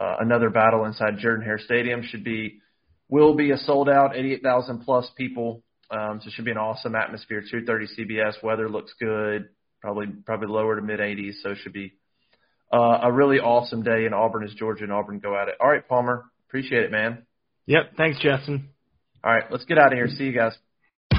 uh, 0.00 0.16
another 0.20 0.50
battle 0.50 0.84
inside 0.84 1.18
Jordan 1.18 1.44
Hare 1.44 1.58
Stadium. 1.58 2.02
Should 2.02 2.24
be 2.24 2.60
will 3.08 3.34
be 3.34 3.50
a 3.50 3.56
sold 3.58 3.88
out 3.88 4.16
88,000 4.16 4.80
plus 4.80 5.10
people. 5.16 5.62
Um, 5.90 6.20
so 6.22 6.28
it 6.28 6.34
should 6.34 6.44
be 6.44 6.52
an 6.52 6.56
awesome 6.56 6.94
atmosphere. 6.94 7.42
2:30 7.42 7.86
CBS. 7.98 8.42
Weather 8.42 8.68
looks 8.68 8.94
good. 9.00 9.48
Probably 9.80 10.06
probably 10.06 10.48
lower 10.48 10.76
to 10.76 10.82
mid 10.82 11.00
80s. 11.00 11.42
So 11.42 11.50
it 11.50 11.58
should 11.62 11.72
be 11.72 11.94
uh, 12.72 13.00
a 13.02 13.12
really 13.12 13.40
awesome 13.40 13.82
day 13.82 14.06
in 14.06 14.14
Auburn 14.14 14.44
as 14.44 14.54
Georgia 14.54 14.84
and 14.84 14.92
Auburn 14.92 15.18
go 15.18 15.36
at 15.36 15.48
it. 15.48 15.54
All 15.60 15.68
right, 15.68 15.86
Palmer. 15.86 16.24
Appreciate 16.48 16.84
it, 16.84 16.92
man. 16.92 17.26
Yep. 17.66 17.96
Thanks, 17.96 18.20
Justin. 18.20 18.70
All 19.22 19.32
right, 19.32 19.44
let's 19.50 19.64
get 19.64 19.78
out 19.78 19.92
of 19.92 19.98
here. 19.98 20.08
See 20.08 20.24
you 20.24 20.32
guys. 20.32 20.56